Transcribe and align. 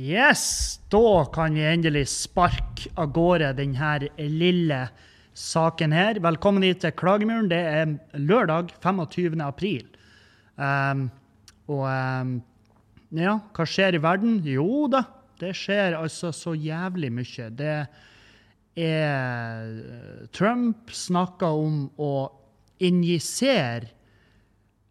Yes, 0.00 0.80
da 0.88 1.26
kan 1.28 1.54
vi 1.54 1.64
endelig 1.66 2.06
sparke 2.08 2.88
av 2.96 3.10
gårde 3.12 3.50
denne 3.58 4.08
lille 4.16 4.78
saken 5.36 5.92
her. 5.92 6.16
Velkommen 6.24 6.64
hit 6.64 6.78
til 6.80 6.94
Klagemuren. 6.96 7.50
Det 7.50 7.58
er 7.58 7.90
lørdag 8.16 8.70
25. 8.80 9.34
april. 9.44 9.82
Um, 10.56 11.02
og 11.68 11.84
um, 11.84 12.30
ja, 13.12 13.34
hva 13.52 13.66
skjer 13.68 13.98
i 13.98 14.00
verden? 14.00 14.38
Jo 14.46 14.86
da, 14.88 15.02
det 15.42 15.52
skjer 15.58 15.98
altså 15.98 16.30
så 16.32 16.54
jævlig 16.56 17.10
mye. 17.18 17.50
Det 17.58 17.74
er 18.80 19.74
Trump 20.32 20.94
snakker 20.96 21.60
om 21.66 21.82
å 22.00 22.14
injisere 22.80 23.90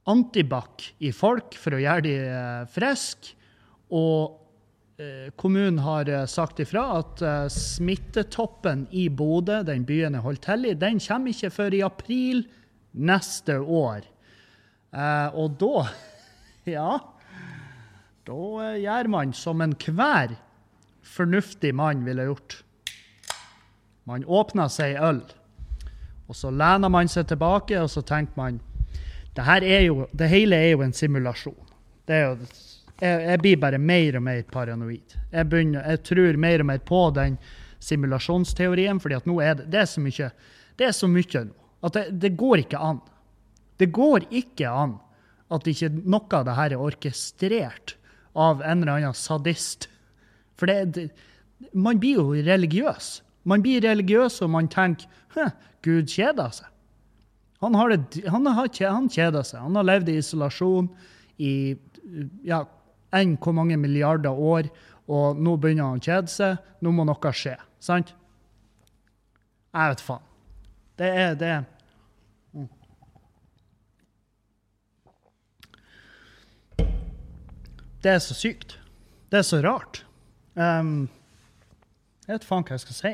antibac 0.06 0.92
i 1.02 1.10
folk 1.16 1.58
for 1.58 1.74
å 1.74 1.82
gjøre 1.82 2.06
de 2.06 2.20
friske. 2.78 3.34
Og 3.90 4.39
Eh, 4.39 4.39
kommunen 5.40 5.80
har 5.80 6.10
eh, 6.12 6.26
sagt 6.28 6.60
ifra 6.60 6.82
at 7.00 7.22
uh, 7.24 7.48
smittetoppen 7.48 8.88
i 8.92 9.08
Bodø, 9.10 9.62
den 9.64 9.86
byen 9.88 10.18
er 10.18 10.26
holdt 10.26 10.44
til 10.48 10.68
i, 10.68 10.76
den 10.76 11.00
kommer 11.00 11.32
ikke 11.32 11.54
før 11.56 11.78
i 11.78 11.84
april 11.86 12.44
neste 12.92 13.60
år. 13.62 14.08
Og 15.38 15.56
da 15.62 15.86
Ja. 16.76 17.00
Da 18.28 18.70
gjør 18.78 19.10
man 19.10 19.34
som 19.34 19.62
enhver 19.62 20.36
fornuftig 21.06 21.72
mann 21.78 22.04
ville 22.06 22.28
gjort. 22.28 22.60
Man 24.10 24.26
åpner 24.26 24.70
seg 24.74 24.98
øl, 25.02 25.22
og 26.28 26.38
så 26.38 26.52
lener 26.54 26.90
man 26.90 27.10
seg 27.10 27.28
tilbake, 27.30 27.78
og 27.82 27.90
så 27.94 28.02
tenker 28.06 28.38
man 28.38 28.60
det, 29.36 29.46
her 29.46 29.64
er 29.64 29.84
jo, 29.86 30.08
det 30.14 30.30
hele 30.30 30.58
er 30.58 30.74
jo 30.74 30.84
en 30.84 30.94
simulasjon. 30.94 31.58
Det 32.10 32.16
er 32.16 32.26
jo 32.26 32.50
jeg, 33.00 33.22
jeg, 33.26 33.42
blir 33.44 33.60
bare 33.62 33.80
mer 33.82 34.18
og 34.20 34.26
mer 34.26 34.42
paranoid. 34.52 35.16
Jeg, 35.32 35.50
begynner, 35.50 35.86
jeg 35.88 36.04
tror 36.08 36.40
mer 36.42 36.64
og 36.64 36.70
mer 36.72 36.82
på 36.86 37.04
den 37.16 37.38
simulasjonsteorien, 37.84 39.00
fordi 39.00 39.20
at 39.20 39.30
nå 39.30 39.38
er 39.44 39.56
det, 39.60 39.70
det 39.72 39.84
er 39.84 39.88
så 39.88 40.04
mye 40.04 40.32
det 40.80 40.88
er 40.88 40.96
så 40.96 41.10
mye 41.12 41.46
nå 41.48 41.56
at 41.88 41.96
det, 41.96 42.04
det, 42.20 42.34
går 42.36 42.66
ikke 42.66 42.80
an. 42.84 43.00
Det 43.80 43.88
går 43.96 44.26
ikke 44.36 44.68
an 44.68 44.98
at 45.50 45.68
ikke 45.68 45.88
noe 45.96 46.28
av 46.36 46.44
det 46.48 46.56
her 46.58 46.76
er 46.76 46.84
orkestrert 46.84 47.96
av 48.36 48.60
en 48.62 48.84
eller 48.84 48.98
annen 48.98 49.16
sadist. 49.16 49.88
For 50.60 50.68
det, 50.68 50.98
det, 50.98 51.06
man 51.72 52.02
blir 52.02 52.20
jo 52.20 52.34
religiøs. 52.36 53.22
Man 53.48 53.64
blir 53.64 53.82
religiøs, 53.86 54.42
og 54.44 54.52
man 54.58 54.68
tenker 54.72 55.08
Gud 55.86 56.12
kjeder 56.12 56.52
seg. 56.52 56.68
Han, 57.64 57.76
har 57.76 57.92
det, 57.96 58.26
han, 58.28 58.48
har, 58.48 58.68
han 58.68 59.08
kjeder 59.12 59.48
seg. 59.48 59.64
Han 59.64 59.80
har 59.80 59.88
levd 59.88 60.12
i 60.12 60.20
isolasjon 60.20 60.92
i 61.40 61.54
ja, 62.48 62.66
enn 63.16 63.36
hvor 63.42 63.56
mange 63.58 63.78
milliarder 63.78 64.32
år, 64.34 64.70
og 65.10 65.40
nå 65.42 65.56
begynner 65.58 65.90
han 65.90 66.02
å 66.02 66.06
kjede 66.06 66.32
seg. 66.32 66.58
Nå 66.86 66.94
må 66.94 67.06
noe 67.08 67.34
skje. 67.34 67.56
Sant? 67.82 68.14
Jeg 69.74 69.94
vet 69.94 70.04
faen. 70.04 70.26
Det 71.00 71.10
er 71.16 71.36
det. 71.40 71.56
Mm. 72.54 72.68
Det 78.04 78.14
er 78.14 78.22
så 78.24 78.38
sykt. 78.38 78.78
Det 79.32 79.42
er 79.42 79.48
så 79.48 79.62
rart. 79.64 80.04
Um, 80.60 81.10
jeg 82.26 82.36
vet 82.36 82.48
faen 82.50 82.66
hva 82.66 82.78
jeg 82.78 82.86
skal 82.86 82.98
si. 82.98 83.14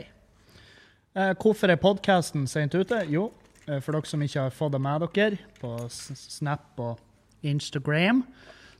Uh, 1.15 1.31
hvorfor 1.39 1.71
er 1.71 1.79
podkasten 1.79 2.47
sent 2.51 2.75
ute? 2.75 3.03
Jo, 3.11 3.29
uh, 3.67 3.79
for 3.79 3.95
dere 3.95 4.09
som 4.09 4.23
ikke 4.23 4.47
har 4.47 4.55
fått 4.55 4.75
det 4.75 4.81
med 4.83 5.05
dere 5.15 5.39
på 5.59 5.75
Snap 5.91 6.79
og 6.81 6.99
Instagram, 7.45 8.23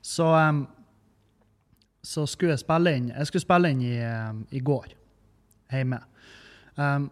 så 0.01 0.31
um, 0.49 0.65
så 2.05 2.25
skulle 2.29 2.53
jeg 2.53 2.61
spille 2.61 2.93
inn 2.97 3.11
Jeg 3.11 3.29
skulle 3.29 3.45
spille 3.45 3.71
inn 3.73 3.83
i, 3.85 3.95
um, 4.05 4.43
i 4.53 4.61
går 4.63 4.93
hjemme. 5.73 5.99
Um, 6.77 7.09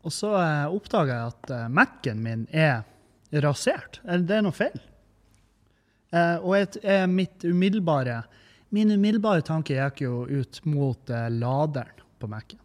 og 0.00 0.14
så 0.14 0.32
uh, 0.32 0.72
oppdaga 0.72 1.16
jeg 1.16 1.34
at 1.34 1.52
uh, 1.52 1.66
Mac-en 1.72 2.22
min 2.24 2.46
er 2.48 2.82
rasert. 3.44 4.00
Det 4.02 4.38
er 4.38 4.46
noe 4.46 4.56
feil. 4.56 4.78
Uh, 6.10 6.38
og 6.40 6.54
et, 6.58 6.80
uh, 6.82 7.04
mitt 7.10 7.44
umiddelbare, 7.44 8.22
min 8.74 8.90
umiddelbare 8.90 9.44
tanke 9.46 9.76
gikk 9.76 10.02
jo 10.06 10.24
ut 10.26 10.62
mot 10.66 11.12
uh, 11.12 11.28
laderen 11.30 12.02
på 12.20 12.30
Mac-en. 12.30 12.62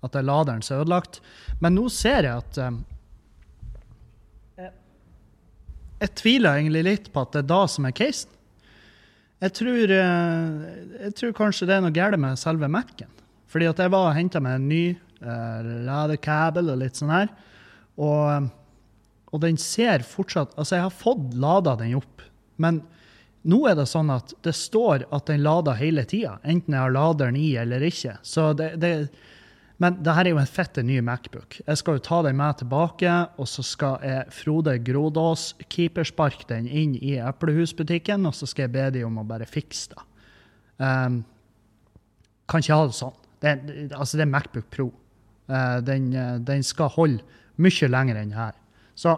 At 0.00 0.14
det 0.14 0.22
er 0.22 0.30
laderen 0.30 0.64
som 0.64 0.78
er 0.78 0.86
ødelagt. 0.86 1.20
Men 1.60 1.76
nå 1.76 1.86
ser 1.92 2.24
jeg 2.24 2.40
at 2.40 2.60
um, 2.64 2.80
jeg, 4.56 4.72
jeg 6.00 6.14
tviler 6.22 6.56
egentlig 6.56 6.86
litt 6.88 7.10
på 7.12 7.26
at 7.26 7.36
det 7.36 7.44
er 7.44 7.50
da 7.52 7.64
som 7.68 7.88
er 7.88 7.96
casen. 8.00 8.32
Jeg 9.40 9.54
tror, 9.56 9.92
eh, 9.96 10.48
jeg 11.06 11.14
tror, 11.16 11.32
kanskje 11.36 11.68
det 11.68 11.78
er 11.78 11.84
noe 11.84 11.96
galt 11.96 12.20
med 12.20 12.38
selve 12.40 12.68
Mac-en. 12.68 13.08
Fordi 13.50 13.70
at 13.70 13.80
jeg 13.80 13.92
var 13.92 14.10
og 14.10 14.16
henta 14.18 14.40
meg 14.42 14.58
en 14.58 14.68
ny 14.70 14.84
uh, 15.24 15.60
ladekabel 15.86 16.68
og 16.70 16.82
litt 16.82 17.00
sånn 17.00 17.10
her. 17.10 17.32
Og, 17.98 18.50
og, 19.32 19.38
den 19.42 19.58
ser 19.58 20.04
fortsatt 20.06 20.52
Altså, 20.54 20.76
jeg 20.76 20.84
har 20.86 20.94
fått 20.94 21.34
lada 21.34 21.74
den 21.80 21.96
opp, 21.98 22.22
men 22.62 22.78
nå 23.50 23.64
er 23.66 23.74
det 23.74 23.88
sånn 23.90 24.12
at 24.12 24.34
det 24.44 24.52
står 24.54 25.06
at 25.10 25.26
den 25.32 25.42
lader 25.42 25.80
hele 25.80 26.04
tida, 26.06 26.36
enten 26.44 26.76
jeg 26.76 26.84
har 26.84 26.94
laderen 26.94 27.40
i 27.40 27.48
eller 27.58 27.82
ikke. 27.88 28.18
Så 28.22 28.52
det, 28.54 28.74
det 28.78 28.92
men 29.80 29.96
det 30.04 30.12
her 30.12 30.28
er 30.28 30.34
jo 30.34 30.40
en 30.42 30.48
fette 30.48 30.82
ny 30.84 30.98
Macbook. 31.04 31.56
Jeg 31.64 31.80
skal 31.80 31.96
jo 31.96 32.04
ta 32.04 32.18
den 32.26 32.36
med 32.36 32.58
tilbake, 32.60 33.12
og 33.40 33.48
så 33.48 33.64
skal 33.64 34.02
jeg 34.04 34.34
Frode 34.36 34.74
Grodås 34.84 35.54
keepersparke 35.72 36.44
den 36.50 36.68
inn 36.68 36.92
i 37.00 37.14
Eplehusbutikken, 37.16 38.28
og 38.28 38.36
så 38.36 38.48
skal 38.50 38.66
jeg 38.66 38.74
be 38.74 38.84
dem 38.98 39.08
om 39.08 39.22
å 39.22 39.28
bare 39.28 39.48
fikse 39.48 39.94
det. 39.94 40.04
Um, 40.84 41.22
kan 42.50 42.64
ikke 42.64 42.76
ha 42.76 42.90
det 42.90 42.98
sånn. 42.98 43.16
Det, 43.40 43.54
altså, 43.96 44.20
det 44.20 44.26
er 44.26 44.32
Macbook 44.34 44.68
Pro. 44.72 44.90
Uh, 45.48 45.80
den, 45.84 46.12
uh, 46.12 46.36
den, 46.44 46.64
skal 46.66 46.92
holde 46.92 47.24
mye 47.60 47.88
lenger 47.88 48.20
enn 48.20 48.36
her. 48.36 48.52
Så 48.92 49.16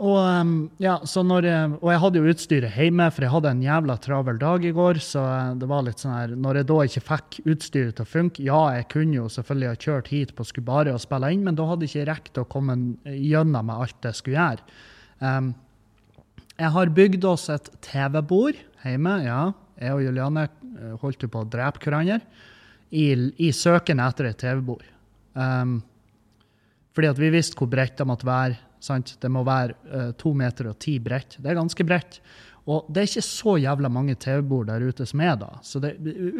og, 0.00 0.68
ja, 0.80 0.94
når, 1.28 1.46
og, 1.76 1.88
jeg 1.92 2.00
hadde 2.00 2.20
jo 2.20 2.32
utstyret 2.32 2.72
hjemme, 2.72 3.06
for 3.12 3.26
jeg 3.26 3.32
hadde 3.34 3.50
en 3.52 3.64
jævla 3.64 3.96
travel 4.00 4.38
dag 4.40 4.64
i 4.64 4.72
går. 4.72 5.00
Så 5.04 5.20
uh, 5.20 5.50
det 5.60 5.68
var 5.68 5.84
litt 5.84 6.00
sånn 6.00 6.14
her, 6.14 6.32
når 6.40 6.60
jeg 6.60 6.68
da 6.70 6.76
ikke 6.88 7.02
fikk 7.04 7.40
utstyret 7.52 7.98
til 7.98 8.06
å 8.06 8.08
funke 8.08 8.46
Ja, 8.46 8.60
jeg 8.78 8.86
kunne 8.94 9.18
jo 9.18 9.26
selvfølgelig 9.32 9.68
ha 9.68 9.80
kjørt 9.84 10.08
hit 10.14 10.32
på 10.38 10.46
Skubare 10.48 10.94
og 10.96 11.02
spille 11.04 11.32
inn, 11.34 11.44
men 11.44 11.58
da 11.58 11.66
hadde 11.68 11.84
jeg 11.84 11.92
ikke 11.92 12.08
rekt 12.14 12.40
å 12.40 12.46
komme 12.48 12.78
gjennom 13.04 13.68
med 13.68 13.84
alt 13.84 14.08
jeg 14.08 14.20
skulle 14.22 14.38
gjøre. 14.38 14.78
Um, 15.20 15.52
jeg 16.60 16.72
har 16.78 16.94
bygd 16.96 17.28
oss 17.28 17.46
et 17.52 17.68
TV-bord 17.84 18.56
hjemme. 18.86 19.18
Ja, 19.26 19.42
jeg 19.80 19.98
og 19.98 20.06
Juliane 20.06 20.46
uh, 20.48 20.96
holdt 21.04 21.28
jo 21.28 21.32
på 21.32 21.44
å 21.44 21.50
drepe 21.58 21.84
hverandre 21.84 22.22
i, 22.88 23.12
i 23.36 23.52
søken 23.52 24.00
etter 24.00 24.32
et 24.32 24.40
TV-bord. 24.40 24.88
Um, 25.36 25.78
fordi 26.96 27.12
at 27.12 27.20
vi 27.20 27.30
visste 27.36 27.60
hvor 27.60 27.68
bredt 27.70 28.00
det 28.00 28.08
måtte 28.08 28.26
være 28.26 28.56
Sant? 28.80 29.16
Det 29.20 29.30
må 29.32 29.44
være 29.46 29.76
uh, 29.90 30.12
to 30.20 30.32
meter 30.36 30.70
og 30.72 30.78
ti 30.82 30.98
bredt. 31.02 31.38
Det 31.38 31.52
er 31.52 31.58
ganske 31.58 31.86
bredt. 31.86 32.20
Og 32.70 32.86
det 32.92 33.02
er 33.02 33.08
ikke 33.08 33.24
så 33.24 33.56
jævla 33.58 33.88
mange 33.92 34.14
TV-bord 34.20 34.68
der 34.68 34.84
ute 34.84 35.06
som 35.08 35.22
er 35.24 35.36
da, 35.40 35.48
så 35.64 35.80
det, 35.82 35.94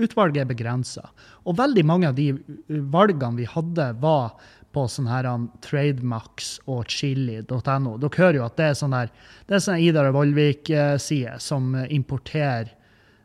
utvalget 0.05 0.43
er 0.43 0.51
begrensa. 0.51 1.09
Og 1.49 1.56
veldig 1.59 1.84
mange 1.89 2.11
av 2.11 2.17
de 2.19 2.28
valgene 2.69 3.41
vi 3.41 3.49
hadde, 3.49 3.87
var 4.03 4.37
på 4.71 4.84
sånn 4.87 5.09
her 5.11 5.27
um, 5.27 5.49
Trademax 5.65 6.53
og 6.71 6.84
chili.no. 6.93 7.97
Dere 7.99 8.21
hører 8.21 8.39
jo 8.39 8.47
at 8.47 8.59
det 8.61 8.69
er 8.69 8.77
sånn 8.78 8.95
der, 8.95 9.11
det 9.49 9.57
er 9.57 9.65
sånn 9.65 9.83
Idar 9.83 10.12
Vollvik-side 10.15 11.39
som 11.43 11.72
importerer 11.89 12.71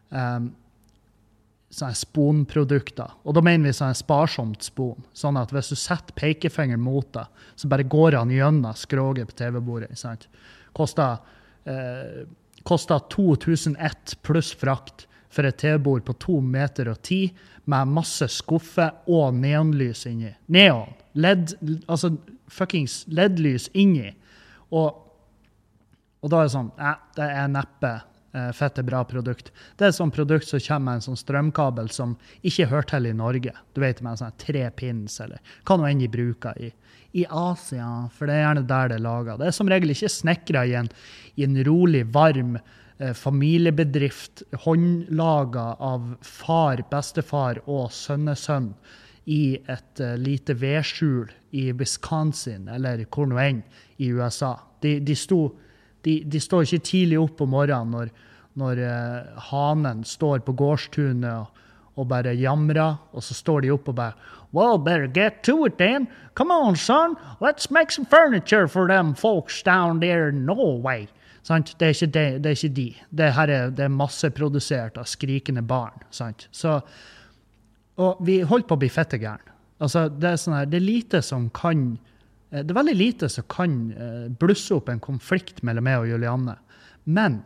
um, 0.09 0.49
sånne 1.75 1.97
sponprodukter. 1.97 3.17
Og 3.27 3.35
da 3.35 3.43
mener 3.43 3.69
vi 3.69 3.75
sånn 3.75 3.95
sparsomt 3.97 4.63
spon. 4.63 5.03
Sånn 5.15 5.39
at 5.39 5.51
hvis 5.53 5.73
du 5.73 5.79
setter 5.79 6.15
pekefingeren 6.15 6.83
mot 6.83 7.07
det, 7.15 7.25
så 7.59 7.69
bare 7.71 7.87
går 7.87 8.19
han 8.19 8.31
gjennom 8.33 8.77
skroget 8.79 9.31
på 9.31 9.37
TV-bordet. 9.43 9.97
sant? 9.97 10.27
Koster, 10.73 11.17
eh, 11.65 12.23
koster 12.63 12.99
2001 13.09 14.15
pluss 14.23 14.53
frakt 14.53 15.07
for 15.29 15.43
et 15.43 15.57
TV-bord 15.57 16.05
på 16.05 16.17
to 16.19 16.39
meter 16.41 16.89
og 16.89 17.01
ti 17.01 17.33
med 17.65 17.87
masse 17.87 18.27
skuffer 18.27 18.91
og 19.07 19.33
neonlys 19.33 20.05
inni. 20.05 20.33
Neon. 20.47 20.93
LED, 21.15 21.55
altså 21.87 22.17
fuckings 22.47 23.05
LED-lys 23.07 23.69
inni. 23.73 24.13
Og, 24.71 24.95
og 26.21 26.29
da 26.29 26.39
er 26.39 26.47
det 26.47 26.55
sånn 26.55 26.71
Nei, 26.77 26.95
det 27.15 27.29
er 27.29 27.47
neppe 27.51 27.91
fette 28.55 28.83
bra 28.83 29.03
produkt. 29.07 29.51
Det 29.77 29.85
er 29.85 29.93
et 29.93 29.97
sånt 29.97 30.15
produkt 30.15 30.47
som 30.49 30.59
kommer 30.59 30.85
med 30.85 30.99
en 30.99 31.05
sånn 31.05 31.19
strømkabel 31.19 31.91
som 31.93 32.15
ikke 32.43 32.69
hører 32.71 32.89
til 32.89 33.09
i 33.09 33.13
Norge. 33.15 33.53
Du 33.73 33.81
vet 33.83 34.01
med 34.03 34.15
en 34.15 34.23
sånn 34.25 34.39
tre 34.41 34.65
pins, 34.75 35.19
eller 35.23 35.39
hva 35.67 35.77
nå 35.79 35.87
enn 35.89 36.01
de 36.03 36.09
bruker 36.11 36.57
i, 36.59 36.71
i 37.15 37.25
Asia, 37.29 38.09
for 38.11 38.27
det 38.27 38.35
er 38.35 38.43
gjerne 38.43 38.65
der 38.67 38.91
det 38.91 38.99
er 38.99 39.05
laga. 39.05 39.37
Det 39.39 39.47
er 39.47 39.55
som 39.55 39.71
regel 39.71 39.93
ikke 39.93 40.11
snekra 40.11 40.65
i, 40.67 40.75
i, 41.35 41.45
en 41.47 41.61
rolig, 41.67 42.03
varm 42.15 42.57
eh, 42.57 43.15
familiebedrift, 43.15 44.43
håndlaga 44.65 45.71
av 45.79 46.11
far, 46.25 46.83
bestefar 46.91 47.63
og 47.65 47.87
sønnesønn 47.95 48.73
i 49.25 49.57
et 49.57 50.01
uh, 50.03 50.13
lite 50.21 50.53
vedskjul 50.61 51.31
i 51.57 51.71
Wisconsin, 51.73 52.67
eller 52.69 53.07
hvor 53.09 53.29
nå 53.29 53.39
enn 53.41 53.63
i 53.97 54.11
USA. 54.13 54.53
De, 54.83 54.99
de 55.01 55.15
sto 55.17 55.47
de, 56.05 56.19
de, 56.25 56.39
står 56.41 56.67
ikke 56.67 56.85
tidlig 56.85 57.19
opp 57.19 57.41
om 57.41 57.53
morgenen 57.55 57.93
når, 57.95 58.13
når 58.61 58.81
uh, 58.85 59.43
hanen 59.49 60.03
står 60.07 60.45
på 60.45 60.55
gårdstunet 60.57 61.31
og, 61.33 61.63
og 61.95 62.09
bare 62.11 62.35
jamrer, 62.37 62.97
og 63.15 63.23
så 63.23 63.37
står 63.37 63.65
de 63.65 63.73
opp 63.75 63.91
og 63.91 63.99
bare 63.99 64.33
Well, 64.55 64.77
better 64.77 65.07
get 65.07 65.43
to 65.43 65.65
it 65.65 65.77
then. 65.77 66.07
Come 66.33 66.49
on, 66.51 66.77
son. 66.77 67.17
Let's 67.41 67.69
make 67.69 67.91
some 67.91 68.05
furniture 68.05 68.69
for 68.69 68.87
them 68.87 69.13
folks 69.13 69.61
down 69.61 69.99
there 69.99 70.29
in 70.29 70.45
Norway. 70.45 71.07
Sant? 71.43 71.75
Det, 71.79 71.85
er 71.85 71.93
ikke 71.93 72.07
de, 72.13 72.23
det 72.39 72.51
er 72.51 72.55
ikke 72.55 72.75
de. 72.75 72.87
Det 73.11 73.33
her 73.35 73.51
er, 73.51 73.73
det 73.75 73.83
er 73.85 73.91
masseprodusert 73.91 74.97
av 74.97 75.09
skrikende 75.11 75.61
barn. 75.61 76.05
Sant? 76.09 76.47
Så, 76.55 76.79
og 77.99 78.23
vi 78.25 78.39
holder 78.47 78.69
på 78.69 78.77
å 78.77 78.81
bli 78.85 78.89
fette 78.89 79.19
gærne. 79.19 79.53
Altså, 79.83 80.07
det, 80.07 80.37
sånn 80.39 80.55
det 80.71 80.79
er 80.79 80.87
lite 80.87 81.19
som 81.25 81.49
kan 81.53 81.97
Det 82.63 82.71
er 82.71 82.77
veldig 82.77 82.95
lite 82.95 83.29
som 83.31 83.47
kan 83.51 83.77
uh, 83.97 84.27
blusse 84.39 84.73
opp 84.75 84.91
en 84.91 85.01
konflikt 85.03 85.63
mellom 85.65 85.87
meg 85.87 86.03
og 86.03 86.11
Julianne. 86.13 86.55
Men 87.05 87.41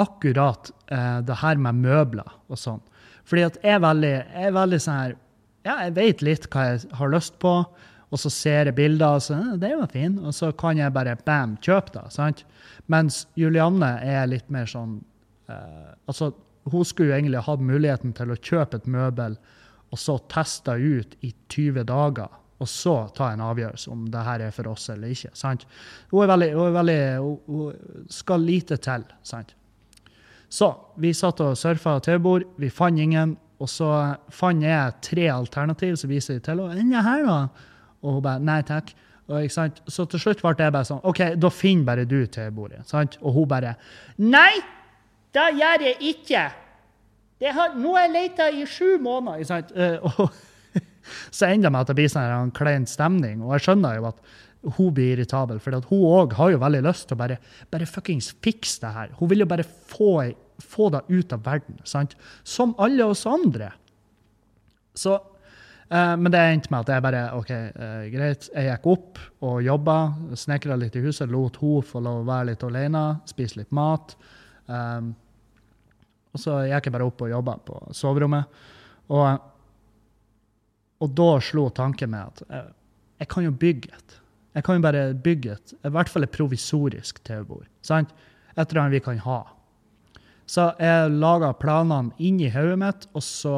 akkurat 0.00 0.72
uh, 0.92 1.20
det 1.22 1.38
her 1.42 1.60
med 1.60 1.82
møbler 1.84 2.30
og 2.48 2.56
sånn 2.56 2.80
Fordi 3.28 3.42
at 3.44 3.58
jeg 3.60 3.76
er 3.76 3.82
veldig, 3.84 4.12
jeg 4.12 4.48
er 4.48 4.54
veldig 4.56 4.80
sånn 4.80 5.00
her 5.02 5.18
ja, 5.62 5.76
jeg 5.86 5.94
vet 5.98 6.22
litt 6.26 6.48
hva 6.50 6.64
jeg 6.72 6.88
har 6.98 7.10
lyst 7.12 7.36
på, 7.42 7.52
og 8.12 8.20
så 8.20 8.30
ser 8.32 8.68
jeg 8.68 8.76
bilder, 8.76 9.18
og 9.18 9.24
så 9.24 9.38
det 9.60 9.72
var 9.78 9.92
fin, 9.92 10.18
og 10.20 10.34
så 10.36 10.50
kan 10.58 10.80
jeg 10.80 10.94
bare 10.94 11.16
bam, 11.24 11.56
kjøpe 11.62 11.94
det. 11.94 12.04
sant? 12.14 12.42
Mens 12.92 13.22
Julianne 13.38 13.94
er 14.02 14.26
litt 14.28 14.50
mer 14.52 14.66
sånn 14.68 14.98
eh, 15.48 15.92
Altså, 16.10 16.32
hun 16.68 16.84
skulle 16.86 17.12
jo 17.12 17.16
egentlig 17.16 17.44
hatt 17.46 17.62
muligheten 17.62 18.12
til 18.18 18.34
å 18.34 18.38
kjøpe 18.38 18.80
et 18.80 18.90
møbel, 18.90 19.38
og 19.92 20.00
så 20.00 20.18
teste 20.32 20.74
ut 20.74 21.14
i 21.22 21.32
20 21.52 21.86
dager, 21.88 22.28
og 22.62 22.68
så 22.70 22.94
ta 23.16 23.32
en 23.32 23.42
avgjørelse 23.42 23.90
om 23.90 24.04
det 24.12 24.22
her 24.26 24.46
er 24.46 24.54
for 24.54 24.70
oss 24.70 24.88
eller 24.92 25.10
ikke. 25.10 25.32
sant? 25.34 25.66
Hun 26.12 26.28
veldig, 26.30 26.52
hun, 26.54 26.74
veldig, 26.76 27.00
hun 27.50 28.06
skal 28.10 28.46
lite 28.46 28.78
til. 28.82 29.04
sant? 29.26 29.54
Så 30.52 30.68
vi 31.00 31.14
satt 31.16 31.40
og 31.40 31.56
surfa 31.56 31.96
TV-bord, 32.04 32.44
vi 32.60 32.70
fant 32.70 33.00
ingen. 33.00 33.36
Og 33.62 33.70
så 33.70 33.88
fant 34.34 34.64
jeg 34.64 34.96
tre 35.06 35.28
alternativ, 35.30 35.94
så 35.96 36.08
viser 36.10 36.40
til 36.42 36.60
henne. 36.60 36.74
'Denne 36.74 37.02
her, 37.02 37.22
da?' 37.26 37.48
Og 38.02 38.14
hun 38.14 38.22
bare 38.22 38.40
'nei 38.40 38.62
takk'. 38.62 38.94
Og, 39.28 39.50
så 39.86 40.04
til 40.04 40.20
slutt 40.20 40.42
ble 40.42 40.54
jeg 40.58 40.72
bare 40.72 40.84
sånn 40.84 41.00
OK, 41.06 41.20
da 41.38 41.48
finner 41.48 41.84
bare 41.86 42.04
du 42.04 42.26
TV-bordet. 42.26 42.82
Og 43.22 43.32
hun 43.32 43.48
bare 43.48 43.74
'Nei, 44.18 44.60
det 45.34 45.48
gjør 45.58 45.86
jeg 45.86 45.96
ikke'. 46.00 46.50
Har, 47.42 47.74
nå 47.74 47.94
har 47.96 48.06
jeg 48.06 48.12
leita 48.12 48.50
i 48.50 48.66
sju 48.66 48.98
måneder. 49.02 49.64
Uh, 49.74 50.20
og 50.20 50.30
så 51.36 51.48
ender 51.48 51.68
det 51.68 51.74
med 51.74 51.84
at 51.84 51.92
det 51.92 51.98
blir 52.00 52.12
sånn 52.12 52.38
en 52.38 52.54
klein 52.56 52.88
stemning. 52.90 53.42
Og 53.44 53.56
jeg 53.56 53.68
skjønner 53.68 53.98
jo 53.98 54.08
at 54.12 54.22
hun 54.76 54.92
blir 54.94 55.16
irritabel, 55.16 55.58
for 55.58 55.74
hun 55.90 56.02
òg 56.06 56.36
har 56.38 56.52
jo 56.52 56.62
veldig 56.62 56.84
lyst 56.86 57.08
til 57.10 57.16
å 57.16 57.22
bare, 57.24 57.40
bare 57.72 57.88
fuckings 57.90 58.30
fikse 58.44 58.84
det 58.84 58.92
her. 58.94 59.14
Hun 59.18 59.30
vil 59.32 59.42
jo 59.42 59.50
bare 59.50 59.66
få 59.66 60.14
få 60.62 60.90
det 60.90 61.02
ut 61.08 61.32
av 61.32 61.42
verden. 61.44 61.78
Sant? 61.84 62.16
Som 62.42 62.74
alle 62.78 63.04
oss 63.04 63.26
andre. 63.26 63.72
Så, 64.94 65.14
eh, 65.88 66.16
men 66.16 66.32
det 66.32 66.40
endte 66.40 66.72
med 66.72 66.84
at 66.84 66.92
jeg 66.94 67.04
bare 67.06 67.22
OK, 67.38 67.50
eh, 67.50 68.04
greit. 68.12 68.48
Jeg 68.54 68.68
gikk 68.68 68.86
opp 68.92 69.18
og 69.40 69.62
jobba. 69.62 69.96
Snekra 70.36 70.76
litt 70.76 70.96
i 70.96 71.04
huset. 71.04 71.30
Lot 71.30 71.58
hun 71.62 71.82
få 71.82 72.00
lov 72.00 72.22
å 72.22 72.28
være 72.28 72.52
litt 72.52 72.62
alene. 72.62 73.20
Spise 73.26 73.62
litt 73.62 73.72
mat. 73.72 74.16
Um, 74.66 75.14
og 76.32 76.40
så 76.40 76.62
gikk 76.68 76.86
jeg 76.86 76.94
bare 76.94 77.08
opp 77.08 77.24
og 77.24 77.32
jobba 77.32 77.58
på 77.66 77.80
soverommet. 77.92 78.60
Og, 79.12 79.48
og 81.02 81.14
da 81.18 81.30
slo 81.42 81.68
tanken 81.74 82.12
meg 82.12 82.30
at 82.30 82.44
jeg, 82.44 82.58
eh, 82.58 82.74
jeg, 83.22 83.30
kan 83.30 83.46
jo 83.46 83.54
bygge 83.54 83.94
et. 83.94 84.18
Jeg 84.56 84.66
kan 84.66 84.78
jo 84.78 84.84
bare 84.84 85.02
bygge 85.24 85.56
et, 85.56 85.74
i 85.78 85.90
hvert 85.94 86.10
fall 86.10 86.26
et 86.26 86.34
provisorisk 86.34 87.22
TV-bord. 87.26 87.66
sant? 87.86 88.12
Et 88.52 88.62
eller 88.64 88.82
annet 88.82 88.98
vi 88.98 89.04
kan 89.04 89.20
ha. 89.24 89.40
Så 90.50 90.68
jeg 90.82 91.14
laga 91.22 91.52
planene 91.56 92.12
inni 92.20 92.50
hodet 92.52 92.78
mitt, 92.80 93.06
og 93.16 93.24
så, 93.24 93.56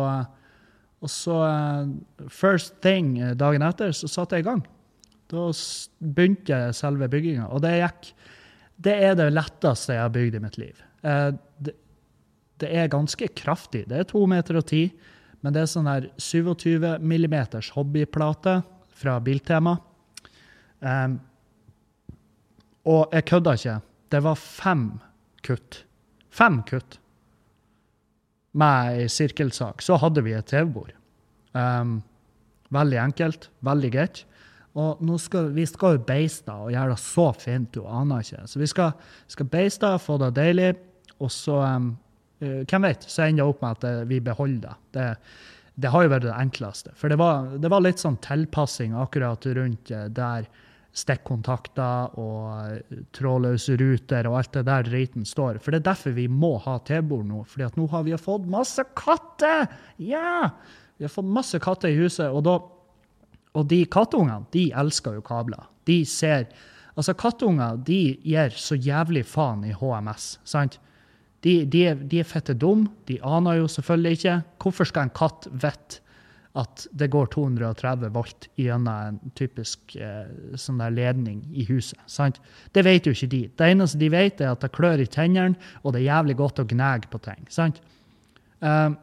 og 1.03 1.11
så 1.11 1.41
eh, 1.49 2.29
First 2.31 2.79
thing 2.85 3.17
eh, 3.19 3.35
dagen 3.41 3.65
etter, 3.67 3.93
så 3.97 4.11
satte 4.11 4.39
jeg 4.39 4.47
i 4.47 4.49
gang. 4.51 4.65
Da 5.33 5.49
begynte 5.99 6.53
jeg 6.53 6.77
selve 6.77 7.09
bygginga, 7.11 7.49
og 7.49 7.65
det 7.65 7.79
gikk 7.81 8.13
Det 8.85 8.95
er 9.09 9.17
det 9.17 9.33
letteste 9.33 9.97
jeg 9.97 10.03
har 10.03 10.13
bygd 10.13 10.37
i 10.37 10.43
mitt 10.43 10.57
liv. 10.59 10.81
Det, 11.05 11.73
det 12.61 12.71
er 12.71 12.91
ganske 12.93 13.29
kraftig. 13.39 13.85
Det 13.89 13.99
er 13.99 14.09
to 14.09 14.25
meter 14.31 14.59
og 14.59 14.67
ti, 14.67 14.89
men 15.45 15.53
det 15.53 15.61
er 15.61 15.69
sånn 15.69 15.89
her 15.91 16.09
27 16.17 17.05
millimeters 17.05 17.69
hobbyplate 17.77 18.63
fra 18.97 19.19
Biltema. 19.21 19.77
Um, 20.81 21.19
og 22.89 23.13
jeg 23.13 23.27
kødda 23.29 23.53
ikke. 23.59 23.75
Det 24.13 24.21
var 24.25 24.41
fem 24.41 24.87
kutt 25.45 25.83
Fem 26.35 26.57
kutt 26.67 26.97
med 28.59 28.97
ei 28.97 29.11
sirkelsag. 29.13 29.83
Så 29.87 30.01
hadde 30.03 30.25
vi 30.27 30.33
et 30.35 30.49
TV-bord. 30.51 30.91
Um, 31.55 32.01
veldig 32.75 32.99
enkelt, 33.05 33.47
veldig 33.63 33.91
greit. 33.95 34.25
Og 34.75 34.99
nå 35.07 35.19
skal, 35.23 35.53
vi 35.55 35.63
skal 35.71 35.95
jo 35.95 36.03
beiste 36.09 36.51
og 36.51 36.73
gjøre 36.75 36.97
det 36.97 37.03
så 37.05 37.29
fint, 37.39 37.71
du 37.71 37.87
aner 37.87 38.25
ikke. 38.25 38.43
Så 38.51 38.59
vi 38.59 38.67
skal, 38.71 38.97
skal 39.31 39.51
beiste, 39.53 39.93
få 40.03 40.19
det 40.25 40.33
deilig, 40.35 40.73
og 41.23 41.31
så 41.31 41.61
um, 41.63 41.93
Hvem 42.41 42.87
vet, 42.89 43.07
så 43.09 43.25
ender 43.25 43.45
det 43.45 43.49
opp 43.53 43.63
med 43.63 43.77
at 43.77 43.85
det, 43.85 43.95
vi 44.11 44.21
beholder 44.21 44.77
det. 44.97 45.09
det. 45.75 45.91
har 45.91 46.05
jo 46.05 46.13
vært 46.13 46.27
det 46.27 46.35
enkleste. 46.35 46.93
For 46.99 47.13
det 47.13 47.19
var, 47.21 47.55
det 47.61 47.71
var 47.73 47.85
litt 47.85 48.03
sånn 48.03 48.19
tilpassing 48.25 48.97
akkurat 48.99 49.47
rundt 49.57 49.93
eh, 49.95 50.09
der 50.13 50.49
stikkontakter 50.95 52.13
og 52.23 53.01
trådløse 53.17 53.75
ruter 53.81 54.29
og 54.31 54.37
alt 54.39 54.53
det 54.55 54.67
der 54.69 54.87
driten 54.87 55.25
står. 55.27 55.59
For 55.63 55.75
det 55.75 55.83
er 55.83 55.89
derfor 55.89 56.15
vi 56.15 56.29
må 56.31 56.53
ha 56.63 56.77
T-bord 56.87 57.27
nå. 57.27 57.43
fordi 57.51 57.67
at 57.67 57.79
nå 57.79 57.89
har 57.91 58.05
vi 58.07 58.15
fått 58.21 58.47
masse 58.51 58.85
katter! 58.95 59.67
Ja! 59.99 60.53
Vi 60.97 61.07
har 61.07 61.11
fått 61.11 61.27
masse 61.27 61.59
katter 61.59 61.91
i 61.91 61.99
huset, 61.99 62.29
og, 62.31 62.45
da, 62.47 62.61
og 63.59 63.67
de 63.67 63.81
kattungene 63.91 64.47
de 64.55 64.69
elsker 64.71 65.19
jo 65.19 65.27
kabler. 65.27 65.67
De 65.87 66.05
ser 66.07 66.47
Altså, 66.95 67.15
kattunger 67.19 67.79
de 67.83 68.21
gir 68.23 68.53
så 68.55 68.77
jævlig 68.79 69.25
faen 69.27 69.65
i 69.67 69.73
HMS, 69.75 70.37
sant? 70.47 70.79
De, 71.45 71.59
de, 71.69 71.85
de 72.09 72.23
er 72.23 72.29
fette 72.29 72.55
dumme. 72.57 72.89
De 73.09 73.19
aner 73.21 73.61
jo 73.61 73.69
selvfølgelig 73.69 74.19
ikke. 74.19 74.39
Hvorfor 74.65 74.89
skal 74.89 75.09
en 75.09 75.17
katt 75.17 75.49
vite 75.53 76.01
at 76.55 76.85
det 76.95 77.09
går 77.11 77.33
230 77.35 78.13
volt 78.15 78.47
gjennom 78.61 78.91
en 79.09 79.33
typisk 79.35 79.97
eh, 79.99 80.29
sånn 80.61 80.79
der 80.79 80.95
ledning 80.95 81.41
i 81.51 81.67
huset. 81.67 81.99
Sant? 82.07 82.39
Det 82.71 82.85
vet 82.87 83.09
jo 83.09 83.15
ikke 83.15 83.31
de. 83.33 83.41
Det 83.59 83.71
eneste 83.75 83.99
de 83.99 84.11
vet, 84.15 84.39
er 84.39 84.53
at 84.53 84.63
det 84.63 84.71
klør 84.77 85.03
i 85.03 85.09
tennene, 85.11 85.59
og 85.83 85.95
det 85.95 86.05
er 86.05 86.13
jævlig 86.13 86.39
godt 86.39 86.63
å 86.63 86.67
gnage 86.71 87.11
på 87.11 87.19
ting. 87.27 87.43
Sant? 87.51 87.83
Um, 88.63 88.95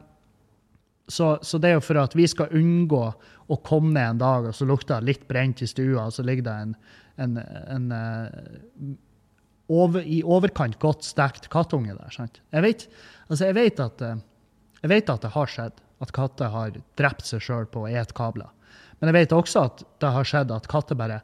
så, 1.12 1.34
så, 1.44 1.60
det 1.60 1.70
er 1.70 1.76
jo 1.76 1.84
for 1.84 2.00
at 2.00 2.16
vi 2.16 2.24
skal 2.30 2.56
unngå 2.56 3.04
å 3.52 3.60
komme 3.66 4.00
en 4.00 4.22
dag 4.22 4.48
og 4.48 4.56
så 4.56 4.64
lukter 4.64 5.02
det 5.02 5.10
litt 5.10 5.28
brent 5.28 5.60
i 5.60 5.68
stua, 5.68 6.06
og 6.06 6.16
så 6.16 6.24
ligger 6.24 6.48
det 6.48 6.54
en, 6.64 6.74
en, 7.20 7.40
en 7.76 7.90
uh, 7.92 8.94
over, 9.72 10.04
i 10.04 10.20
overkant 10.22 10.78
godt 10.82 11.06
stekt 11.06 11.48
kattunge 11.52 11.96
der. 11.96 12.14
Sant? 12.14 12.40
Jeg 12.52 12.64
vet, 12.64 12.86
altså 13.28 13.48
jeg 13.48 13.58
vet, 13.58 13.80
at, 13.82 14.04
uh, 14.04 14.18
jeg 14.82 14.92
vet 14.92 15.12
at 15.14 15.24
det 15.24 15.32
har 15.36 15.54
skjedd 15.54 15.80
at 16.02 16.12
katter 16.16 16.50
har 16.50 16.74
drept 16.98 17.28
seg 17.28 17.44
sjøl 17.44 17.68
på 17.70 17.84
å 17.84 17.90
ete 17.90 18.16
kabler. 18.18 18.50
Men 18.98 19.10
jeg 19.10 19.20
vet 19.20 19.36
også 19.36 19.66
at 19.68 19.84
det 20.02 20.10
har 20.14 20.26
skjedd 20.26 20.52
at 20.54 20.68
katter 20.70 20.98
bare 20.98 21.22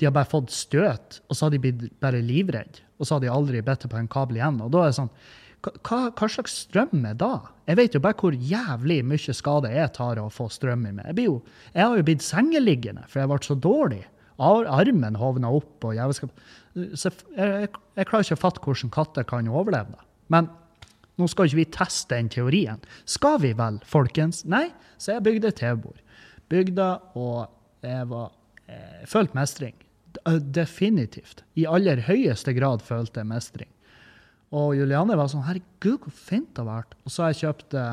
de 0.00 0.06
har 0.08 0.14
bare 0.16 0.30
fått 0.30 0.48
støt, 0.54 1.18
og 1.28 1.36
så 1.36 1.44
har 1.44 1.52
de 1.52 1.58
blitt 1.60 1.82
bare 2.00 2.22
livredde. 2.24 2.80
Og 2.96 3.04
så 3.04 3.16
har 3.16 3.20
de 3.20 3.28
aldri 3.28 3.60
bitt 3.64 3.84
på 3.84 3.98
en 3.98 4.08
kabel 4.08 4.38
igjen. 4.38 4.60
Og 4.64 4.70
da 4.72 4.86
er 4.86 4.92
det 4.92 4.96
sånn 4.96 5.10
hva, 5.60 5.98
hva, 6.16 6.28
slags 6.32 6.54
strøm 6.64 7.04
er 7.04 7.18
da? 7.20 7.34
Jeg 7.68 7.76
vet 7.76 7.96
jo 7.96 8.00
bare 8.00 8.16
hvor 8.16 8.32
jævlig 8.32 9.02
mye 9.04 9.34
skade 9.36 9.72
jeg 9.74 9.92
tar 9.98 10.16
av 10.16 10.30
å 10.30 10.32
få 10.32 10.46
strøm 10.52 10.86
i 10.88 10.94
meg. 10.96 11.10
Jeg, 11.10 11.26
jo, 11.28 11.34
jeg 11.74 11.84
har 11.84 11.98
jo 11.98 12.06
blitt 12.08 12.24
sengeliggende, 12.24 13.04
for 13.12 13.20
jeg 13.20 13.28
ble 13.28 13.38
så 13.44 13.56
dårlig. 13.68 14.00
Armen 14.40 15.18
hovna 15.20 15.50
opp. 15.52 15.84
og 15.84 15.94
jeg, 15.96 16.30
jeg, 16.74 17.12
jeg, 17.36 17.68
jeg 17.96 18.08
klarer 18.08 18.26
ikke 18.26 18.38
å 18.38 18.40
fatte 18.40 18.64
hvordan 18.64 18.94
katter 18.94 19.26
kan 19.28 19.48
overleve 19.50 19.94
det. 19.96 20.06
Men 20.32 20.48
nå 21.20 21.28
skal 21.28 21.48
ikke 21.48 21.60
vi 21.60 21.68
teste 21.74 22.16
den 22.16 22.30
teorien. 22.32 22.80
Skal 23.08 23.40
vi 23.42 23.52
vel, 23.56 23.80
folkens? 23.88 24.44
Nei, 24.48 24.70
så 24.96 25.16
jeg 25.16 25.26
bygde 25.26 25.52
TV-bord. 25.58 26.00
Bygda, 26.50 26.88
og 27.18 27.84
jeg 27.84 28.08
var 28.10 28.32
eh, 28.70 29.02
følte 29.08 29.36
mestring. 29.36 29.76
Definitivt. 30.54 31.44
I 31.60 31.68
aller 31.70 32.02
høyeste 32.08 32.54
grad 32.56 32.82
følte 32.82 33.22
jeg 33.22 33.30
mestring. 33.30 33.70
Og 34.56 34.74
Julianne 34.74 35.14
var 35.18 35.30
sånn 35.30 35.44
Herregud, 35.46 36.00
hvor 36.02 36.14
fint 36.14 36.48
det 36.56 36.64
har 36.64 36.70
vært. 36.70 36.96
Og 37.04 37.14
så 37.14 37.26
har 37.26 37.34
jeg 37.34 37.42
kjøpt 37.44 37.76
eh, 37.78 37.92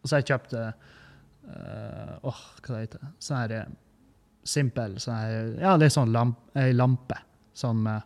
Og 0.00 0.08
så 0.08 0.16
har 0.16 0.24
jeg 0.24 0.30
kjøpt 0.32 0.56
uh, 0.58 0.72
Åh, 2.24 2.40
hva 2.64 2.74
det 2.74 2.82
heter 2.86 3.04
det? 3.04 3.60
Simpel 4.44 4.98
sånn 5.00 5.60
Ja, 5.60 5.76
litt 5.80 5.94
sånn 5.94 6.12
lamp, 6.12 6.38
ei 6.60 6.72
lampe. 6.76 7.20
Med 7.74 8.02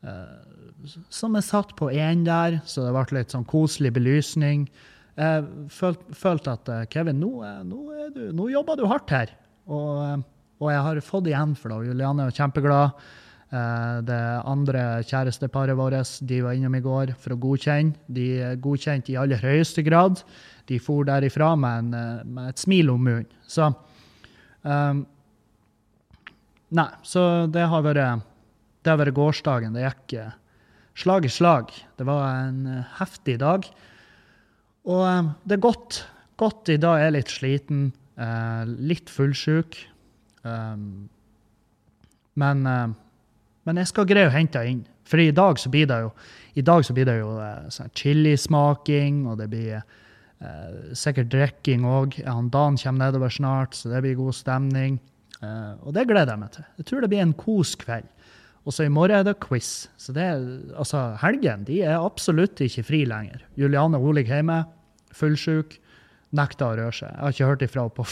Eh, 0.00 0.96
som 1.12 1.36
er 1.36 1.44
satt 1.44 1.74
på 1.76 1.90
én 1.92 2.24
der, 2.24 2.60
så 2.64 2.86
det 2.86 2.92
ble 2.94 3.20
litt 3.20 3.34
sånn 3.34 3.48
koselig 3.48 3.92
belysning. 3.98 4.64
Jeg 5.20 5.48
følte, 5.74 6.16
følte 6.16 6.54
at 6.56 6.70
eh, 6.72 6.84
Kevin, 6.92 7.20
nå, 7.20 7.32
nå, 7.68 7.80
du, 8.14 8.22
nå, 8.36 8.48
jobber 8.54 8.78
du 8.80 8.86
hardt 8.88 9.12
her. 9.12 9.34
Og, 9.68 9.90
eh, 10.06 10.22
og, 10.60 10.70
jeg 10.72 10.86
har 10.86 11.02
fått 11.04 11.28
igjen 11.28 11.56
for 11.58 11.74
det. 11.74 11.90
Juliane 11.90 12.28
er 12.28 12.38
kjempeglad. 12.38 13.04
Eh, 13.50 14.00
det 14.08 14.22
andre 14.48 14.86
kjæresteparet 15.04 15.76
vårt 15.76 16.16
de 16.24 16.40
var 16.46 16.56
innom 16.56 16.78
i 16.78 16.84
går 16.84 17.14
for 17.20 17.36
å 17.36 17.40
godkjenne. 17.44 18.08
De 18.08 18.56
godkjente 18.62 19.12
i 19.12 19.20
aller 19.20 19.44
høyeste 19.44 19.84
grad. 19.84 20.24
De 20.70 20.80
for 20.80 21.04
derifra 21.08 21.52
med, 21.60 21.84
en, 21.84 21.94
eh, 22.00 22.24
med 22.24 22.54
et 22.54 22.64
smil 22.64 22.94
om 22.94 23.04
munnen. 23.04 23.28
Så 23.44 23.68
um, 24.64 25.04
Nei, 26.76 26.90
så 27.02 27.46
det 27.50 27.66
har 27.72 27.82
vært, 27.82 28.26
det 28.84 28.92
har 28.92 29.00
vært 29.00 29.16
gårsdagen. 29.16 29.74
Det 29.74 29.86
gikk 29.86 30.16
slag 31.00 31.26
i 31.26 31.32
slag. 31.32 31.72
Det 31.98 32.06
var 32.06 32.26
en 32.44 32.84
heftig 32.98 33.38
dag. 33.42 33.66
Og 34.90 35.02
um, 35.06 35.32
det 35.44 35.58
er 35.58 35.64
godt. 35.64 36.02
Godt 36.40 36.70
i 36.72 36.78
dag 36.80 37.02
er 37.04 37.16
litt 37.16 37.32
sliten. 37.32 37.90
Litt 38.84 39.10
fullsjuk. 39.12 39.78
Um, 40.44 41.08
men, 42.40 42.62
men 42.64 43.80
jeg 43.80 43.90
skal 43.90 44.08
greie 44.08 44.28
å 44.28 44.34
hente 44.34 44.62
inn. 44.68 44.84
For 45.10 45.18
i 45.18 45.32
dag 45.34 45.58
så 45.58 45.70
blir 45.72 45.88
det 45.90 45.98
jo, 46.04 46.12
blir 46.94 47.08
det 47.08 47.16
jo 47.18 47.32
sånn 47.74 47.90
chilismaking, 47.98 49.24
og 49.26 49.40
det 49.40 49.48
blir 49.50 49.80
eh, 49.80 50.92
sikkert 50.94 51.32
drikking 51.32 51.86
òg. 51.88 52.20
Dan 52.54 52.78
kommer 52.78 53.06
nedover 53.06 53.32
snart, 53.34 53.74
så 53.74 53.90
det 53.90 54.04
blir 54.04 54.20
god 54.20 54.38
stemning. 54.38 55.00
Uh, 55.40 55.76
og 55.88 55.94
det 55.96 56.04
gleder 56.08 56.34
jeg 56.34 56.42
meg 56.42 56.52
til. 56.54 56.66
Jeg 56.80 56.88
tror 56.88 57.04
det 57.04 57.10
blir 57.12 57.22
en 57.24 57.36
kos 57.36 57.72
kveld. 57.80 58.08
Og 58.68 58.74
så 58.76 58.84
i 58.84 58.92
morgen 58.92 59.22
er 59.22 59.24
det 59.24 59.38
quiz. 59.40 59.88
Så 59.96 60.12
det 60.12 60.24
er, 60.26 60.42
altså, 60.76 61.14
helgen 61.22 61.64
de 61.68 61.80
er 61.80 61.96
absolutt 61.96 62.60
ikke 62.60 62.84
fri 62.90 63.04
lenger. 63.08 63.46
Juliane 63.56 63.98
Holig 64.02 64.26
hjemme, 64.28 64.58
fullsjuk, 65.16 65.78
nekter 66.36 66.66
å 66.66 66.76
røre 66.76 66.92
seg. 66.94 67.08
Jeg 67.08 67.22
har 67.22 67.34
ikke 67.34 67.48
hørt 67.48 67.64
ifra 67.64 67.86
på 67.96 68.06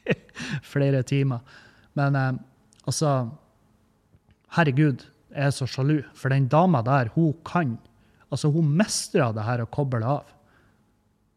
flere 0.74 1.02
timer. 1.08 1.58
Men 1.98 2.18
uh, 2.18 2.30
altså 2.86 3.16
Herregud, 4.56 5.02
jeg 5.34 5.50
er 5.50 5.52
så 5.52 5.66
sjalu. 5.68 5.98
For 6.16 6.32
den 6.32 6.46
dama 6.48 6.80
der, 6.86 7.10
hun 7.16 7.34
kan. 7.44 7.74
Altså, 8.30 8.52
hun 8.54 8.70
mestrer 8.78 9.34
det 9.34 9.44
her 9.44 9.64
å 9.64 9.68
koble 9.70 10.06
av. 10.06 10.30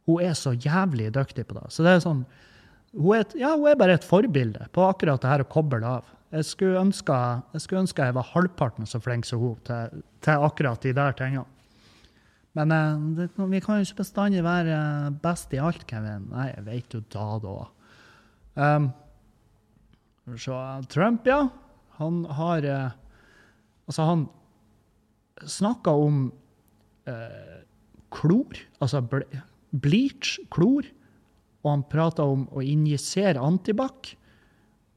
Hun 0.08 0.24
er 0.24 0.38
så 0.38 0.54
jævlig 0.54 1.10
dyktig 1.18 1.48
på 1.50 1.58
det. 1.58 1.66
Så 1.74 1.86
det 1.86 1.98
er 1.98 2.06
sånn 2.06 2.24
hun 2.96 3.20
er, 3.20 3.26
ja, 3.38 3.54
hun 3.54 3.70
er 3.70 3.78
bare 3.78 3.98
et 4.00 4.08
forbilde 4.08 4.66
på 4.74 4.86
akkurat 4.88 5.22
det 5.22 5.30
her 5.30 5.44
å 5.44 5.50
koble 5.50 5.82
av. 5.86 6.08
Jeg 6.34 6.46
skulle 6.46 6.82
ønske 6.82 7.16
jeg, 7.54 7.64
skulle 7.64 7.84
ønske 7.86 8.06
jeg 8.06 8.16
var 8.18 8.28
halvparten 8.34 8.90
så 8.90 9.02
flink 9.02 9.26
som 9.26 9.42
hun 9.42 9.58
til, 9.66 10.04
til, 10.26 10.46
akkurat 10.46 10.82
de 10.86 10.94
der 10.98 11.16
tingene. 11.18 11.46
Men 12.58 12.74
eh, 12.74 13.04
det, 13.18 13.28
vi 13.38 13.62
kan 13.62 13.80
jo 13.80 13.88
ikke 13.88 14.02
bestandig 14.02 14.44
være 14.46 14.78
best 15.24 15.54
i 15.54 15.62
alt, 15.62 15.86
Kevin. 15.90 16.28
Nei, 16.34 16.50
jeg 16.52 16.66
vet 16.66 16.98
jo 16.98 17.04
da, 17.14 17.28
da. 17.46 17.56
Um, 18.60 18.90
så 20.38 20.58
Trump, 20.90 21.30
ja. 21.30 21.44
Han 22.00 22.24
har 22.38 22.66
uh, 22.66 22.90
Altså, 23.90 24.06
han 24.06 24.28
snakka 25.50 25.96
om 25.98 26.28
uh, 27.10 27.56
klor. 28.14 28.60
Altså 28.82 29.02
bleach, 29.74 30.38
klor 30.54 30.86
og 31.64 31.72
han 31.74 31.86
prater 31.92 32.28
om 32.28 32.46
å 32.56 32.64
injisere 32.64 33.42
antibac. 33.44 34.14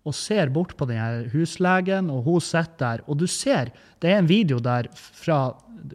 Og 0.02 0.14
ser 0.18 0.50
bort 0.50 0.74
på 0.74 0.86
denne 0.90 1.28
huslegen, 1.30 2.08
og 2.10 2.26
hun 2.26 2.42
sitter 2.42 2.78
der. 2.80 3.02
Og 3.06 3.20
du 3.20 3.28
ser, 3.30 3.70
det 4.02 4.10
er 4.10 4.18
en 4.18 4.30
video 4.30 4.58
der 4.62 4.88
fra, 4.94 5.52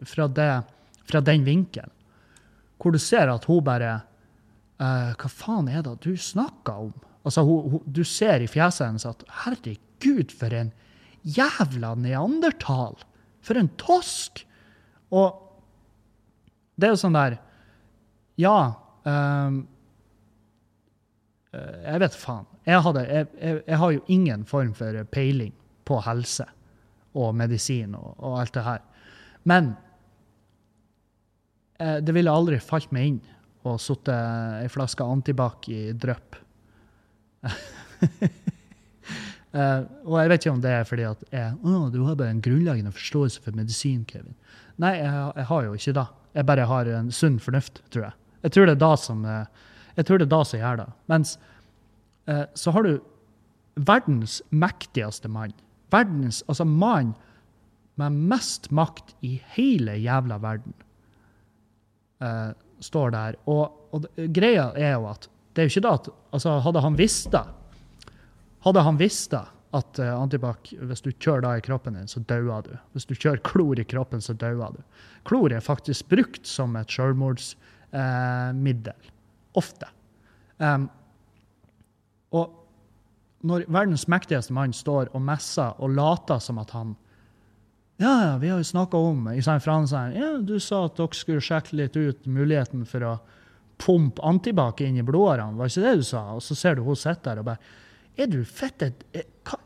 fra, 0.08 0.28
det, 0.32 0.48
fra 1.08 1.20
den 1.24 1.44
vinkelen, 1.44 1.92
hvor 2.80 2.94
du 2.94 3.00
ser 3.02 3.28
at 3.32 3.44
hun 3.50 3.64
bare 3.66 3.96
uh, 4.78 5.12
Hva 5.18 5.28
faen 5.28 5.68
er 5.68 5.82
det 5.82 5.96
du 6.04 6.12
snakker 6.14 6.84
om? 6.86 6.92
Altså, 7.26 7.42
hun, 7.44 7.72
hun, 7.72 7.82
du 7.84 8.04
ser 8.06 8.40
i 8.40 8.48
fjeset 8.48 8.86
hennes 8.86 9.08
at 9.08 9.24
herregud, 9.42 10.32
for 10.32 10.54
en 10.56 10.70
jævla 11.26 11.92
neandertal! 11.98 12.96
For 13.44 13.60
en 13.60 13.68
tosk! 13.80 14.44
Og 15.12 15.42
det 16.78 16.88
er 16.88 16.94
jo 16.94 17.02
sånn 17.02 17.18
der 17.18 17.40
Ja. 18.38 18.60
Um, 19.08 19.66
Eh, 19.68 19.77
jeg 21.84 22.02
vet 22.04 22.16
faen. 22.18 22.46
Jeg, 22.68 22.82
hadde, 22.84 23.02
jeg, 23.08 23.26
jeg, 23.40 23.60
jeg, 23.64 23.78
har 23.80 23.92
jo 23.94 24.04
ingen 24.12 24.44
form 24.48 24.72
for 24.76 25.02
peiling 25.14 25.54
på 25.88 26.00
helse 26.04 26.46
og 27.18 27.34
medisin 27.36 27.94
og, 27.96 28.14
og 28.18 28.40
alt 28.42 28.54
det 28.56 28.64
her. 28.66 28.82
Men 29.48 29.72
eh, 31.80 31.98
det 32.04 32.14
ville 32.16 32.34
aldri 32.34 32.60
falt 32.62 32.92
meg 32.94 33.12
inn 33.12 33.20
å 33.68 33.76
sitte 33.80 34.14
ei 34.62 34.68
flaske 34.72 35.04
antibac 35.04 35.68
i 35.72 35.92
drypp. 35.98 36.36
eh, 39.52 39.80
og 40.04 40.16
jeg 40.20 40.32
vet 40.32 40.44
ikke 40.44 40.54
om 40.54 40.62
det 40.64 40.74
er 40.76 40.88
fordi 40.88 41.08
at 41.08 41.24
jeg, 41.32 41.56
oh, 41.64 41.88
du 41.92 42.02
har 42.06 42.18
bare 42.18 42.34
en 42.36 42.44
grunnleggende 42.44 42.94
forståelse 42.94 43.44
for 43.44 43.56
medisin, 43.58 44.04
Kevin. 44.08 44.36
Nei, 44.78 44.94
jeg 45.00 45.48
har 45.48 45.66
jo 45.66 45.74
ikke 45.74 45.96
det. 45.96 46.06
Jeg 46.38 46.46
bare 46.46 46.68
har 46.70 46.90
en 46.94 47.10
sunn 47.14 47.40
fornuft, 47.42 47.82
tror 47.90 48.10
jeg. 48.10 48.14
Jeg 48.46 48.54
tror 48.54 48.68
det 48.68 48.76
er 48.76 48.84
da 48.84 48.92
som 49.00 49.24
eh, 49.26 49.64
jeg 49.98 50.06
tror 50.06 50.20
det 50.20 50.28
er 50.28 50.34
da 50.34 50.42
som 50.46 50.62
gjør 50.62 50.82
det. 50.82 50.88
Mens 51.10 51.34
eh, 52.30 52.44
så 52.54 52.74
har 52.74 52.86
du 52.86 52.92
verdens 53.88 54.38
mektigste 54.54 55.30
mann. 55.30 55.54
Verdens, 55.92 56.42
altså 56.46 56.66
mann 56.68 57.14
med 57.98 58.14
mest 58.30 58.70
makt 58.70 59.16
i 59.26 59.36
hele 59.56 59.96
jævla 59.98 60.38
verden 60.42 60.74
eh, 62.22 62.54
står 62.84 63.14
der. 63.14 63.38
Og, 63.50 63.90
og, 63.90 64.06
greia 64.34 64.70
er 64.78 64.96
jo 64.96 65.08
at 65.10 65.28
det 65.54 65.64
er 65.64 65.68
jo 65.68 65.74
ikke 65.74 65.86
da 65.88 65.94
at 65.98 66.10
altså 66.36 66.58
Hadde 66.62 66.82
han 66.84 66.98
visst 66.98 67.32
det, 67.34 67.46
hadde 68.62 68.84
han 68.86 68.98
visst 69.00 69.32
det 69.34 69.46
at 69.76 70.00
uh, 70.00 70.14
antibac, 70.16 70.70
hvis 70.72 71.02
du 71.04 71.10
kjører 71.12 71.42
da 71.44 71.50
i 71.58 71.64
kroppen 71.64 71.98
din, 71.98 72.08
så 72.08 72.22
dauer 72.30 72.64
du. 72.64 72.70
Hvis 72.96 73.08
du 73.08 73.14
kjører 73.14 73.42
klor 73.44 73.80
i 73.80 73.84
kroppen, 73.84 74.22
så 74.24 74.32
dauer 74.38 74.72
du. 74.72 74.80
Klor 75.28 75.52
er 75.52 75.64
faktisk 75.64 76.08
brukt 76.08 76.48
som 76.48 76.76
et 76.80 76.94
selvmordsmiddel. 76.94 78.96
Eh, 78.96 79.17
ofte. 79.56 79.88
Um, 80.58 80.88
og 82.34 82.58
når 83.46 83.68
verdens 83.70 84.08
mektigste 84.10 84.54
mann 84.54 84.74
står 84.74 85.12
og 85.14 85.22
messer 85.22 85.78
og 85.78 85.94
later 85.94 86.42
som 86.42 86.58
at 86.62 86.74
han 86.74 86.96
Ja, 87.98 88.12
ja, 88.22 88.34
vi 88.38 88.50
har 88.50 88.60
jo 88.60 88.66
snakka 88.66 88.98
om 88.98 89.24
i 89.32 89.42
San 89.42 89.60
Francisco, 89.60 90.14
ja, 90.14 90.38
Du 90.38 90.58
sa 90.62 90.84
at 90.86 90.96
dere 90.98 91.14
skulle 91.18 91.42
sjekke 91.42 91.76
litt 91.76 91.96
ut 91.96 92.26
muligheten 92.26 92.84
for 92.86 93.02
å 93.02 93.14
pumpe 93.78 94.22
antibac 94.26 94.80
inn 94.82 94.98
i 94.98 95.06
blodårene. 95.06 95.56
Var 95.58 95.70
ikke 95.70 95.84
det 95.84 95.96
du 96.00 96.06
sa? 96.06 96.22
Og 96.34 96.42
så 96.42 96.54
ser 96.58 96.76
du 96.76 96.82
hun 96.86 96.98
sitter 96.98 97.30
der 97.30 97.42
og 97.42 97.48
bare 97.50 97.58
Er 98.18 98.26
du 98.26 98.42
fette 98.44 98.92
eh, 99.14 99.26
hva, 99.46 99.58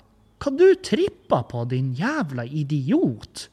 hva 0.43 0.53
du 0.53 0.67
tripper 0.85 1.45
på, 1.49 1.65
din 1.65 1.93
jævla 1.97 2.45
idiot? 2.45 3.47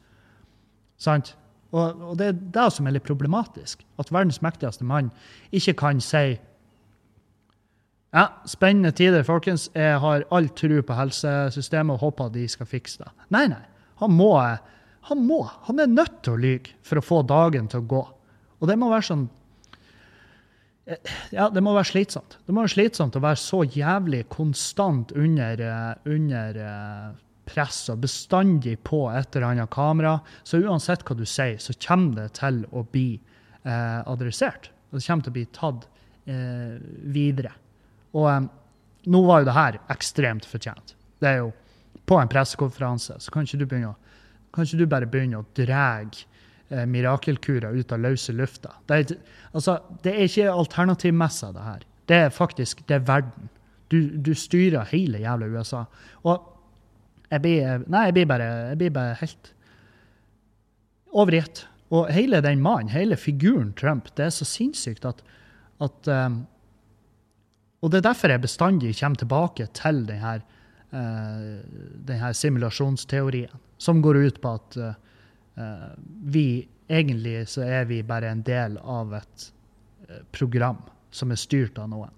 Sant? 1.00 1.34
Og, 1.70 2.02
og, 2.02 2.14
det 2.18 2.26
er 2.26 2.38
det 2.54 2.68
som 2.74 2.86
er 2.86 2.96
litt 2.96 3.06
problematisk. 3.06 3.84
At 4.02 4.10
verdens 4.10 4.40
mektigste 4.42 4.86
mann 4.86 5.12
ikke 5.54 5.76
kan 5.84 6.02
si 6.02 6.38
ja, 8.10 8.24
spennende 8.50 8.90
tider, 8.96 9.22
folkens. 9.26 9.68
Jeg 9.76 10.00
har 10.02 10.26
all 10.34 10.50
tro 10.58 10.80
på 10.82 10.98
helsesystemet 10.98 11.94
og 11.94 12.08
håper 12.08 12.32
de 12.34 12.46
skal 12.50 12.66
fikse 12.66 13.04
det. 13.04 13.10
Nei, 13.30 13.46
nei. 13.52 13.62
Han 14.02 14.16
må, 14.16 14.32
han 15.10 15.26
må. 15.26 15.44
Han 15.68 15.82
er 15.82 15.92
nødt 15.92 16.22
til 16.24 16.34
å 16.34 16.40
lyge 16.40 16.74
for 16.86 16.98
å 16.98 17.04
få 17.04 17.20
dagen 17.28 17.68
til 17.70 17.84
å 17.84 17.90
gå. 17.92 18.02
Og 18.60 18.68
det 18.68 18.76
må 18.80 18.90
være 18.90 19.06
sånn 19.06 19.24
eh, 20.90 21.14
ja, 21.36 21.48
det 21.52 21.62
må 21.62 21.76
være 21.76 21.92
slitsomt. 21.92 22.38
Det 22.46 22.54
må 22.56 22.64
være 22.64 22.74
slitsomt 22.74 23.16
å 23.16 23.22
være 23.24 23.40
så 23.40 23.62
jævlig 23.62 24.24
konstant 24.32 25.14
under, 25.14 25.62
eh, 25.70 26.10
under 26.16 26.60
press 27.50 27.82
og 27.92 28.02
bestandig 28.04 28.76
på 28.86 29.04
et 29.12 29.34
eller 29.34 29.50
annet 29.50 29.72
kamera. 29.74 30.18
Så 30.46 30.62
uansett 30.62 31.04
hva 31.06 31.16
du 31.18 31.26
sier, 31.26 31.58
så 31.62 31.74
kommer 31.82 32.22
det 32.22 32.28
til 32.38 32.62
å 32.70 32.84
bli 32.86 33.08
eh, 33.16 34.00
adressert. 34.06 34.70
Det 34.90 35.02
kommer 35.04 35.26
til 35.26 35.32
å 35.32 35.38
bli 35.38 35.46
tatt 35.54 35.86
eh, 36.30 36.78
videre. 37.14 37.52
Og 38.16 38.28
eh, 38.30 38.40
nå 39.10 39.22
var 39.26 39.42
jo 39.42 39.50
det 39.50 39.56
her 39.56 39.80
ekstremt 39.92 40.46
fortjent. 40.48 40.94
Det 41.20 41.30
er 41.30 41.42
jo 41.42 41.50
på 42.10 42.18
en 42.18 42.30
pressekonferanse, 42.30 43.20
så 43.22 43.32
kan 43.32 43.46
ikke 43.46 43.60
du, 43.60 43.66
begynne, 43.70 43.94
kan 44.54 44.66
ikke 44.66 44.80
du 44.80 44.90
bare 44.90 45.08
begynne 45.10 45.40
å 45.40 45.46
dra 45.56 45.84
eh, 46.02 46.86
mirakelkurer 46.90 47.76
ut 47.76 47.94
av 47.94 48.02
løse 48.02 48.34
lufta. 48.34 48.74
Det 48.90 48.98
er, 48.98 49.16
altså, 49.52 49.78
det 50.04 50.14
er 50.16 50.26
ikke 50.26 50.50
alternativmessa, 50.52 51.52
det 51.54 51.66
her. 51.66 51.86
Det 52.10 52.22
er 52.26 52.32
faktisk 52.34 52.82
det 52.88 52.98
er 52.98 53.06
verden. 53.06 53.50
Du, 53.90 53.98
du 54.18 54.32
styrer 54.38 54.86
hele 54.90 55.22
jævla 55.22 55.48
USA. 55.50 55.84
Og 56.26 56.48
jeg 57.30 57.42
blir, 57.44 57.84
nei, 57.86 58.06
jeg 58.08 58.16
blir, 58.16 58.28
bare, 58.30 58.46
jeg 58.72 58.78
blir 58.80 58.94
bare 58.94 59.18
helt 59.20 59.52
overgitt. 61.10 61.64
Og 61.90 62.10
hele 62.14 62.40
den 62.42 62.62
mannen, 62.62 62.90
hele 62.92 63.18
figuren 63.18 63.72
Trump, 63.78 64.10
det 64.18 64.28
er 64.28 64.34
så 64.34 64.46
sinnssykt 64.46 65.06
at, 65.08 65.22
at 65.82 66.10
um, 66.10 66.42
og 67.80 67.90
det 67.90 68.00
er 68.00 68.10
derfor 68.10 68.32
jeg 68.32 68.44
bestandig 68.44 68.92
kommer 68.98 69.20
tilbake 69.22 69.66
til 69.76 70.02
denne, 70.08 70.34
uh, 70.92 71.56
denne 72.06 72.32
simulasjonsteorien, 72.36 73.62
som 73.80 74.02
går 74.04 74.20
ut 74.26 74.40
på 74.42 74.54
at 74.58 74.78
uh, 74.84 75.90
vi 76.30 76.68
egentlig 76.90 77.46
så 77.50 77.64
er 77.64 77.88
vi 77.88 78.02
bare 78.06 78.30
en 78.30 78.42
del 78.46 78.76
av 78.82 79.14
et 79.18 79.50
uh, 80.10 80.20
program 80.36 80.82
som 81.10 81.32
er 81.32 81.40
styrt 81.40 81.78
av 81.80 81.90
noen. 81.90 82.12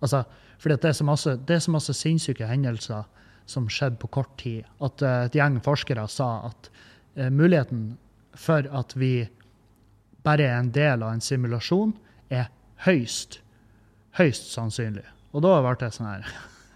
Altså, 0.00 0.22
for 0.58 0.72
det 0.72 0.88
er, 0.88 0.94
så 0.96 1.04
masse, 1.04 1.34
det 1.46 1.56
er 1.56 1.64
så 1.64 1.74
masse 1.74 1.94
sinnssyke 1.96 2.46
hendelser 2.46 3.04
som 3.48 3.68
skjedde 3.72 3.98
på 4.02 4.10
kort 4.18 4.34
tid. 4.40 4.66
At 4.84 5.02
eh, 5.02 5.24
et 5.28 5.38
gjeng 5.38 5.58
forskere 5.64 6.04
sa 6.12 6.28
at 6.50 6.70
eh, 7.16 7.30
muligheten 7.32 7.96
for 8.38 8.68
at 8.76 8.94
vi 8.98 9.28
bare 10.26 10.44
er 10.46 10.58
en 10.58 10.72
del 10.74 11.02
av 11.02 11.14
en 11.14 11.24
simulasjon, 11.24 11.94
er 12.28 12.50
høyst, 12.84 13.40
høyst 14.18 14.50
sannsynlig. 14.52 15.06
Og 15.32 15.42
da 15.44 15.58
ble 15.64 15.74
det 15.80 15.92
sånn 15.96 16.10
her 16.10 16.28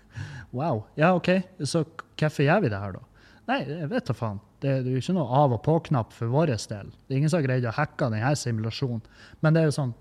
Wow. 0.57 0.83
Ja, 1.01 1.15
OK, 1.17 1.31
så 1.65 1.85
hvorfor 2.21 2.45
gjør 2.45 2.65
vi 2.65 2.71
det 2.73 2.81
her, 2.81 2.97
da? 2.99 3.29
Nei, 3.49 3.59
jeg 3.67 3.89
vet 3.91 4.09
da 4.09 4.15
faen. 4.17 4.41
Det 4.63 4.71
er 4.71 4.87
jo 4.87 5.01
ikke 5.01 5.15
noe 5.17 5.39
av- 5.43 5.55
og 5.57 5.63
på-knapp 5.65 6.13
for 6.15 6.31
vår 6.31 6.53
del. 6.71 6.93
Det 6.93 7.15
er 7.15 7.19
ingen 7.19 7.33
som 7.33 7.41
har 7.41 7.49
greid 7.49 7.67
å 7.67 7.75
hacke 7.75 8.11
denne 8.13 8.35
simulasjonen. 8.39 9.03
Men 9.43 9.55
det 9.55 9.63
er 9.63 9.71
jo 9.71 9.77
sånn 9.81 9.95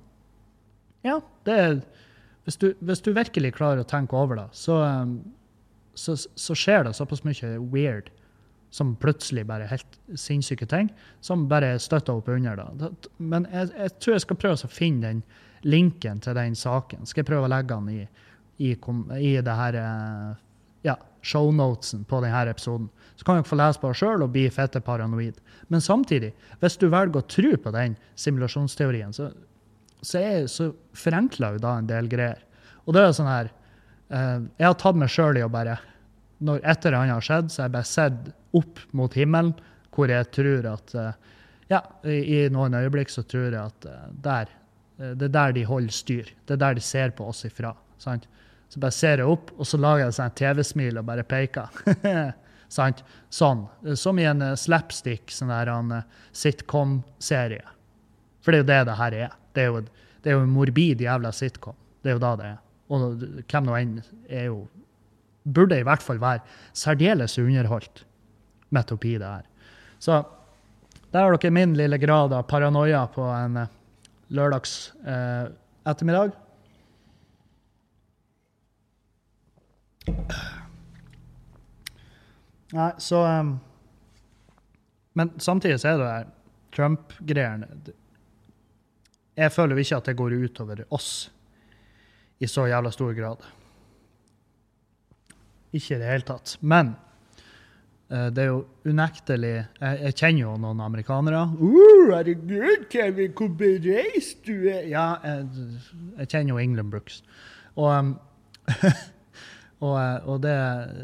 Ja, 1.08 1.16
det 1.48 1.56
er 1.58 1.80
Hvis 2.46 2.58
du, 2.58 2.74
hvis 2.82 3.02
du 3.02 3.12
virkelig 3.14 3.54
klarer 3.54 3.84
å 3.84 3.88
tenke 3.88 4.18
over 4.18 4.36
det, 4.36 4.48
så, 4.58 4.80
um, 4.82 5.20
så, 5.94 6.16
så 6.16 6.56
skjer 6.58 6.86
det 6.88 6.96
såpass 6.98 7.24
mye 7.28 7.56
weird 7.72 8.10
som 8.72 8.94
plutselig 8.96 9.44
bare 9.50 9.68
helt 9.68 9.98
sinnssyke 10.16 10.66
ting, 10.66 10.90
som 11.20 11.50
bare 11.52 11.74
støtter 11.80 12.22
opp 12.22 12.30
under 12.32 12.56
det. 12.56 12.92
Men 13.18 13.48
jeg, 13.52 13.74
jeg 13.76 13.96
tror 14.00 14.16
jeg 14.16 14.24
skal 14.24 14.40
prøve 14.40 14.70
å 14.70 14.72
finne 14.72 15.10
den 15.10 15.24
linken 15.68 16.22
til 16.24 16.38
den 16.38 16.56
saken. 16.56 17.04
Skal 17.06 17.22
jeg 17.22 17.30
prøve 17.34 17.50
å 17.50 17.52
legge 17.52 17.76
den 17.76 17.90
i, 17.92 18.06
i, 18.64 18.72
i 19.20 19.34
det 19.44 19.58
her 19.60 19.78
eh, 19.82 20.40
ja, 20.88 20.96
shownotesen 21.22 22.08
på 22.08 22.22
denne 22.24 22.46
episoden. 22.50 22.88
Så 23.20 23.28
kan 23.28 23.38
dere 23.38 23.50
få 23.50 23.60
lese 23.60 23.82
på 23.82 23.92
det 23.92 24.00
sjøl 24.00 24.24
og 24.26 24.34
bli 24.34 24.48
fette 24.54 24.82
paranoid. 24.82 25.38
Men 25.68 25.84
samtidig, 25.84 26.32
hvis 26.64 26.80
du 26.80 26.88
velger 26.90 27.22
å 27.22 27.28
tro 27.30 27.52
på 27.60 27.74
den 27.76 27.98
simulasjonsteorien, 28.16 29.12
så, 29.14 29.30
så, 30.00 30.24
så 30.50 30.72
forenkler 30.98 31.58
jo 31.58 31.66
da 31.68 31.76
en 31.78 31.92
del 31.92 32.10
greier. 32.12 32.40
Og 32.88 32.96
det 32.96 33.04
er 33.04 33.18
sånn 33.20 33.30
her 33.30 33.52
Jeg 34.12 34.66
har 34.66 34.76
tatt 34.76 34.98
meg 35.00 35.12
sjøl 35.12 35.38
i 35.40 35.44
å 35.46 35.48
bare 35.48 35.78
Når 36.44 36.66
et 36.68 36.86
eller 36.86 36.98
annet 37.00 37.16
har 37.16 37.24
skjedd, 37.24 37.52
så 37.52 37.62
har 37.62 37.70
jeg 37.70 37.76
bare 37.78 37.88
sett 37.88 38.32
opp 38.60 38.82
mot 38.98 39.14
himmelen, 39.16 39.54
hvor 39.96 40.12
jeg 40.12 40.28
tror 40.36 40.68
at 40.74 40.96
eh, 41.00 41.14
Ja, 41.72 41.80
i, 42.04 42.50
noen 42.52 42.76
øyeblikk 42.76 43.14
så 43.14 43.24
tror 43.24 43.48
jeg 43.54 43.62
at 43.62 43.88
eh, 43.88 44.10
der 44.26 44.52
eh, 45.00 45.14
Det 45.16 45.30
er 45.30 45.36
der 45.38 45.56
de 45.56 45.64
holder 45.70 45.96
styr. 45.96 46.32
Det 46.46 46.58
er 46.58 46.64
der 46.66 46.76
de 46.76 46.84
ser 46.84 47.16
på 47.16 47.30
oss 47.32 47.46
ifra. 47.48 47.72
sant? 48.02 48.28
Så 48.72 48.80
bare 48.80 48.96
ser 48.96 49.20
jeg 49.20 49.28
opp, 49.28 49.52
og 49.60 49.68
så 49.68 49.80
lager 49.80 50.06
jeg 50.06 50.16
sånn 50.16 50.38
TV-smil 50.40 51.00
og 51.02 51.08
bare 51.10 51.28
peker. 51.28 51.82
sant? 52.72 53.04
Sånn. 53.32 53.66
Som 54.00 54.20
i 54.22 54.28
en 54.30 54.44
eh, 54.46 54.58
slapstick 54.60 55.32
sånn 55.34 55.52
der 55.52 55.72
en 55.74 55.92
eh, 55.98 56.20
sitcom-serie. 56.32 57.66
For 58.42 58.56
det 58.56 58.62
er 58.62 58.64
jo 58.64 58.70
det 58.72 58.82
det 58.88 58.98
her 59.02 59.18
er. 59.26 59.34
Det 59.52 59.64
er 59.64 59.74
jo, 59.74 59.82
det 60.24 60.32
er 60.32 60.38
jo 60.38 60.46
en 60.46 60.54
morbid 60.56 61.04
jævla 61.04 61.34
sitcom. 61.36 61.76
Det 62.02 62.14
er 62.14 62.18
jo 62.18 62.24
da 62.24 62.36
det 62.40 62.52
er. 62.54 62.62
Og 62.92 63.24
hvem 63.48 63.68
nå 63.68 63.76
enn 63.80 63.98
er 64.28 64.50
jo 64.52 64.66
Burde 65.42 65.80
i 65.82 65.86
hvert 65.88 66.04
fall 66.06 66.20
være 66.22 66.44
særdeles 66.78 67.34
underholdt 67.42 68.04
midt 68.70 68.92
oppi 68.94 69.16
det 69.18 69.26
her. 69.26 69.48
Så 69.98 70.20
der 71.12 71.26
har 71.26 71.34
dere 71.34 71.52
min 71.52 71.74
lille 71.74 71.98
grad 71.98 72.34
av 72.38 72.46
paranoia 72.46 73.08
på 73.10 73.26
en 73.26 73.58
eh, 73.64 73.72
lørdags 74.30 74.94
eh, 75.02 75.50
ettermiddag. 75.90 76.36
Nei, 82.72 82.92
så 82.98 83.20
um, 83.28 83.52
Men 85.14 85.34
samtidig 85.40 85.82
så 85.82 85.92
er 85.92 85.98
det 86.00 86.08
der 86.08 86.30
Trump-greiene 86.72 87.68
Jeg 89.36 89.52
føler 89.52 89.76
jo 89.76 89.84
ikke 89.84 90.00
at 90.00 90.08
det 90.08 90.16
går 90.22 90.38
utover 90.46 90.86
oss 90.90 91.12
i 92.42 92.50
så 92.50 92.66
jævla 92.70 92.92
stor 92.94 93.14
grad. 93.14 93.46
Ikke 95.72 95.96
i 95.96 96.02
det 96.02 96.10
hele 96.10 96.28
tatt. 96.28 96.56
Men 96.60 96.96
eh, 98.10 98.28
det 98.34 98.44
er 98.44 98.50
jo 98.50 98.64
unektelig 98.86 99.54
Jeg, 99.54 100.00
jeg 100.02 100.18
kjenner 100.18 100.42
jo 100.42 100.56
noen 100.60 100.82
amerikanere. 100.84 101.46
Uh, 101.62 102.12
'Herregud, 102.12 102.90
Kevin, 102.92 103.32
hvor 103.38 103.54
bereist 103.62 104.44
du 104.48 104.68
er!' 104.68 104.90
Ja, 104.90 105.06
jeg, 105.24 105.48
jeg 106.18 106.32
kjenner 106.34 106.56
jo 106.56 106.62
England 106.64 106.92
Brooks. 106.92 107.22
Og, 107.76 107.88
um, 107.94 108.16
og, 109.86 109.96
eh, 110.02 110.18
og 110.28 110.42
det 110.44 110.58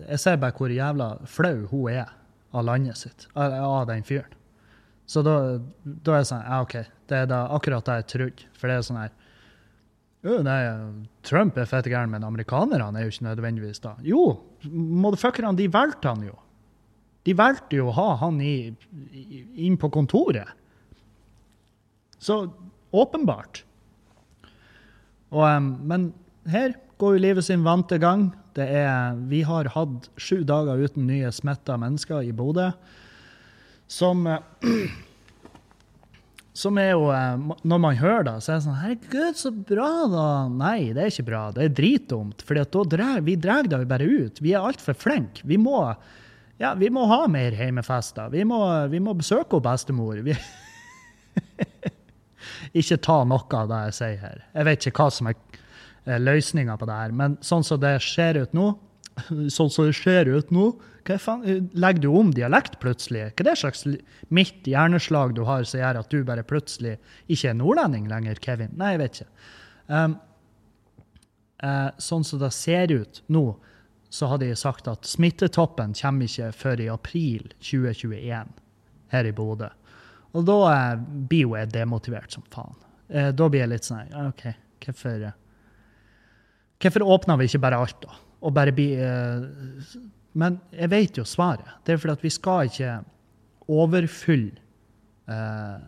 Jeg 0.10 0.20
ser 0.20 0.42
bare 0.42 0.58
hvor 0.58 0.74
jævla 0.74 1.14
flau 1.26 1.68
hun 1.72 1.92
er 1.94 2.12
av 2.54 2.66
landet 2.66 2.98
sitt, 2.98 3.28
av, 3.36 3.54
av 3.54 3.88
den 3.88 4.04
fyren. 4.04 4.34
Så 5.08 5.22
da, 5.24 5.60
da 5.86 6.18
er 6.18 6.26
det 6.26 6.28
sånn 6.28 6.44
Ja, 6.44 6.62
OK, 6.66 6.76
det 7.08 7.22
er 7.24 7.30
da 7.30 7.46
akkurat 7.56 7.86
det 7.86 8.02
jeg 8.02 8.12
trodde. 8.12 8.52
For 8.58 8.68
det 8.68 8.76
er 8.76 8.88
sånn 8.90 9.00
her 9.00 9.14
jo, 10.26 10.40
nei, 10.46 10.62
Trump 11.28 11.58
er 11.60 11.70
fett 11.70 11.88
gæren, 11.92 12.12
men 12.14 12.26
amerikanerne 12.26 12.98
er 12.98 13.06
jo 13.06 13.14
ikke 13.14 13.28
nødvendigvis 13.28 13.84
da. 13.84 13.94
Jo, 14.06 14.24
motherfuckerne, 14.66 15.56
de 15.58 15.70
valgte 15.72 16.10
han 16.10 16.26
jo. 16.26 16.36
De 17.28 17.36
valgte 17.38 17.78
jo 17.78 17.90
å 17.92 17.96
ha 17.98 18.08
han 18.24 18.40
i, 18.42 18.72
i, 19.12 19.44
inn 19.68 19.78
på 19.80 19.92
kontoret. 19.94 20.50
Så 22.24 22.46
åpenbart. 22.96 23.62
Og, 25.36 25.44
um, 25.44 25.74
men 25.86 26.12
her 26.50 26.74
går 26.98 27.18
jo 27.18 27.24
livet 27.26 27.46
sin 27.46 27.66
vante 27.68 28.00
gang. 28.02 28.30
Det 28.58 28.66
er, 28.80 29.18
vi 29.30 29.44
har 29.46 29.70
hatt 29.76 30.08
sju 30.18 30.42
dager 30.48 30.80
uten 30.82 31.06
nye 31.10 31.30
smitta 31.36 31.78
mennesker 31.78 32.26
i 32.26 32.34
Bodø. 32.34 32.72
Som 33.92 34.26
eh, 34.28 34.42
som 36.58 36.78
er 36.82 36.92
jo 36.96 37.10
eh, 37.14 37.42
Når 37.68 37.82
man 37.82 37.98
hører 38.00 38.26
det, 38.26 38.38
så 38.42 38.54
er 38.54 38.60
det 38.60 38.66
sånn 38.66 38.80
Herregud, 38.82 39.40
så 39.40 39.52
bra, 39.54 39.90
da. 40.12 40.28
Nei, 40.50 40.92
det 40.96 41.04
er 41.04 41.12
ikke 41.14 41.28
bra. 41.30 41.42
Det 41.54 41.68
er 41.68 41.76
dritdumt. 41.78 42.42
For 42.48 42.58
vi 43.26 43.36
drar 43.38 43.70
det 43.70 43.84
bare 43.90 44.08
ut. 44.08 44.42
Vi 44.42 44.56
er 44.56 44.66
altfor 44.66 44.98
flinke. 44.98 45.46
Vi 45.48 45.60
må 45.62 45.82
ja, 46.58 46.72
vi 46.74 46.90
må 46.90 47.04
ha 47.06 47.28
mer 47.30 47.54
hjemmefester. 47.54 48.32
Vi 48.34 48.42
må, 48.48 48.60
vi 48.90 49.02
må 49.04 49.14
besøke 49.14 49.60
bestemor. 49.62 50.24
Vi 50.26 50.34
ikke 52.82 52.98
ta 53.06 53.20
noe 53.30 53.60
av 53.60 53.70
det 53.70 53.82
jeg 53.90 53.98
sier 54.00 54.18
her. 54.24 54.42
Jeg 54.56 54.70
vet 54.72 54.88
ikke 54.90 55.06
hva 55.06 55.14
som 55.14 55.30
er 55.30 56.24
løsninga 56.24 56.78
på 56.80 56.88
det 56.90 56.98
her, 56.98 57.14
men 57.14 57.38
sånn 57.46 57.66
som 57.68 57.82
det 57.84 58.00
ser 58.02 58.40
ut 58.42 58.58
nå 58.58 58.72
Sånn 59.56 59.72
som 59.74 59.88
det 59.88 59.96
ser 59.98 60.30
ut 60.30 60.52
nå 60.54 60.72
hva 61.08 61.18
faen, 61.22 61.70
Legger 61.78 62.04
du 62.04 62.10
om 62.20 62.34
dialekt 62.36 62.80
plutselig? 62.84 63.30
Hva 63.32 63.44
er 63.44 63.48
det 63.48 63.56
slags 63.62 63.86
mitt 64.34 64.68
hjerneslag 64.68 65.36
du 65.38 65.46
har 65.48 65.64
som 65.68 65.80
gjør 65.80 66.02
at 66.02 66.12
du 66.12 66.20
bare 66.28 66.46
plutselig 66.48 66.98
ikke 67.32 67.54
er 67.54 67.58
nordlending 67.58 68.10
lenger, 68.12 68.42
Kevin? 68.44 68.76
Nei, 68.80 68.94
jeg 68.96 69.02
vet 69.04 69.22
ikke. 69.22 69.30
Um, 69.88 70.18
uh, 71.64 71.90
sånn 72.04 72.28
som 72.28 72.42
det 72.44 72.52
ser 72.56 72.92
ut 72.92 73.22
nå, 73.32 73.46
så 74.12 74.32
har 74.32 74.42
de 74.44 74.52
sagt 74.56 74.88
at 74.92 75.08
smittetoppen 75.08 75.96
kommer 75.98 76.28
ikke 76.28 76.52
før 76.56 76.84
i 76.84 76.92
april 76.92 77.50
2021 77.60 78.54
her 79.14 79.28
i 79.28 79.34
Bodø. 79.36 79.72
Og 80.36 80.46
da 80.48 80.60
uh, 80.68 81.00
blir 81.00 81.48
jo 81.48 81.58
jeg 81.58 81.72
demotivert 81.74 82.36
som 82.36 82.46
faen. 82.54 82.78
Uh, 83.08 83.32
da 83.32 83.48
blir 83.48 83.64
jeg 83.64 83.72
litt 83.72 83.88
sånn 83.88 84.16
OK, 84.28 84.50
hvorfor 84.84 85.30
eh, 85.30 85.44
Hvorfor 86.78 87.08
åpner 87.10 87.40
vi 87.40 87.48
ikke 87.50 87.64
bare 87.64 87.78
alt, 87.82 88.04
da? 88.04 88.20
Og 88.48 88.54
bare 88.56 88.72
bli 88.72 88.94
uh, 88.96 89.44
Men 90.40 90.60
jeg 90.72 90.92
vet 90.94 91.20
jo 91.20 91.26
svaret. 91.28 91.68
Det 91.84 91.94
er 91.94 92.02
fordi 92.02 92.16
at 92.16 92.24
vi 92.24 92.32
skal 92.32 92.70
ikke 92.70 92.92
overfylle 93.68 94.54
uh, 95.28 95.82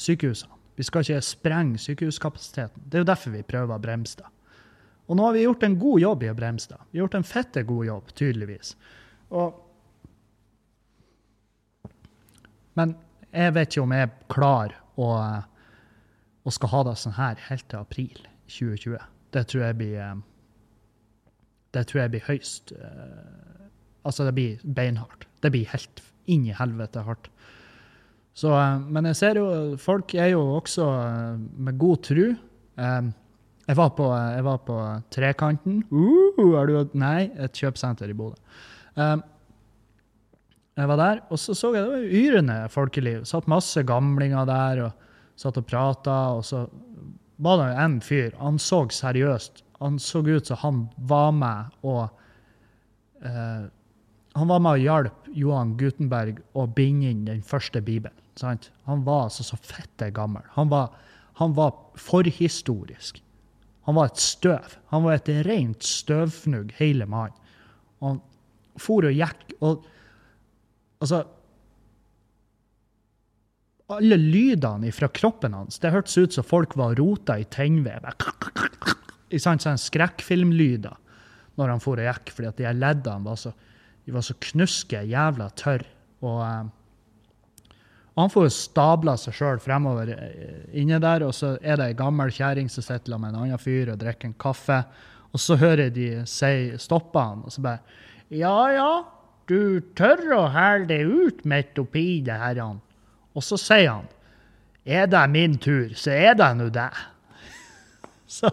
sykehusene. 0.00 0.52
Vi 0.76 0.84
skal 0.84 1.04
ikke 1.04 1.20
sprenge 1.24 1.78
sykehuskapasiteten. 1.80 2.82
Det 2.84 2.98
er 2.98 3.04
jo 3.04 3.08
derfor 3.08 3.32
vi 3.32 3.44
prøver 3.48 3.76
å 3.76 3.82
bremse 3.82 4.20
det. 4.20 4.28
Og 5.06 5.16
nå 5.16 5.24
har 5.24 5.36
vi 5.36 5.44
gjort 5.44 5.64
en 5.64 5.78
god 5.78 6.02
jobb 6.02 6.24
i 6.26 6.30
å 6.30 6.36
bremse 6.36 6.70
det. 6.72 6.78
Vi 6.90 6.98
har 6.98 7.06
gjort 7.06 7.18
en 7.20 7.28
fette 7.28 7.62
god 7.66 7.86
jobb, 7.86 8.12
tydeligvis. 8.18 8.74
Og 9.30 9.62
Men 12.76 12.92
jeg 13.32 13.54
vet 13.56 13.72
ikke 13.72 13.82
om 13.86 13.92
jeg 13.96 14.04
er 14.04 14.16
klar 14.32 14.74
og, 15.00 15.44
og 16.44 16.52
skal 16.52 16.72
ha 16.74 16.80
det 16.88 16.96
sånn 17.00 17.14
her 17.16 17.38
helt 17.48 17.64
til 17.72 17.80
april 17.80 18.18
2020. 18.52 18.98
Det 19.32 19.44
tror 19.48 19.62
jeg 19.64 19.78
blir 19.80 19.94
eh, 20.04 20.18
Det 21.74 21.86
tror 21.88 22.04
jeg 22.04 22.14
blir 22.14 22.28
høyst 22.28 22.72
uh, 22.76 23.64
Altså, 24.06 24.22
det 24.22 24.36
blir 24.36 24.60
beinhardt. 24.62 25.24
Det 25.42 25.50
blir 25.50 25.66
helt 25.72 26.02
inn 26.30 26.44
i 26.46 26.54
helvete 26.54 27.02
hardt. 27.02 27.26
Så, 28.36 28.52
uh, 28.52 28.78
men 28.78 29.08
jeg 29.10 29.18
ser 29.18 29.40
jo 29.40 29.48
Folk 29.82 30.14
er 30.14 30.30
jo 30.36 30.44
også 30.60 30.86
uh, 30.86 31.38
med 31.38 31.78
god 31.80 32.02
tru. 32.06 32.26
Jeg 33.66 33.74
var 33.80 33.88
på, 33.98 34.06
jeg 34.14 34.44
var 34.46 34.58
på 34.62 34.76
Trekanten. 35.10 35.80
Uh, 35.90 36.54
er 36.60 36.70
du, 36.70 36.98
nei, 36.98 37.30
et 37.34 37.56
kjøpesenter 37.56 38.12
i 38.12 38.16
Bodø. 38.16 38.38
Jeg 40.76 40.88
var 40.90 40.98
der, 41.00 41.20
og 41.32 41.40
så 41.40 41.54
så 41.56 41.70
jeg 41.72 41.86
det 41.86 41.92
var 41.92 42.16
yrende 42.20 42.56
folkeliv. 42.68 43.24
Satt 43.24 43.48
masse 43.48 43.80
gamlinger 43.88 44.44
der 44.48 44.82
og 44.84 45.06
satt 45.40 45.56
og 45.56 45.64
prata. 45.68 46.16
Og 46.36 46.44
så 46.44 46.66
var 47.40 47.62
det 47.62 47.70
en 47.80 48.00
fyr. 48.04 48.36
Han 48.40 48.60
så 48.60 48.82
seriøst 48.92 49.62
Han 49.80 49.98
så 50.00 50.22
ut 50.26 50.46
som 50.46 50.60
han 50.62 50.84
var 50.96 51.32
med 51.36 51.74
og 51.84 52.08
uh, 53.24 53.66
Han 54.36 54.48
var 54.48 54.60
med 54.60 54.78
og 54.78 54.84
hjalp 54.84 55.28
Johan 55.32 55.76
Gutenberg 55.80 56.40
å 56.52 56.66
binde 56.68 57.10
inn 57.12 57.24
den 57.28 57.42
første 57.44 57.80
bibelen. 57.80 58.16
Sant? 58.36 58.70
Han 58.84 59.04
var 59.06 59.30
altså 59.30 59.46
så 59.46 59.56
fette 59.56 60.10
gammel. 60.12 60.44
Han 60.58 60.68
var, 60.68 60.90
han 61.40 61.54
var 61.56 61.72
forhistorisk. 61.96 63.22
Han 63.86 63.96
var 63.96 64.10
et 64.10 64.20
støv. 64.20 64.76
Han 64.92 65.06
var 65.06 65.16
et 65.16 65.30
rent 65.46 65.86
støvfnugg, 65.86 66.74
hele 66.76 67.06
mannen. 67.08 67.36
Og, 68.04 68.20
for 68.82 69.06
og 69.08 69.16
gikk, 69.16 69.56
og 69.64 69.86
altså 71.00 71.24
Alle 73.86 74.16
lydene 74.18 74.90
fra 74.90 75.06
kroppen 75.14 75.54
hans, 75.54 75.76
det 75.78 75.92
hørtes 75.94 76.16
ut 76.18 76.34
som 76.34 76.42
folk 76.42 76.72
var 76.74 76.96
rota 76.98 77.36
i 77.38 77.44
tennvev. 77.46 78.08
Sant, 79.42 79.64
sånn 79.64 79.80
skrekkfilmlyder 79.80 80.96
når 81.56 81.72
han 81.72 81.82
for 81.82 82.00
og 82.00 82.08
gikk, 82.08 82.32
fordi 82.36 82.50
at 82.50 82.58
de 82.60 82.72
leddene 82.76 83.24
var 83.24 83.38
så, 83.40 83.52
de 84.04 84.14
var 84.14 84.24
så 84.24 84.36
knuske, 84.50 85.00
jævla 85.08 85.48
tørre. 85.58 85.88
Og, 86.24 86.40
og 88.16 88.20
han 88.22 88.32
får 88.32 88.46
jo 88.46 88.54
stabla 88.54 89.16
seg 89.20 89.36
sjøl 89.36 89.60
fremover 89.62 90.12
eh, 90.14 90.62
inne 90.80 91.00
der, 91.02 91.26
og 91.26 91.34
så 91.36 91.54
er 91.60 91.80
det 91.80 91.90
ei 91.90 91.98
gammel 91.98 92.32
kjerring 92.32 92.70
som 92.72 92.84
sitter 92.84 93.18
med 93.20 93.34
en 93.34 93.44
annen 93.44 93.60
fyr 93.60 93.92
og 93.92 94.00
drikker 94.00 94.30
en 94.30 94.38
kaffe. 94.40 94.80
Og 95.32 95.42
så 95.42 95.58
hører 95.60 95.90
de 95.92 96.08
si, 96.28 96.72
stoppe 96.80 97.20
han, 97.20 97.44
og 97.44 97.52
så 97.52 97.64
bare 97.64 98.04
Ja, 98.32 98.56
ja, 98.74 98.92
du 99.46 99.80
tør 99.98 100.24
å 100.34 100.44
hæle 100.50 100.88
deg 100.90 101.06
ut 101.06 101.44
midt 101.46 101.78
oppi 101.78 102.22
det 102.26 102.38
her. 102.40 102.58
Han. 102.62 102.80
Og 103.36 103.44
så 103.44 103.58
sier 103.60 103.92
han 103.92 104.08
Er 104.86 105.06
det 105.10 105.22
min 105.30 105.58
tur, 105.58 105.92
så 105.98 106.14
er 106.14 106.34
det 106.38 106.50
nå 106.58 106.70
det. 106.74 106.90
Så 108.36 108.50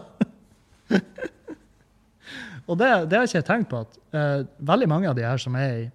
Og 2.68 2.78
det, 2.80 2.88
det, 3.10 3.18
har 3.18 3.28
ikke 3.28 3.40
jeg 3.40 3.48
tenkt 3.48 3.70
på. 3.70 3.82
at 3.84 3.98
uh, 4.16 4.46
Veldig 4.64 4.88
mange 4.88 5.10
av 5.10 5.16
de 5.18 5.26
her 5.26 5.40
som 5.40 5.56
er 5.60 5.76
i, 5.82 5.88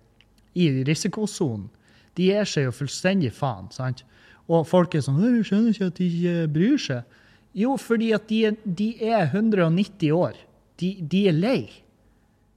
i 0.65 0.83
risikosonen, 0.88 1.69
de 2.17 2.29
gir 2.29 2.47
seg 2.49 2.67
jo 2.67 2.75
fullstendig 2.75 3.31
faen. 3.33 3.69
sant? 3.73 4.03
Og 4.49 4.65
folk 4.67 4.95
er 4.95 5.05
sånn 5.05 5.19
'Du 5.21 5.43
skjønner 5.45 5.73
ikke 5.73 5.89
at 5.91 5.99
de 5.99 6.07
ikke 6.09 6.53
bryr 6.53 6.79
seg'. 6.81 7.17
Jo, 7.57 7.75
fordi 7.77 8.12
at 8.13 8.27
de, 8.29 8.55
de 8.65 8.89
er 9.01 9.29
190 9.29 10.12
år. 10.13 10.38
De, 10.79 10.93
de, 11.01 11.27
er 11.27 11.35
lei. 11.35 11.62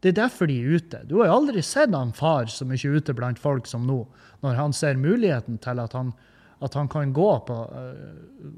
Det 0.02 0.12
er 0.12 0.18
derfor 0.20 0.46
de 0.46 0.58
er 0.60 0.76
ute. 0.76 1.00
Du 1.08 1.18
har 1.20 1.30
jo 1.30 1.38
aldri 1.40 1.62
sett 1.64 1.94
han 1.94 2.12
far 2.12 2.50
så 2.52 2.66
mye 2.68 2.96
ute 2.96 3.14
blant 3.16 3.40
folk 3.40 3.66
som 3.66 3.86
nå, 3.86 4.02
når 4.42 4.58
han 4.58 4.72
ser 4.76 5.00
muligheten 5.00 5.58
til 5.62 5.80
at 5.82 5.92
han, 5.96 6.12
at 6.60 6.74
han 6.74 6.88
kan 6.88 7.12
gå 7.12 7.30
på, 7.46 7.56
uh, 7.72 8.52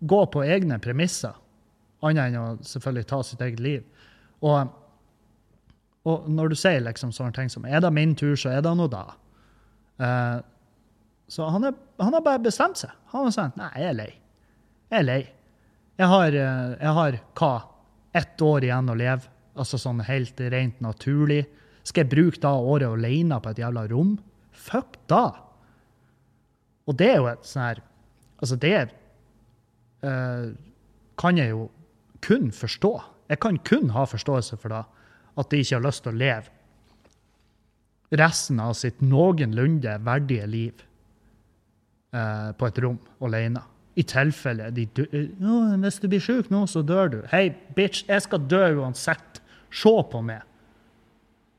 gå 0.00 0.20
på 0.26 0.44
egne 0.44 0.78
premisser, 0.78 1.34
annet 2.04 2.30
enn 2.30 2.40
å 2.40 2.46
selvfølgelig 2.66 3.08
ta 3.10 3.20
sitt 3.26 3.44
eget 3.44 3.62
liv. 3.62 3.84
Og, 4.44 4.72
og, 6.04 6.26
når 6.28 6.52
du 6.52 6.58
sier 6.58 6.82
liksom 6.84 7.12
sånne 7.14 7.34
ting 7.36 7.52
som 7.52 7.64
'Er 7.64 7.80
det 7.80 7.92
min 7.92 8.14
tur, 8.14 8.36
så 8.36 8.50
er 8.50 8.62
det 8.62 8.74
nå 8.76 8.88
da'. 8.92 9.14
Uh, 9.98 10.40
så 11.28 11.48
han, 11.48 11.64
er, 11.64 11.74
han, 11.98 12.12
har 12.12 12.20
bare 12.20 12.42
bestemt 12.42 12.76
seg. 12.76 12.90
Han 13.12 13.24
har 13.24 13.30
sagt 13.30 13.56
'Nei, 13.56 13.70
jeg 13.76 13.88
er 13.88 13.98
lei'. 14.00 14.14
Jeg 14.90 14.98
er 14.98 15.06
lei. 15.08 15.22
Jeg 15.98 16.08
har, 16.08 16.28
uh, 16.28 16.76
jeg 16.80 16.92
har 16.98 17.20
hva? 17.34 17.54
Ett 18.14 18.42
år 18.42 18.64
igjen 18.64 18.90
å 18.90 18.94
leve. 18.94 19.30
Altså 19.56 19.78
sånn 19.78 20.02
helt 20.02 20.40
rent 20.40 20.80
naturlig. 20.82 21.46
Skal 21.84 22.04
jeg 22.04 22.10
bruke 22.10 22.40
da 22.40 22.54
året 22.56 22.88
alene 22.88 23.40
på 23.40 23.50
et 23.50 23.58
jævla 23.58 23.86
rom? 23.90 24.18
Fuck 24.52 24.98
da! 25.10 25.30
Og 26.86 26.96
det 26.98 27.10
er 27.12 27.20
jo 27.20 27.28
et 27.30 27.46
sånn 27.48 27.64
her 27.64 27.82
Altså, 28.42 28.56
det 28.60 28.90
uh, 30.04 30.50
kan 31.16 31.38
jeg 31.38 31.54
jo 31.54 31.68
kun 32.24 32.50
forstå. 32.54 32.92
Jeg 33.28 33.40
kan 33.44 33.58
kun 33.64 33.92
ha 33.94 34.04
forståelse 34.08 34.58
for 34.60 34.72
det, 34.72 34.84
at 35.38 35.50
de 35.50 35.60
ikke 35.62 35.78
har 35.78 35.86
lyst 35.86 36.04
til 36.04 36.14
å 36.14 36.20
leve 36.24 36.52
resten 38.18 38.60
av 38.60 38.74
sitt 38.78 39.00
noenlunde 39.02 39.96
verdige 40.04 40.46
liv 40.46 40.82
eh, 42.14 42.50
på 42.56 42.68
et 42.68 42.82
rom 42.84 42.98
alene. 43.24 43.62
I 43.94 44.02
tilfelle 44.10 44.72
de 44.74 44.88
dør 44.90 45.12
Hvis 45.84 46.00
du 46.02 46.08
blir 46.10 46.22
sjuk 46.22 46.48
nå, 46.50 46.64
så 46.66 46.82
dør 46.82 47.12
du. 47.12 47.20
Hei, 47.30 47.52
bitch, 47.76 48.02
jeg 48.08 48.24
skal 48.24 48.42
dø 48.50 48.64
uansett. 48.80 49.38
Se 49.70 49.92
på 50.10 50.22
meg. 50.22 50.42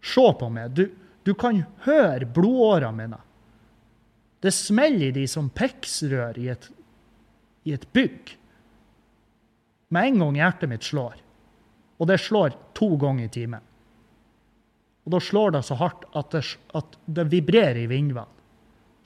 Se 0.03 0.25
på 0.39 0.49
meg. 0.51 0.73
Du, 0.75 0.89
du 1.23 1.31
kan 1.39 1.63
høre 1.85 2.27
blodårene 2.27 2.91
mine. 2.97 3.21
Det 4.43 4.51
smeller 4.53 5.09
i 5.09 5.15
de 5.15 5.27
som 5.31 5.47
piksrør 5.49 6.37
i 6.43 6.51
i 7.65 7.73
et 7.73 7.87
bygg. 7.95 8.35
Med 9.95 10.11
en 10.11 10.19
gang 10.23 10.39
hjertet 10.41 10.71
mitt 10.71 10.83
slår. 10.83 11.15
Og 12.01 12.09
det 12.09 12.19
slår 12.19 12.55
to 12.75 12.91
ganger 12.99 13.29
i 13.29 13.31
timen. 13.31 13.63
Og 15.05 15.13
da 15.13 15.21
slår 15.21 15.53
det 15.55 15.61
så 15.67 15.77
hardt 15.79 16.07
at 16.17 16.33
det, 16.33 16.41
at 16.75 16.97
det 17.05 17.27
vibrerer 17.31 17.83
i 17.83 17.89
vindvann. 17.89 18.31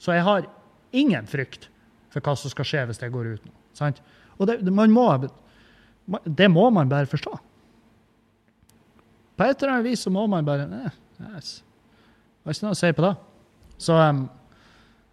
Så 0.00 0.16
jeg 0.16 0.24
har 0.26 0.48
ingen 0.96 1.28
frykt 1.28 1.68
for 2.10 2.24
hva 2.24 2.34
som 2.38 2.52
skal 2.52 2.66
skje 2.66 2.86
hvis 2.88 3.02
jeg 3.02 3.12
går 3.14 3.34
ut 3.36 3.46
nå. 3.46 3.54
Sant? 3.76 4.00
Og 4.40 4.48
det, 4.48 4.58
må, 4.72 5.06
det, 6.24 6.48
må, 6.50 6.64
man 6.72 6.90
bare 6.90 7.08
forstå. 7.10 7.34
På 9.36 9.46
et 9.46 9.60
eller 9.60 9.76
annet 9.76 9.90
vis 9.92 10.06
så 10.06 10.12
må 10.12 10.24
man 10.28 10.48
bare 10.48 10.66
eh, 10.80 10.96
yes. 11.36 11.60
Hva 12.42 12.54
er 12.54 12.62
det 12.64 12.72
å 12.72 12.78
si 12.80 12.92
på 12.96 13.04
det? 13.04 13.12
Så, 13.80 13.96
um, 13.96 14.24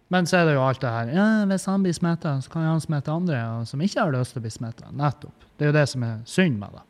men 0.08 0.26
så 0.26 0.38
er 0.38 0.46
det 0.48 0.54
jo 0.56 0.64
alt 0.64 0.80
det 0.80 0.90
her. 0.92 1.10
Ja, 1.12 1.24
hvis 1.50 1.66
han 1.68 1.82
blir 1.84 1.92
smitta, 1.96 2.38
så 2.40 2.52
kan 2.52 2.64
han 2.64 2.80
smitte 2.80 3.12
andre 3.12 3.40
som 3.68 3.80
ikke 3.84 4.00
har 4.00 4.14
lyst 4.14 4.32
til 4.32 4.40
å 4.40 4.44
bli 4.46 4.52
smitta. 4.52 4.92
Nettopp. 4.96 5.48
Det 5.56 5.66
er 5.66 5.72
jo 5.72 5.76
det 5.76 5.88
som 5.92 6.06
er 6.06 6.22
synd 6.28 6.56
med 6.60 6.78
det. 6.78 6.84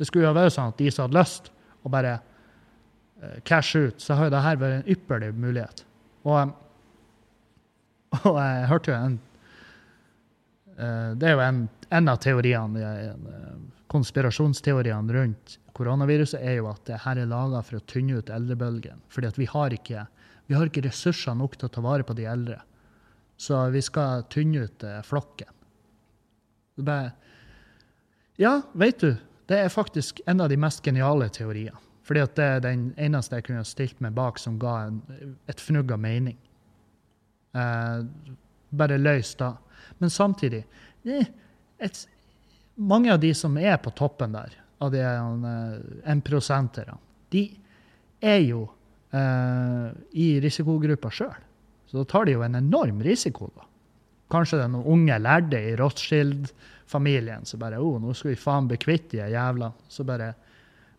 Det 0.00 0.08
skulle 0.08 0.26
jo 0.26 0.34
være 0.36 0.52
sånn 0.52 0.72
at 0.72 0.80
de 0.80 0.90
som 0.90 1.06
hadde 1.06 1.18
lyst 1.20 1.52
å 1.86 1.92
bare 1.94 2.16
uh, 2.18 3.36
cash 3.46 3.78
ut, 3.78 4.02
så 4.02 4.18
har 4.18 4.28
jo 4.28 4.34
det 4.34 4.42
her 4.42 4.58
vært 4.60 4.80
en 4.80 4.90
ypperlig 4.96 5.30
mulighet. 5.38 5.84
Og, 6.26 6.56
og 8.26 8.40
jeg 8.42 8.66
hørte 8.72 8.92
jo 8.92 8.98
en 8.98 9.20
uh, 10.80 11.10
Det 11.14 11.30
er 11.30 11.36
jo 11.36 11.44
en, 11.46 11.62
en 12.00 12.10
av 12.10 12.18
teoriene, 12.24 13.14
konspirasjonsteoriene 13.94 15.14
rundt 15.14 15.58
koronaviruset, 15.76 16.40
er 16.42 16.58
jo 16.58 16.70
at 16.72 16.82
det 16.88 16.98
her 17.04 17.20
er 17.20 17.30
laga 17.30 17.62
for 17.62 17.78
å 17.78 17.86
tynne 17.86 18.18
ut 18.18 18.32
eldrebølgen. 18.32 19.06
Fordi 19.12 19.30
at 19.30 19.38
vi 19.38 19.46
har, 19.52 19.74
ikke, 19.76 20.06
vi 20.46 20.54
har 20.54 20.68
ikke 20.68 20.84
ressurser 20.86 21.36
nok 21.36 21.56
til 21.58 21.68
å 21.68 21.74
ta 21.74 21.82
vare 21.84 22.06
på 22.06 22.16
de 22.16 22.26
eldre. 22.30 22.60
Så 23.36 23.58
vi 23.74 23.82
skal 23.84 24.24
tynne 24.32 24.66
ut 24.66 24.84
flokken. 25.04 25.50
Bare, 26.76 27.10
ja, 28.40 28.60
vet 28.76 29.00
du, 29.00 29.10
det 29.48 29.58
er 29.58 29.72
faktisk 29.72 30.20
en 30.26 30.40
av 30.44 30.48
de 30.52 30.58
mest 30.60 30.84
geniale 30.84 31.28
teoriene. 31.32 31.76
Fordi 32.06 32.22
det 32.38 32.44
er 32.44 32.60
den 32.62 32.90
eneste 33.02 33.40
jeg 33.40 33.48
kunne 33.48 33.64
stilt 33.66 34.02
meg 34.04 34.14
bak 34.14 34.38
som 34.38 34.60
ga 34.62 34.76
en, 34.86 35.00
et 35.50 35.60
fnugg 35.60 35.90
av 35.90 35.98
mening. 35.98 36.36
Eh, 37.56 38.04
bare 38.70 38.98
løs 39.00 39.32
da. 39.40 39.56
Men 39.98 40.12
samtidig 40.12 40.62
eh, 41.04 41.26
et, 41.78 42.06
Mange 42.76 43.08
av 43.08 43.20
de 43.22 43.30
som 43.34 43.54
er 43.56 43.78
på 43.80 43.90
toppen 43.96 44.34
der, 44.36 44.52
av 44.84 44.90
de 44.92 45.00
én-prosenterne, 45.00 46.98
de 47.32 47.46
er 48.20 48.42
jo 48.44 48.66
uh, 49.16 49.90
i 50.12 50.36
risikogruppa 50.44 51.10
sjøl. 51.12 51.36
Så 51.86 52.02
da 52.02 52.06
tar 52.10 52.26
de 52.26 52.36
jo 52.36 52.44
en 52.44 52.58
enorm 52.58 53.00
risiko, 53.06 53.48
da. 53.56 53.66
Kanskje 54.32 54.58
det 54.58 54.64
er 54.66 54.72
noen 54.72 54.90
unge 54.90 55.18
lærde 55.22 55.58
i 55.62 55.76
Rothschild 55.78 56.50
familien 56.90 57.44
som 57.46 57.60
bare 57.62 57.78
oh, 57.82 57.98
nå 58.02 58.14
skal 58.14 58.32
vi 58.32 58.40
faen 58.40 58.66
bli 58.70 58.78
kvitt 58.82 59.12
de 59.12 59.22
jævla. 59.22 59.70
Så 59.88 60.06
bare 60.06 60.34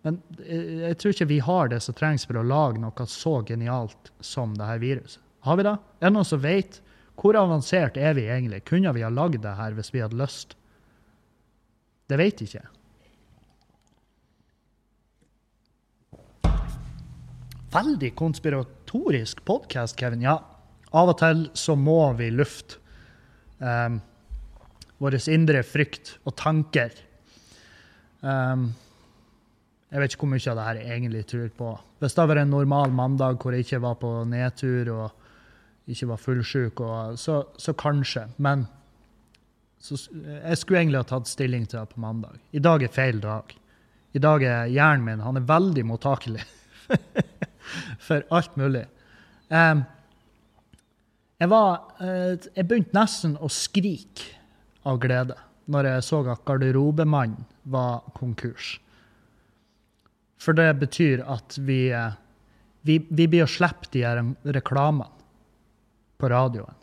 Men 0.06 0.22
jeg 0.40 0.96
tror 1.02 1.12
ikke 1.12 1.28
vi 1.28 1.40
har 1.44 1.68
det 1.68 1.82
som 1.84 1.96
trengs 1.98 2.24
for 2.28 2.40
å 2.40 2.46
lage 2.46 2.80
noe 2.80 3.08
så 3.12 3.42
genialt 3.44 4.12
som 4.24 4.54
det 4.56 4.68
her 4.70 4.80
viruset. 4.80 5.20
Har 5.44 5.58
vi 5.58 5.66
det? 5.68 5.74
Er 6.00 6.08
det 6.08 6.14
noen 6.16 6.28
som 6.28 6.40
vet? 6.44 6.80
Hvor 7.18 7.36
avansert 7.36 7.98
er 7.98 8.14
vi 8.16 8.28
egentlig? 8.30 8.62
Kunne 8.70 8.94
vi 8.96 9.04
ha 9.04 9.10
lagd 9.12 9.42
det 9.44 9.56
her 9.58 9.76
hvis 9.76 9.92
vi 9.92 10.04
hadde 10.06 10.20
lyst? 10.20 10.56
Det 12.08 12.20
vet 12.22 12.44
ikke. 12.46 12.64
Veldig 17.68 18.14
konspiratorisk 18.16 19.42
podkast, 19.44 19.98
Kevin. 20.00 20.22
Ja, 20.24 20.38
av 20.96 21.10
og 21.12 21.18
til 21.20 21.42
så 21.58 21.76
må 21.76 22.00
vi 22.16 22.30
lufte 22.32 22.80
um, 23.60 23.98
vår 25.04 25.18
indre 25.34 25.66
frykt 25.68 26.14
og 26.24 26.38
tanker. 26.40 26.96
Um, 28.24 28.70
jeg 29.92 30.00
vet 30.00 30.16
ikke 30.16 30.24
hvor 30.24 30.32
mye 30.32 30.48
av 30.48 30.60
det 30.60 30.70
her 30.70 30.80
jeg 30.80 30.96
egentlig 30.96 31.26
tror 31.28 31.52
på. 31.60 31.76
Hvis 32.00 32.16
det 32.16 32.24
hadde 32.24 32.32
vært 32.32 32.46
en 32.46 32.56
normal 32.56 32.96
mandag 32.96 33.44
hvor 33.44 33.56
jeg 33.56 33.68
ikke 33.68 33.84
var 33.84 34.00
på 34.00 34.16
nedtur 34.32 34.96
og 34.96 35.92
ikke 35.92 36.12
var 36.14 36.24
fullsjuk, 36.24 36.84
så, 37.20 37.42
så 37.60 37.76
kanskje. 37.76 38.30
Men 38.44 38.64
så, 39.84 40.00
jeg 40.16 40.60
skulle 40.60 40.86
egentlig 40.86 41.04
ha 41.04 41.10
tatt 41.12 41.28
stilling 41.28 41.68
til 41.68 41.82
det 41.82 41.92
på 41.92 42.04
mandag. 42.04 42.40
I 42.56 42.64
dag 42.64 42.84
er 42.84 42.96
feil 42.96 43.20
dag. 43.24 43.52
I 44.16 44.24
dag 44.24 44.44
er 44.44 44.72
hjernen 44.72 45.04
min 45.04 45.24
han 45.28 45.40
er 45.40 45.52
veldig 45.52 45.84
mottakelig 45.92 46.48
for 48.04 48.26
alt 48.34 48.56
mulig. 48.60 48.86
Um, 49.50 49.84
jeg, 51.40 51.52
var, 51.52 51.84
uh, 52.02 52.34
jeg 52.36 52.68
begynte 52.68 52.98
nesten 52.98 53.38
å 53.40 53.50
skrike 53.52 54.34
av 54.88 55.00
glede 55.04 55.38
når 55.68 55.90
jeg 55.92 56.06
så 56.08 56.22
at 56.32 56.44
garderobemannen 56.48 57.44
var 57.68 58.06
konkurs. 58.16 58.78
For 60.40 60.56
det 60.56 60.70
betyr 60.80 61.24
at 61.28 61.58
vi, 61.60 61.90
eh, 61.92 62.14
vi, 62.88 63.00
vi 63.10 63.26
blir 63.28 63.44
å 63.44 63.52
slippe 63.52 63.90
de 63.92 64.06
her 64.06 64.22
reklamene 64.56 65.10
på 66.22 66.30
radioen. 66.32 66.78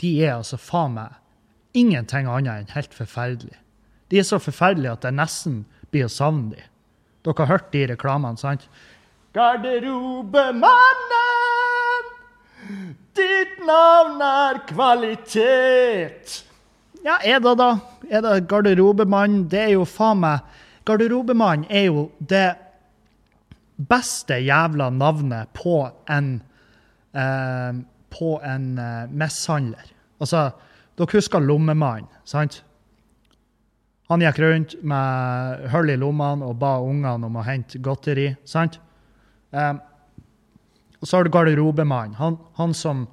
De 0.00 0.12
er 0.22 0.36
altså 0.36 0.58
faen 0.60 0.96
meg 0.96 1.76
ingenting 1.76 2.28
annet 2.30 2.64
enn 2.64 2.74
helt 2.74 2.94
forferdelige. 2.96 3.58
De 4.08 4.20
er 4.20 4.26
så 4.26 4.38
forferdelige 4.40 4.94
at 4.94 5.04
jeg 5.04 5.18
nesten 5.18 5.60
blir 5.92 6.06
å 6.06 6.12
savne 6.12 6.54
dem. 6.54 6.72
Dere 7.26 7.42
har 7.42 7.50
hørt 7.56 7.72
de 7.74 7.82
reklamene, 7.90 8.38
sant? 8.38 8.68
Garderobemannen, 9.36 12.06
ditt 13.12 13.58
navn 13.66 14.22
er 14.24 14.62
kvalitet. 14.64 16.44
Ja, 17.04 17.18
er 17.20 17.42
det 17.44 17.52
da? 17.60 17.74
Er 18.08 18.22
det 18.24 18.46
garderobemannen? 18.48 19.44
Det 19.52 19.60
er 19.60 19.74
jo 19.74 19.84
faen 19.84 20.22
meg 20.22 20.40
Garderobemannen 20.88 21.68
er 21.68 21.84
jo 21.90 22.06
det 22.16 22.56
beste 23.76 24.38
jævla 24.40 24.88
navnet 24.94 25.52
på 25.52 25.82
en 26.08 26.40
eh, 27.12 27.84
På 28.16 28.40
en 28.40 28.78
eh, 28.78 29.04
mishandler. 29.12 29.84
Altså, 30.20 30.50
dere 30.96 31.12
husker 31.12 31.40
Lommemannen, 31.44 32.08
sant? 32.24 32.62
Han 34.08 34.22
gikk 34.24 34.38
rundt 34.40 34.80
med 34.80 35.68
hull 35.74 35.90
i 35.92 36.00
lommene 36.00 36.46
og 36.46 36.56
ba 36.56 36.78
ungene 36.80 37.26
om 37.26 37.36
å 37.36 37.44
hente 37.44 37.78
godteri. 37.84 38.32
sant? 38.48 38.80
Um, 39.56 39.80
og 41.00 41.08
så 41.08 41.18
har 41.18 41.26
du 41.26 41.30
garderobemannen. 41.32 42.16
Han, 42.20 42.38
han 42.56 42.74
som 42.74 43.06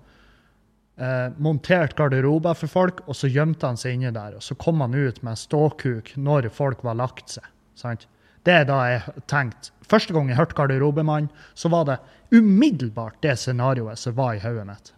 eh, 0.97 1.29
monterte 1.37 1.97
garderober 1.99 2.55
for 2.57 2.71
folk, 2.71 3.03
og 3.07 3.17
så 3.17 3.29
gjemte 3.31 3.67
han 3.67 3.79
seg 3.79 3.97
inni 3.97 4.13
der. 4.15 4.37
Og 4.37 4.45
så 4.45 4.57
kom 4.59 4.81
han 4.83 4.95
ut 4.95 5.21
med 5.25 5.39
ståkuk 5.39 6.13
når 6.15 6.49
folk 6.53 6.83
var 6.87 6.99
lagt 6.99 7.35
seg. 7.35 7.45
sant? 7.79 8.07
Det 8.43 8.55
er 8.59 8.65
da 8.67 8.81
jeg 8.91 9.23
tenkte 9.31 9.71
Første 9.87 10.15
gang 10.15 10.29
jeg 10.31 10.39
hørte 10.39 10.55
garderobemannen, 10.57 11.27
så 11.59 11.69
var 11.69 11.83
det 11.85 11.97
umiddelbart 12.31 13.19
det 13.21 13.35
scenarioet 13.37 13.99
som 13.99 14.15
var 14.15 14.37
i 14.37 14.41
hodet 14.41 14.63
mitt. 14.65 14.93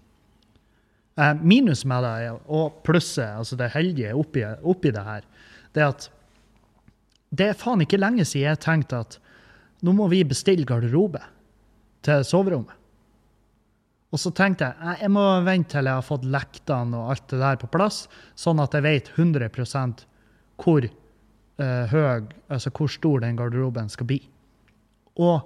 Eh, 1.19 1.33
minus 1.41 1.81
med 1.89 2.05
det, 2.05 2.29
og 2.45 2.77
plusset, 2.85 3.33
altså 3.33 3.57
det 3.59 3.71
heldige 3.73 4.13
oppi, 4.15 4.45
oppi 4.61 4.93
det 4.93 5.03
her, 5.03 5.25
det 5.73 5.83
er 5.83 5.89
at 5.89 6.07
det 7.35 7.49
er 7.49 7.57
faen 7.59 7.81
ikke 7.83 7.99
lenge 7.99 8.23
siden 8.29 8.53
jeg 8.53 8.61
tenkte 8.63 9.01
at 9.03 9.17
nå 9.83 9.91
må 9.97 10.07
vi 10.13 10.21
bestille 10.23 10.69
garderobe 10.69 11.19
til 12.05 12.25
soverommet. 12.27 12.81
Og 14.13 14.21
så 14.21 14.31
tenkte 14.31 14.69
jeg 14.69 15.01
jeg 15.01 15.11
må 15.11 15.23
vente 15.43 15.73
til 15.73 15.89
jeg 15.89 15.99
har 15.99 16.05
fått 16.05 16.27
lektene 16.29 16.99
og 16.99 17.11
alt 17.11 17.25
det 17.33 17.41
der 17.41 17.59
på 17.59 17.71
plass, 17.73 18.05
sånn 18.39 18.61
at 18.63 18.75
jeg 18.77 18.85
vet 18.85 19.11
100% 19.17 20.05
hvor 20.61 20.87
uh, 20.87 21.83
høy, 21.91 22.29
altså 22.47 22.71
hvor 22.71 22.91
stor 22.91 23.25
den 23.25 23.39
garderoben 23.39 23.91
skal 23.91 24.07
bli. 24.07 24.21
Og 25.19 25.43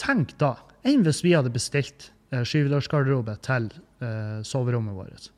tenk 0.00 0.34
da, 0.40 0.54
enn 0.84 1.04
hvis 1.06 1.22
vi 1.24 1.32
hadde 1.36 1.52
bestilt 1.54 2.10
uh, 2.34 2.42
skyvedørsgarderobe 2.44 3.38
til 3.46 3.70
uh, 4.04 4.40
soverommet 4.44 4.98
vårt, 4.98 5.30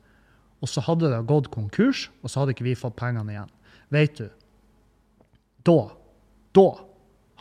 og 0.63 0.71
så 0.71 0.83
hadde 0.83 1.11
det 1.11 1.23
gått 1.27 1.51
konkurs, 1.51 2.07
og 2.23 2.31
så 2.31 2.41
hadde 2.41 2.55
ikke 2.55 2.67
vi 2.67 2.79
fått 2.79 2.99
pengene 2.99 3.35
igjen. 3.35 3.51
Vet 3.91 4.19
du, 4.19 4.27
da, 5.67 5.79
da 6.55 6.67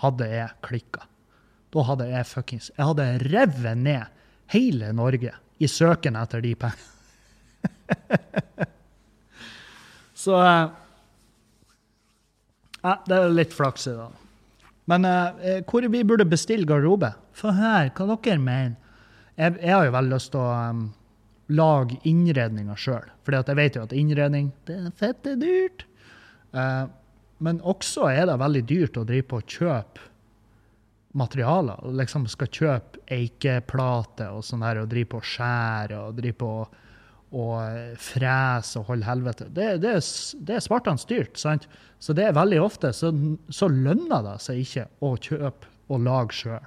hadde 0.03 0.31
jeg 0.31 0.63
klikka. 0.67 1.07
Da 1.73 1.85
hadde 1.89 2.09
jeg 2.11 2.29
fuckings 2.29 2.71
Jeg 2.77 2.85
hadde 2.85 3.07
revet 3.33 3.79
ned 3.81 4.21
hele 4.53 4.93
Norge 4.93 5.33
i 5.63 5.69
søken 5.71 6.17
etter 6.19 6.43
de 6.45 6.53
pengene. 6.59 6.89
så 10.25 10.35
ja, 12.83 12.97
det 13.07 13.17
er 13.17 13.33
litt 13.33 13.55
flaks 13.55 13.87
i 13.89 13.95
dag. 13.95 14.19
Men 14.91 15.07
eh, 15.07 15.61
hvor 15.69 15.87
vi 15.87 16.03
burde 16.05 16.27
bestille 16.27 16.67
garderobe? 16.67 17.13
Få 17.39 17.55
høre 17.55 17.93
hva 17.95 18.17
dere 18.17 18.43
mener. 18.43 18.75
Jeg, 19.39 19.55
jeg, 19.63 19.73
har 19.73 19.87
jo 19.87 19.95
veldig 19.95 20.13
lyst 20.13 20.33
til 20.35 20.43
å 20.43 20.51
um, 20.51 20.83
lage 21.55 22.01
innredninga 22.09 22.75
sjøl. 22.77 23.07
For 23.25 23.39
jeg 23.39 23.59
vet 23.59 23.79
jo 23.79 23.87
at 23.87 23.95
innredning 23.97 24.51
det 24.69 24.81
er 24.81 24.97
fette 24.99 25.37
dyrt. 25.41 25.87
Uh, 26.53 26.91
men 27.43 27.63
også 27.65 28.11
er 28.11 28.27
det 28.29 28.41
veldig 28.43 28.65
dyrt 28.69 28.99
å 28.99 29.07
drive 29.09 29.31
på 29.31 29.41
og 29.41 29.55
kjøpe 29.57 30.12
materialer. 31.19 31.83
Liksom 31.99 32.27
skal 32.31 32.51
kjøpe 32.53 33.03
eikeplate 33.13 34.31
og 34.33 34.45
sånn 34.47 34.65
der, 34.65 34.83
og 34.83 34.91
drive 34.93 35.13
på 35.13 35.21
og 35.21 35.29
skjære 35.29 36.01
og 36.07 36.17
drive 36.19 36.39
på 36.41 36.55
og 37.33 37.97
frese 37.97 38.81
og 38.81 38.91
holde 38.91 39.07
helvete. 39.09 39.47
Det, 39.57 39.69
det, 39.81 39.95
det 40.45 40.57
er 40.59 40.65
svartene 40.65 41.01
styrt. 41.01 41.39
sant? 41.41 41.65
Så 42.03 42.13
det 42.17 42.27
er 42.29 42.37
veldig 42.37 42.59
ofte 42.61 42.91
så, 42.93 43.09
så 43.49 43.71
lønner 43.73 44.25
det 44.27 44.37
seg 44.45 44.61
ikke 44.61 44.89
å 45.01 45.15
kjøpe 45.17 45.71
og 45.93 46.05
lage 46.05 46.37
sjøl. 46.43 46.67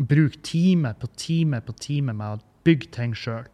Bruk 0.00 0.38
time 0.46 0.94
på 0.96 1.10
time 1.18 1.60
på 1.66 1.74
time 1.82 2.14
med 2.16 2.38
å 2.38 2.44
bygge 2.66 2.92
ting 2.94 3.16
sjøl. 3.16 3.48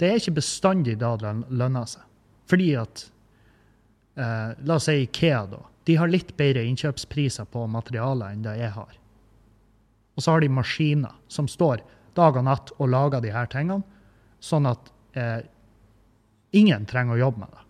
Det 0.00 0.08
er 0.08 0.22
ikke 0.22 0.38
bestandig 0.40 0.96
da 1.02 1.12
det 1.20 1.34
lønner 1.52 1.86
seg. 1.86 2.08
Fordi 2.50 2.72
at 2.80 3.04
eh, 4.16 4.56
La 4.64 4.78
oss 4.80 4.88
si 4.88 4.96
Ikea, 5.04 5.44
da. 5.52 5.60
De 5.88 5.96
har 5.98 6.10
litt 6.10 6.36
bedre 6.38 6.62
innkjøpspriser 6.68 7.48
på 7.50 7.64
materialer 7.70 8.34
enn 8.34 8.44
det 8.44 8.54
jeg 8.60 8.74
har. 8.76 8.92
Og 10.16 10.24
så 10.24 10.34
har 10.34 10.44
de 10.44 10.52
maskiner 10.52 11.16
som 11.32 11.48
står 11.48 11.82
dag 12.16 12.36
og 12.36 12.46
natt 12.46 12.72
og 12.76 12.90
lager 12.92 13.24
de 13.24 13.32
her 13.32 13.48
tingene, 13.50 13.82
sånn 14.42 14.68
at 14.68 14.90
eh, 15.16 15.40
ingen 16.52 16.84
trenger 16.88 17.16
å 17.16 17.22
jobbe 17.26 17.44
med 17.44 17.52
det. 17.54 17.62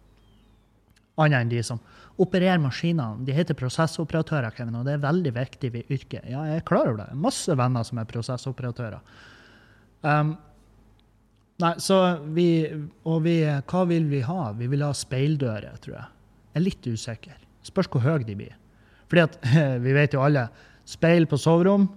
Annet 1.22 1.44
enn 1.44 1.52
de 1.52 1.62
som 1.66 1.82
opererer 2.22 2.60
maskinene. 2.60 3.24
De 3.26 3.34
heter 3.36 3.56
prosessoperatører, 3.58 4.52
Kevin, 4.56 4.78
og 4.80 4.88
det 4.88 4.96
er 4.96 5.04
veldig 5.04 5.34
viktig 5.36 5.70
ved 5.74 5.92
yrket. 5.92 6.26
Ja, 6.30 6.44
jeg 6.48 6.62
er 6.62 6.66
klar 6.68 6.88
over 6.88 7.04
det. 7.04 7.18
Masse 7.18 7.56
venner 7.58 7.86
som 7.86 8.00
er 8.00 8.08
prosessoperatører. 8.10 8.98
Um, 10.02 10.34
nei, 11.62 11.76
så 11.78 11.98
vi 12.34 12.48
Og 13.06 13.20
vi, 13.22 13.36
hva 13.46 13.84
vil 13.86 14.08
vi 14.10 14.22
ha? 14.26 14.50
Vi 14.58 14.66
vil 14.66 14.82
ha 14.82 14.90
speildører, 14.96 15.78
tror 15.84 15.94
jeg. 15.94 16.08
Jeg 16.52 16.60
er 16.60 16.66
litt 16.66 16.88
usikker. 16.88 17.38
Spørs 17.66 17.90
hvor 17.90 18.04
høye 18.04 18.26
de 18.26 18.36
blir. 18.38 18.54
Fordi 19.10 19.24
at, 19.26 19.38
vi 19.84 19.96
vet 19.96 20.14
jo 20.16 20.22
alle, 20.24 20.48
speil 20.88 21.28
på 21.30 21.38
soverom, 21.38 21.88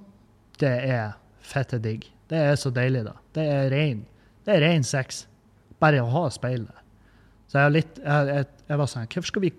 det 0.61 0.73
er 0.85 1.15
fette 1.45 1.79
digg. 1.81 2.05
Det 2.29 2.39
er 2.51 2.57
så 2.59 2.71
deilig, 2.73 3.05
da. 3.05 3.15
Det 3.35 3.45
er 3.49 3.69
rein. 3.73 4.05
Det 4.45 4.55
er 4.55 4.65
rein 4.65 4.85
sex. 4.85 5.25
Bare 5.81 6.01
å 6.01 6.09
ha 6.09 6.25
speil 6.33 6.65
der. 6.65 6.81
Så 7.49 7.61
jeg, 7.61 7.75
litt, 7.75 8.01
jeg, 8.01 8.31
jeg, 8.31 8.47
jeg, 8.67 8.79
var 8.81 8.89
sånn 8.89 9.07
Hvorfor 9.07 9.29
skal 9.29 9.45
vi 9.45 9.51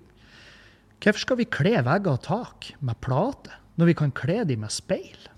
hvorfor 0.97 1.23
skal 1.23 1.39
vi 1.39 1.47
kle 1.53 1.75
vegger 1.87 2.17
og 2.17 2.23
tak 2.25 2.71
med 2.85 2.99
plate, 3.05 3.53
når 3.77 3.91
vi 3.91 3.95
kan 4.01 4.15
kle 4.17 4.41
dem 4.49 4.65
med 4.65 4.73
speil? 4.75 5.29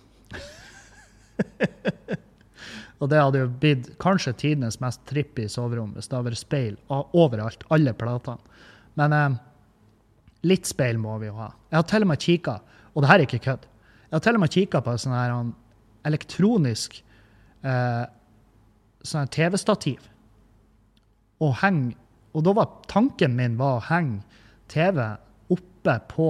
og 3.01 3.11
det 3.11 3.21
hadde 3.21 3.43
jo 3.43 3.51
blitt 3.63 3.91
kanskje 4.03 4.37
tidenes 4.39 4.79
mest 4.83 5.03
trippy 5.11 5.49
soverom 5.51 5.93
hvis 5.97 6.09
det 6.09 6.17
hadde 6.17 6.31
vært 6.31 6.41
speil 6.41 6.79
overalt, 6.89 7.67
alle 7.75 7.95
platene. 7.99 8.63
Men 8.99 9.15
eh, 9.15 9.37
litt 10.47 10.69
speil 10.69 11.01
må 11.01 11.17
vi 11.23 11.31
jo 11.31 11.39
ha. 11.39 11.51
Jeg 11.71 11.81
har 11.81 11.89
til 11.91 12.07
og 12.07 12.11
med 12.13 12.23
kikka, 12.23 12.59
og 12.95 13.03
det 13.03 13.11
her 13.11 13.19
er 13.19 13.27
ikke 13.27 13.45
kødd, 13.47 13.67
jeg 14.09 14.17
har 14.17 14.25
til 14.25 14.39
og 14.39 14.41
med 14.41 14.53
kikka 14.55 14.81
på 14.85 14.95
sånn 15.03 15.17
her 15.17 15.35
elektronisk 16.09 17.01
eh, 17.67 18.05
sånn 19.05 19.33
TV-stativ 19.35 20.07
og 21.45 21.59
heng, 21.63 21.97
Og 22.37 22.45
da 22.45 22.53
var 22.53 22.69
tanken 22.87 23.35
min 23.35 23.57
var 23.57 23.79
å 23.79 23.85
henge 23.89 24.21
TV 24.69 25.01
oppe 25.51 25.95
på 26.11 26.27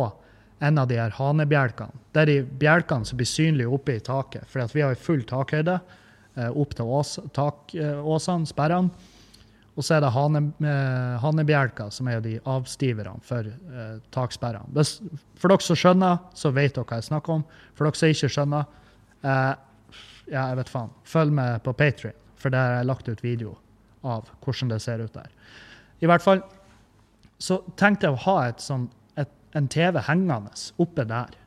en 0.62 0.78
av 0.78 0.86
de 0.88 0.96
her 0.98 1.10
hanebjelkene. 1.10 1.98
Det 2.14 2.22
er 2.22 2.30
de 2.30 2.36
bjelkene 2.60 3.04
som 3.04 3.18
blir 3.18 3.28
synlige 3.28 3.72
oppe 3.74 3.96
i 3.98 4.02
taket, 4.04 4.46
for 4.46 4.62
vi 4.72 4.84
har 4.84 4.94
full 4.94 5.24
takhøyde 5.26 5.74
eh, 6.38 6.48
opp 6.48 6.74
til 6.78 6.92
ås, 6.98 7.18
takåsene, 7.34 8.46
eh, 8.46 8.50
sperrene. 8.52 8.90
Og 9.78 9.86
så 9.86 9.94
er 9.94 10.02
det 10.02 10.10
hane, 10.10 10.40
eh, 10.58 11.14
hanebjelker, 11.22 11.92
som 11.94 12.08
er 12.10 12.20
de 12.24 12.34
avstiverne 12.50 13.22
for 13.22 13.46
eh, 13.46 14.00
taksperrene. 14.10 14.84
For 15.38 15.52
dere 15.52 15.62
som 15.62 15.78
skjønner, 15.78 16.18
så 16.34 16.50
vet 16.50 16.74
dere 16.74 16.88
hva 16.88 16.98
jeg 16.98 17.06
snakker 17.12 17.36
om. 17.36 17.44
For 17.78 17.86
dere 17.86 18.00
som 18.00 18.10
ikke 18.10 18.30
skjønner, 18.34 18.66
eh, 19.22 19.52
ja, 20.32 20.42
jeg 20.42 20.58
vet 20.58 20.72
faen. 20.72 20.90
Følg 21.06 21.36
med 21.38 21.62
på 21.62 21.76
Patrion, 21.78 22.16
for 22.36 22.50
der 22.50 22.58
har 22.64 22.80
jeg 22.80 22.88
lagt 22.90 23.08
ut 23.08 23.22
video 23.22 23.54
av 24.02 24.26
hvordan 24.42 24.72
det 24.72 24.80
ser 24.82 25.04
ut 25.04 25.14
der. 25.14 25.30
I 26.02 26.10
hvert 26.10 26.24
fall 26.26 26.42
så 27.38 27.60
tenkte 27.78 28.08
jeg 28.08 28.16
å 28.16 28.24
ha 28.26 28.36
et 28.48 28.62
sånn, 28.62 28.88
et, 29.18 29.30
en 29.54 29.68
TV 29.70 30.00
hengende 30.08 30.50
oppe 30.82 31.06
der 31.06 31.38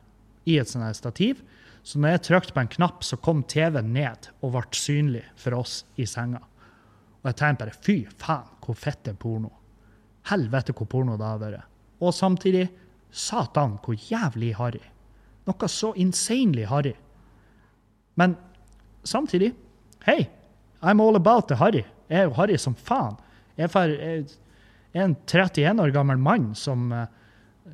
i 0.48 0.56
et 0.60 0.72
sånt 0.72 0.96
stativ. 0.96 1.44
Så 1.84 2.00
når 2.00 2.16
jeg 2.16 2.24
trykte 2.28 2.56
på 2.56 2.62
en 2.62 2.72
knapp, 2.78 3.04
så 3.04 3.18
kom 3.20 3.42
TV-en 3.44 3.92
ned 3.92 4.30
og 4.40 4.54
ble 4.54 4.64
synlig 4.78 5.24
for 5.36 5.58
oss 5.58 5.82
i 6.00 6.06
senga. 6.08 6.40
Og 7.22 7.30
jeg 7.30 7.38
tenkte 7.38 7.64
bare 7.64 7.82
fy 7.86 7.96
faen, 8.18 8.48
hvor 8.62 8.78
fett 8.78 9.08
er 9.08 9.18
porno. 9.18 9.50
Helvete 10.30 10.74
hvor 10.74 10.88
porno 10.90 11.16
det 11.18 11.26
har 11.26 11.42
vært. 11.42 11.68
Og 12.02 12.14
samtidig 12.14 12.66
satan, 13.10 13.78
hvor 13.84 13.94
jævlig 13.94 14.54
harry. 14.58 14.82
Noe 15.46 15.68
så 15.70 15.92
insanely 15.98 16.66
harry. 16.66 16.94
Men 18.18 18.36
samtidig 19.04 19.52
hei, 20.06 20.28
I'm 20.82 21.00
all 21.00 21.16
about 21.16 21.48
the 21.48 21.56
harry 21.56 21.84
Jeg 22.08 22.18
er 22.18 22.24
jo 22.28 22.34
harry 22.36 22.58
som 22.58 22.74
faen. 22.74 23.16
Jeg 23.56 23.70
er 23.72 25.04
en 25.04 25.16
31 25.26 25.80
år 25.80 25.92
gammel 25.94 26.18
mann 26.18 26.50
som 26.54 26.92
uh, 26.92 27.06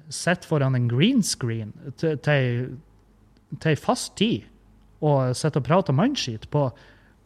sitter 0.09 0.47
foran 0.47 0.77
en 0.77 0.89
green 0.89 1.23
screen 1.23 1.73
til 1.99 2.77
ei 3.67 3.75
fast 3.81 4.15
tid 4.17 4.47
og 5.01 5.35
sitter 5.37 5.63
og 5.63 5.67
prater 5.67 5.97
mannskit 5.97 6.47
på, 6.51 6.69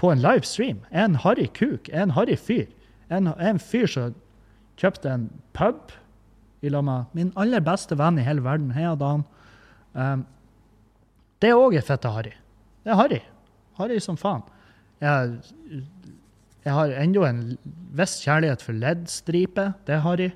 på 0.03 0.11
en 0.11 0.23
livestream. 0.23 0.83
En 0.91 1.15
harry 1.23 1.47
kuk. 1.55 1.88
En 1.95 2.11
harry 2.17 2.37
fyr. 2.37 2.67
Er 3.12 3.23
en 3.38 3.61
fyr 3.62 3.87
som 3.87 4.15
kjøpte 4.81 5.11
en 5.12 5.29
pub 5.55 5.93
i 6.62 6.71
lag 6.73 6.85
med 6.87 7.15
min 7.15 7.33
aller 7.38 7.62
beste 7.62 7.95
venn 7.99 8.19
i 8.19 8.25
hele 8.27 8.43
verden. 8.43 8.73
Heia 8.75 8.97
Dan. 8.99 9.23
Um, 9.95 10.27
Det 11.43 11.51
òg 11.55 11.75
er 11.75 11.87
fette 11.87 12.11
harry. 12.11 12.35
Det 12.85 12.93
er 12.95 12.99
harry. 12.99 13.21
Harry 13.79 13.99
som 14.03 14.17
faen. 14.19 14.43
Jeg, 15.03 15.38
jeg 16.65 16.75
har 16.77 16.95
ennå 17.03 17.25
en 17.27 17.41
viss 17.99 18.21
kjærlighet 18.23 18.62
for 18.62 18.79
LED-striper. 18.79 19.73
Det 19.87 19.97
er 19.97 20.05
harry. 20.07 20.31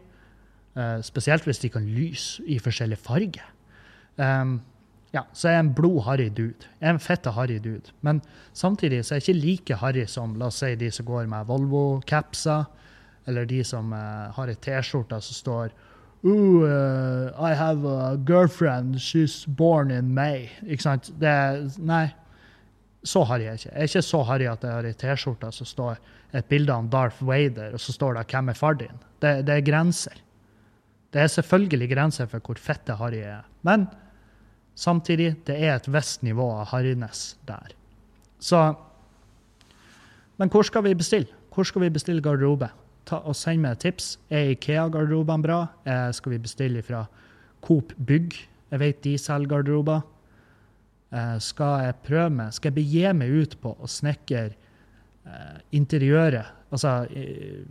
Uh, 0.77 0.99
spesielt 1.07 1.47
hvis 1.47 1.63
de 1.63 1.71
kan 1.73 1.87
lyse 1.87 2.43
i 2.47 2.59
forskjellige 2.63 3.03
farger. 3.03 3.47
Um, 4.19 4.61
ja, 5.17 5.23
så 5.33 5.49
er 5.49 5.57
jeg 5.57 5.65
en 5.65 5.75
blodharry 5.77 6.29
dude. 6.29 6.69
Jeg 6.81 6.91
er 6.91 6.97
en 6.97 7.03
fette 7.03 7.33
harry 7.33 7.57
dude. 7.63 7.95
Men 8.05 8.21
samtidig 8.57 9.05
så 9.05 9.15
er 9.15 9.23
jeg 9.23 9.29
ikke 9.29 9.47
like 9.47 9.79
harry 9.81 10.05
som 10.11 10.37
la 10.37 10.51
oss 10.51 10.61
si, 10.61 10.75
de 10.77 10.91
som 10.93 11.09
går 11.09 11.29
med 11.33 11.49
Volvo-capser, 11.49 12.67
eller 13.27 13.49
de 13.49 13.63
som 13.67 13.95
uh, 13.97 14.29
har 14.37 14.53
ei 14.53 14.59
T-skjorte 14.63 15.19
som 15.25 15.41
står 15.41 15.75
Ooh, 16.27 16.65
uh, 16.65 17.31
I 17.39 17.55
have 17.55 17.87
a 17.87 18.17
girlfriend. 18.17 18.97
She's 18.99 19.45
born 19.47 19.91
in 19.91 20.13
May. 20.15 20.49
Ikke 20.67 20.83
sant? 20.83 21.11
Det, 21.21 21.33
nei, 21.79 22.07
så 23.07 23.23
harry 23.29 23.47
er 23.47 23.55
jeg 23.55 23.61
ikke. 23.61 23.73
Jeg 23.73 23.83
er 23.83 23.91
ikke 23.91 24.07
så 24.07 24.23
harry 24.27 24.47
at 24.51 24.65
jeg 24.65 24.75
har 24.79 24.89
ei 24.89 24.97
T-skjorte 25.01 25.53
som 25.55 25.69
står 25.69 26.01
et 26.37 26.49
bilde 26.51 26.75
av 26.75 26.89
Darth 26.91 27.21
Vader, 27.25 27.77
og 27.77 27.81
så 27.81 27.95
står 27.95 28.19
det 28.19 28.27
'Hvem 28.27 28.49
er 28.51 28.59
far 28.59 28.75
din?' 28.75 29.05
Det, 29.23 29.47
det, 29.47 29.55
er 29.55 29.71
grenser. 29.71 30.19
Det 31.13 31.23
er 31.23 31.27
selvfølgelig 31.27 31.91
grenser 31.95 32.27
for 32.27 32.41
hvor 32.41 32.59
fette 32.59 32.97
harry 32.97 33.23
jeg 33.23 33.39
er. 33.39 33.47
Men 33.63 33.87
samtidig, 34.77 35.35
det 35.49 35.57
er 35.57 35.77
et 35.77 35.89
visst 35.89 36.25
nivå 36.27 36.47
av 36.61 36.71
harryness 36.75 37.37
der. 37.49 37.75
Så 38.39 38.77
Men 40.37 40.51
hvor 40.53 40.62
skal 40.69 40.85
vi 40.85 40.95
bestille? 40.95 41.33
Hvor 41.55 41.65
skal 41.65 41.87
vi 41.87 41.89
bestille 41.91 42.21
garderobe? 42.21 42.69
ta 43.07 43.21
og 43.23 43.37
send 43.39 43.62
meg 43.62 43.77
et 43.77 43.87
tips. 43.87 44.17
Er 44.31 44.53
Ikea-garderobene 44.55 45.45
bra? 45.45 45.61
Eh, 45.87 46.11
skal 46.17 46.35
vi 46.35 46.43
bestille 46.43 46.83
fra 46.87 47.07
Coop 47.65 47.95
Bygg? 47.97 48.35
Jeg 48.73 48.83
vet 48.83 49.03
de 49.05 49.17
selger 49.19 49.55
garderober. 49.55 50.03
Eh, 51.15 51.37
skal 51.43 51.87
jeg 51.87 51.99
prøve 52.07 52.31
meg? 52.41 52.55
Skal 52.55 52.73
jeg 52.73 52.79
begi 52.81 53.05
meg 53.15 53.35
ut 53.43 53.59
på 53.62 53.77
å 53.79 53.91
snekre 53.91 54.49
eh, 54.51 55.61
interiøret? 55.79 56.55
Altså 56.73 56.99
eh, 57.11 57.62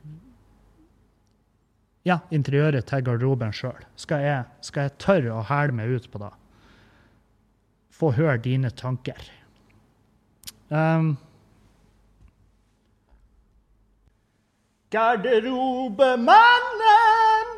Ja, 2.06 2.20
interiøret 2.30 2.86
til 2.86 3.02
garderoben 3.02 3.54
sjøl. 3.56 3.82
Skal, 3.98 4.46
skal, 4.62 4.88
jeg 4.88 4.98
tørre 5.02 5.40
å 5.40 5.46
hæle 5.50 5.74
meg 5.74 5.90
ut 5.90 6.06
på 6.14 6.22
det? 6.22 6.30
Få 7.96 8.12
høre 8.16 8.38
dine 8.44 8.70
tanker. 8.76 9.22
Um, 10.68 11.16
Garderobemannen, 14.92 17.54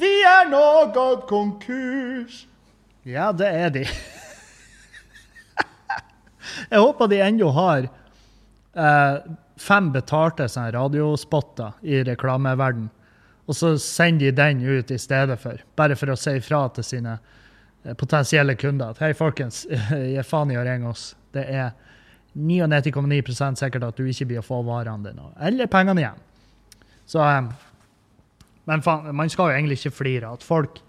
vi 0.00 0.12
er 0.24 0.48
nå 0.48 0.64
gått 0.94 1.26
konkurs. 1.28 2.46
Ja, 3.08 3.30
det 3.32 3.48
er 3.48 3.70
de. 3.72 3.86
Jeg 6.70 6.80
håper 6.82 7.08
de 7.08 7.20
ennå 7.24 7.48
har 7.56 7.86
eh, 7.88 9.14
fem 9.58 9.88
betalte 9.94 10.48
sånn 10.50 10.72
radiospotter 10.74 11.72
i 11.82 12.02
reklameverden. 12.06 12.90
Og 13.48 13.56
så 13.56 13.78
sender 13.80 14.28
de 14.28 14.36
den 14.36 14.60
ut 14.66 14.90
i 14.92 14.98
stedet 15.00 15.38
for, 15.40 15.56
bare 15.78 15.96
for 15.96 16.12
å 16.12 16.16
si 16.20 16.36
ifra 16.36 16.68
til 16.76 16.84
sine 16.84 17.16
potensielle 17.96 18.56
kunder 18.58 18.92
at 18.92 19.02
hei, 19.02 19.12
folkens, 19.16 19.64
gi 20.12 20.24
faen 20.26 20.52
i 20.52 20.58
å 20.58 20.64
ringe 20.66 20.90
oss. 20.90 21.12
Det 21.32 21.44
er 21.48 21.72
99,9% 22.38 23.60
sikkert 23.60 23.88
at 23.88 23.98
du 23.98 24.06
ikke 24.08 24.28
blir 24.30 24.42
å 24.42 24.46
få 24.46 24.60
varene 24.66 25.10
dine, 25.10 25.30
eller 25.40 25.70
pengene 25.70 26.04
igjen. 26.04 26.20
Så 27.08 27.22
eh, 27.24 27.48
Men 28.68 28.84
faen, 28.84 29.14
man 29.16 29.30
skal 29.32 29.48
jo 29.48 29.56
egentlig 29.56 29.78
ikke 29.80 29.96
flire. 29.96 30.34
At 30.36 30.44
folk 30.44 30.82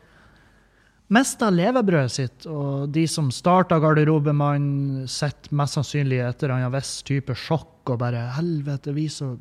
mista 1.16 1.48
levebrødet 1.50 2.12
sitt, 2.12 2.48
og 2.50 2.90
de 2.94 3.06
som 3.08 3.32
starta 3.32 3.80
garderobemannen, 3.80 5.08
sitter 5.10 5.56
mest 5.56 5.78
sannsynlig 5.78 6.20
etter 6.26 6.52
en 6.54 6.68
viss 6.74 7.00
type 7.08 7.34
sjokk 7.40 7.94
og 7.94 8.02
bare 8.04 8.28
Helvete, 8.36 8.94
vi 8.94 9.08
så 9.10 9.38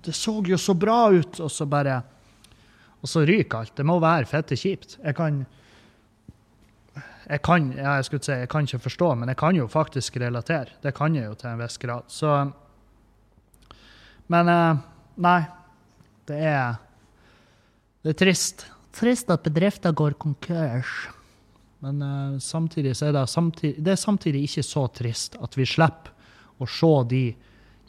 Det 0.00 0.14
så 0.14 0.38
jo 0.46 0.56
så 0.56 0.74
bra 0.74 1.10
ut, 1.10 1.40
og 1.40 1.50
så 1.50 1.66
bare 1.66 2.02
Og 3.02 3.08
så 3.08 3.24
ryker 3.26 3.58
alt. 3.58 3.76
Det 3.76 3.84
må 3.84 3.98
være 3.98 4.28
fette 4.28 4.56
kjipt. 4.56 4.98
Jeg 5.02 5.16
kan 5.16 5.44
jeg 7.30 7.42
kan, 7.46 7.70
ja, 7.76 7.94
jeg 8.00 8.08
skulle 8.08 8.26
si, 8.26 8.34
jeg 8.42 8.50
kan 8.50 8.66
ikke 8.66 8.82
forstå, 8.88 9.12
men 9.20 9.30
jeg 9.30 9.38
kan 9.38 9.54
jo 9.54 9.68
faktisk 9.70 10.16
relatere. 10.18 10.74
Det 10.82 10.92
kan 10.96 11.14
jeg 11.14 11.28
jo 11.28 11.36
til 11.38 11.52
en 11.52 11.60
viss 11.62 11.78
grad. 11.78 12.10
Så 12.10 12.50
Men 14.30 14.48
eh, 14.48 14.82
nei. 15.16 15.40
Det 16.30 16.36
er, 16.46 16.76
det 18.04 18.12
er 18.12 18.18
trist. 18.18 18.66
Trist 18.94 19.30
at 19.34 19.42
bedrifter 19.42 19.94
går 19.96 20.14
konkurs. 20.20 21.08
Men 21.82 22.02
uh, 22.04 22.38
samtidig 22.38 22.92
så 22.94 23.08
er 23.08 23.16
det, 23.16 23.24
samtidig, 23.32 23.82
det 23.82 23.94
er 23.94 23.98
samtidig 23.98 24.42
ikke 24.46 24.62
så 24.62 24.84
trist 24.94 25.38
at 25.42 25.56
vi 25.58 25.66
slipper 25.66 26.12
å 26.60 26.68
se 26.68 26.92
de 27.10 27.22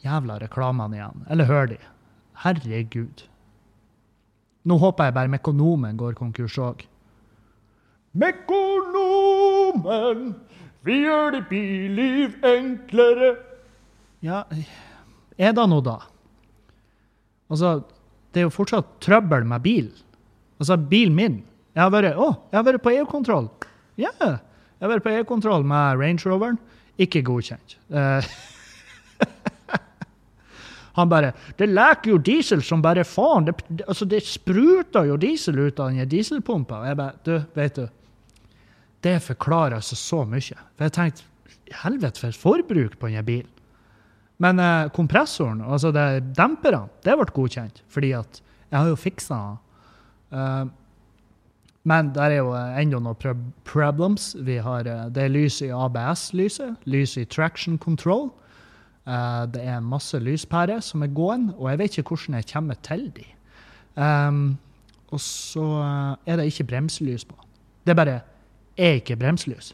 jævla 0.02 0.40
reklamene 0.42 0.98
igjen. 0.98 1.26
Eller 1.30 1.50
høre 1.50 1.68
de. 1.74 1.78
Herregud. 2.42 3.26
Nå 4.66 4.78
håper 4.80 5.10
jeg 5.10 5.16
bare 5.18 5.30
Mekonomen 5.30 6.00
går 6.00 6.16
konkurs 6.18 6.58
òg. 6.58 6.82
Mekonomen, 8.12 9.84
vi 10.84 10.98
gjør 11.00 11.30
ditt 11.32 11.48
billiv 11.48 12.34
enklere. 12.44 13.36
Ja, 14.20 14.44
er 15.40 15.52
det 15.56 15.64
noe, 15.72 15.80
da? 15.86 15.98
Altså, 17.52 17.80
det 18.32 18.40
er 18.42 18.46
jo 18.46 18.52
fortsatt 18.52 18.86
trøbbel 19.04 19.44
med 19.48 19.60
bil. 19.64 19.88
Altså, 20.60 20.76
bilen 20.76 21.16
min 21.16 21.42
Jeg 21.72 21.80
har 21.86 21.90
vært, 21.92 22.16
å, 22.20 22.28
jeg 22.52 22.58
har 22.58 22.66
vært 22.66 22.82
på 22.84 22.92
EU-kontroll. 22.92 23.46
Ja, 23.96 24.10
yeah. 24.20 24.36
jeg 24.76 24.84
har 24.84 24.92
vært 24.92 25.04
på 25.06 25.12
EU-kontroll 25.14 25.64
med 25.64 25.96
Range 25.96 26.20
Roveren. 26.28 26.58
Ikke 27.00 27.22
godkjent. 27.24 27.78
Uh, 27.88 28.20
han 30.98 31.08
bare 31.08 31.32
'Det 31.56 31.68
leker 31.72 32.10
jo 32.12 32.18
diesel 32.18 32.60
som 32.60 32.82
bare 32.84 33.04
faen.' 33.08 33.48
Det, 33.48 33.54
det, 33.68 33.84
altså, 33.88 34.04
det 34.04 34.20
spruter 34.20 35.08
jo 35.08 35.16
diesel 35.16 35.58
ut 35.64 35.80
av 35.80 35.96
den 35.96 36.08
dieselpumpa. 36.08 36.74
Og 36.82 36.86
jeg 36.86 36.96
bare 37.00 37.12
Du, 37.24 37.40
vet 37.56 37.76
du. 37.80 37.88
Det 39.02 39.18
forklarer 39.22 39.78
altså 39.78 39.96
så 39.98 40.22
mye. 40.28 40.58
For 40.76 40.86
jeg 40.86 40.96
tenkte 40.98 41.28
Helvete, 41.82 42.20
for 42.20 42.36
forbruk 42.36 42.98
på 43.00 43.08
denne 43.08 43.24
bilen. 43.24 43.50
Men 44.42 44.58
eh, 44.60 44.90
kompressoren, 44.94 45.62
altså 45.62 45.92
det, 45.94 46.34
demperne, 46.36 46.88
det 47.04 47.14
ble 47.18 47.26
godkjent. 47.34 47.82
Fordi 47.92 48.12
at 48.18 48.40
jeg 48.70 48.78
har 48.78 48.88
jo 48.90 48.98
fiksa 48.98 49.40
den. 49.40 49.58
Uh, 50.32 50.70
men 51.84 52.12
der 52.14 52.30
er 52.30 52.38
jo 52.38 52.52
ennå 52.54 53.00
noen 53.02 53.42
problems. 53.68 54.32
Vi 54.38 54.56
har, 54.62 54.86
eh, 54.86 55.08
det 55.12 55.26
er 55.26 55.32
lys 55.34 55.60
i 55.66 55.70
ABS-lyset, 55.74 56.86
lys 56.86 57.16
i 57.20 57.26
traction 57.26 57.78
control. 57.78 58.30
Uh, 59.02 59.44
det 59.50 59.64
er 59.66 59.82
masse 59.82 60.18
lyspærer 60.22 60.80
som 60.80 61.02
er 61.02 61.10
gående, 61.10 61.56
og 61.58 61.72
jeg 61.72 61.80
vet 61.80 61.98
ikke 61.98 62.14
hvordan 62.14 62.38
jeg 62.38 62.50
kommer 62.52 62.78
til 62.86 63.08
de. 63.16 63.26
Um, 63.98 64.58
og 65.12 65.20
så 65.20 65.66
er 66.24 66.38
det 66.38 66.46
ikke 66.48 66.70
bremselys 66.70 67.26
på. 67.28 67.36
Det 67.84 67.92
er 67.92 67.98
bare 67.98 68.20
er 68.76 69.00
ikke 69.00 69.16
bremselys. 69.20 69.72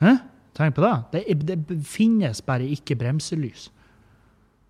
Hæ? 0.00 0.16
Tenk 0.56 0.74
på 0.76 0.84
det. 0.84 1.24
Det, 1.46 1.56
det 1.66 1.78
finnes 1.86 2.42
bare 2.44 2.66
ikke 2.68 2.98
bremselys. 2.98 3.68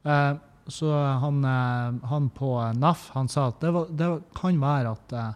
Uh, 0.04 0.36
så 0.70 0.90
han, 1.22 1.42
uh, 1.44 2.00
han, 2.08 2.28
på 2.32 2.52
NAF 2.78 3.08
han 3.16 3.28
sa 3.28 3.48
at 3.50 3.60
det, 3.62 3.72
var, 3.74 3.90
det 3.90 4.10
kan 4.38 4.60
være 4.60 4.94
at 4.94 5.14
uh, 5.16 5.32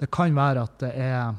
det 0.00 0.08
kan 0.12 0.34
være 0.36 0.64
at 0.66 0.80
det 0.82 0.90
er 1.00 1.36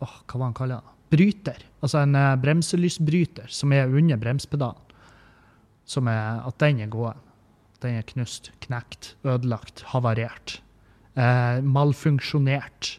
oh, 0.00 0.16
Hva 0.26 0.38
var 0.38 0.48
han 0.48 0.56
kaller 0.56 0.82
det? 0.82 0.94
Bryter. 1.16 1.62
Altså 1.80 2.02
en 2.02 2.16
bremselysbryter 2.42 3.52
som 3.52 3.72
er 3.72 3.92
under 3.92 4.18
bremspedalen. 4.20 4.82
Som 5.86 6.10
er, 6.10 6.42
at 6.42 6.58
den 6.58 6.82
er 6.82 6.90
gåen. 6.90 7.22
Den 7.80 8.00
er 8.00 8.06
knust, 8.08 8.50
knekt, 8.64 9.14
ødelagt, 9.22 9.84
havarert. 9.92 10.58
malfunksjonert. 11.62 12.96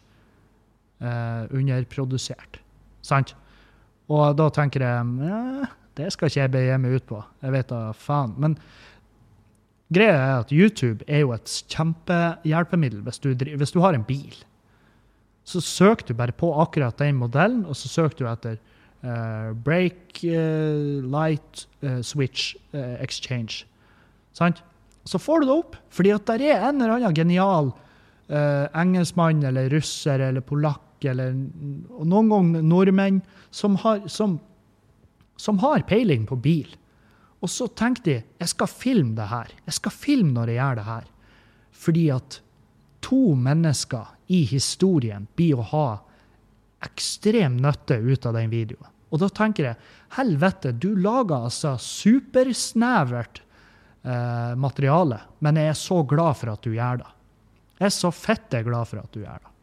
Underprodusert. 1.00 2.58
Sant? 3.06 3.34
Og 4.08 4.32
da 4.38 4.48
tenker 4.50 4.82
jeg 4.82 5.68
det 5.98 6.12
skal 6.14 6.30
ikke 6.30 6.40
jeg 6.40 6.52
begi 6.54 6.76
meg 6.80 7.00
ut 7.00 7.08
på. 7.08 7.22
Jeg 7.42 7.54
vet 7.54 7.72
da 7.72 7.80
faen. 7.96 8.34
Men 8.38 8.54
greia 9.94 10.14
er 10.14 10.44
at 10.44 10.54
YouTube 10.54 11.06
er 11.10 11.24
jo 11.24 11.32
et 11.34 11.54
kjempehjelpemiddel 11.72 13.02
hvis 13.06 13.18
du, 13.24 13.32
hvis 13.34 13.74
du 13.74 13.80
har 13.82 13.96
en 13.96 14.06
bil. 14.06 14.36
Så 15.48 15.62
søker 15.64 16.06
du 16.06 16.14
bare 16.14 16.36
på 16.36 16.52
akkurat 16.60 16.98
den 17.00 17.18
modellen, 17.18 17.64
og 17.66 17.76
så 17.78 17.88
søker 17.88 18.20
du 18.20 18.28
etter 18.30 18.58
uh, 19.02 19.50
brake 19.64 20.28
uh, 20.28 21.02
light 21.08 21.66
uh, 21.82 22.00
switch 22.04 22.54
exchange. 23.00 23.64
Sant? 24.36 24.62
Så 25.08 25.18
får 25.18 25.40
du 25.40 25.48
det 25.48 25.56
opp, 25.56 25.78
fordi 25.90 26.12
at 26.14 26.26
der 26.28 26.44
er 26.50 26.68
en 26.68 26.82
eller 26.82 26.98
annen 26.98 27.16
genial 27.16 27.72
engelskmann 28.28 29.40
eller 29.48 29.70
russer 29.72 30.20
eller 30.20 30.44
polakk 30.44 30.82
eller 31.06 31.36
noen 31.36 32.32
ganger 32.32 32.66
nordmenn, 32.66 33.20
som 33.50 33.76
har, 33.84 34.02
som, 34.08 34.38
som 35.36 35.60
har, 35.62 35.86
peiling 35.88 36.26
på 36.26 36.36
bil. 36.42 36.74
Og 37.38 37.50
så 37.52 37.68
tenkte 37.70 38.10
de 38.10 38.18
jeg 38.18 38.52
skal 38.54 38.70
filme 38.72 39.14
det 39.18 39.28
her. 39.30 39.52
Jeg 39.68 39.78
skal 39.78 39.94
filme 39.94 40.34
når 40.34 40.52
jeg 40.52 40.58
gjør 40.58 40.78
det 40.80 40.86
her. 40.88 41.08
Fordi 41.78 42.04
at 42.10 42.40
to 43.04 43.22
mennesker 43.38 44.14
i 44.34 44.42
historien 44.50 45.28
blir 45.38 45.60
å 45.60 45.68
ha 45.70 45.88
ekstrem 46.84 47.58
nytte 47.62 47.98
ut 48.02 48.26
av 48.26 48.36
den 48.38 48.50
videoen. 48.50 48.90
Og 49.08 49.22
da 49.22 49.28
tenker 49.32 49.70
jeg 49.70 49.78
helvete, 50.18 50.74
du 50.76 50.90
lager 51.00 51.46
altså 51.48 51.76
supersnevert 51.80 53.40
eh, 54.04 54.52
materiale, 54.60 55.22
men 55.44 55.60
jeg 55.60 55.72
er 55.72 55.78
så 55.80 56.02
glad 56.08 56.36
for 56.40 56.52
at 56.52 56.66
du 56.66 56.74
gjør 56.74 57.00
det. 57.00 57.12
Jeg 57.78 57.86
er 57.88 57.94
så 57.94 58.10
fette 58.12 58.60
glad 58.66 58.90
for 58.90 59.00
at 59.00 59.14
du 59.14 59.22
gjør 59.22 59.40
det. 59.40 59.54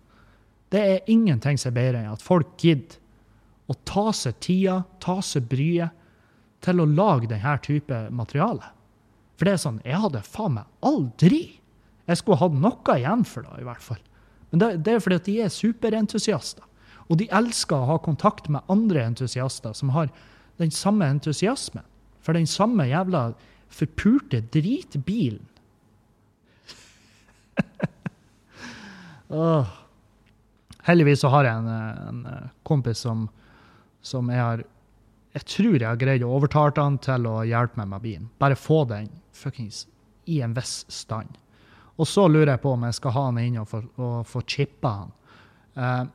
Det 0.76 0.82
er 0.84 1.12
ingenting 1.12 1.56
som 1.60 1.72
er 1.72 1.78
bedre 1.78 2.02
enn 2.02 2.12
at 2.12 2.24
folk 2.24 2.58
gidder 2.60 3.00
å 3.72 3.76
ta 3.88 4.10
seg 4.14 4.36
tida, 4.44 4.82
ta 5.00 5.22
seg 5.24 5.48
bryet, 5.50 5.94
til 6.66 6.82
å 6.82 6.88
lage 6.90 7.30
denne 7.30 7.54
type 7.64 7.98
materiale. 8.14 8.72
For 9.38 9.48
det 9.48 9.54
er 9.54 9.62
sånn, 9.62 9.78
jeg 9.86 10.02
hadde 10.02 10.24
faen 10.26 10.58
meg 10.58 10.66
aldri 10.86 11.44
Jeg 12.06 12.20
skulle 12.20 12.38
hatt 12.38 12.54
noe 12.62 12.96
igjen 13.00 13.24
for 13.26 13.42
det, 13.42 13.62
i 13.64 13.66
hvert 13.66 13.82
fall. 13.82 14.02
Men 14.52 14.62
det, 14.62 14.68
det 14.86 14.92
er 14.94 15.00
fordi 15.02 15.18
at 15.18 15.26
de 15.26 15.38
er 15.42 15.50
superentusiaster. 15.50 16.62
Og 17.10 17.18
de 17.18 17.26
elsker 17.34 17.80
å 17.80 17.88
ha 17.90 17.96
kontakt 18.02 18.46
med 18.54 18.62
andre 18.70 19.02
entusiaster 19.10 19.74
som 19.74 19.90
har 19.96 20.12
den 20.62 20.70
samme 20.70 21.08
entusiasmen. 21.10 21.82
For 22.22 22.38
den 22.38 22.46
samme 22.46 22.86
jævla 22.86 23.24
forpurte 23.74 24.44
dritbilen. 24.54 25.42
oh. 29.34 29.74
Heldigvis 30.86 31.24
så 31.24 31.32
har 31.34 31.48
jeg 31.48 31.64
en, 31.64 31.70
en 32.10 32.50
kompis 32.68 33.02
som, 33.06 33.28
som 34.06 34.30
jeg 34.30 34.42
har 34.42 34.64
Jeg 35.36 35.48
tror 35.52 35.76
jeg 35.76 35.88
har 35.90 36.00
greid 36.00 36.24
å 36.24 36.36
overtale 36.38 36.78
han 36.78 37.00
til 37.04 37.26
å 37.28 37.42
hjelpe 37.44 37.82
meg 37.82 37.90
med 37.92 38.04
bilen. 38.04 38.30
Bare 38.40 38.56
få 38.56 38.86
den 38.88 39.10
fuckings 39.36 39.86
i 40.32 40.42
en 40.42 40.54
viss 40.56 40.86
stand. 40.88 41.34
Og 41.96 42.08
så 42.08 42.28
lurer 42.28 42.54
jeg 42.54 42.64
på 42.64 42.74
om 42.76 42.86
jeg 42.88 42.98
skal 42.98 43.16
ha 43.16 43.24
han 43.30 43.42
inn 43.42 43.58
og 43.62 43.68
få, 43.68 43.82
og 44.00 44.16
få 44.28 44.44
chippa 44.48 44.92
han. 45.02 45.12
Eh, 45.76 46.06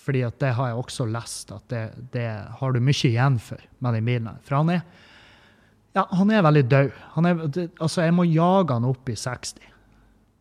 fordi 0.00 0.22
at 0.24 0.38
det 0.40 0.52
har 0.56 0.70
jeg 0.70 0.80
også 0.80 1.06
lest, 1.10 1.52
at 1.52 1.66
det, 1.72 1.82
det 2.14 2.28
har 2.60 2.72
du 2.72 2.80
mye 2.82 3.08
igjen 3.08 3.38
for 3.42 3.62
med 3.84 3.98
den 3.98 4.06
bilen. 4.08 4.38
For 4.46 4.60
han 4.60 4.72
er, 4.76 4.84
ja, 5.96 6.06
han 6.16 6.32
er 6.32 6.46
veldig 6.46 6.64
død. 6.70 6.92
Er, 7.20 7.42
det, 7.48 7.66
altså, 7.80 8.04
jeg 8.06 8.16
må 8.16 8.26
jage 8.28 8.76
han 8.76 8.88
opp 8.88 9.10
i 9.10 9.18
60. 9.18 9.69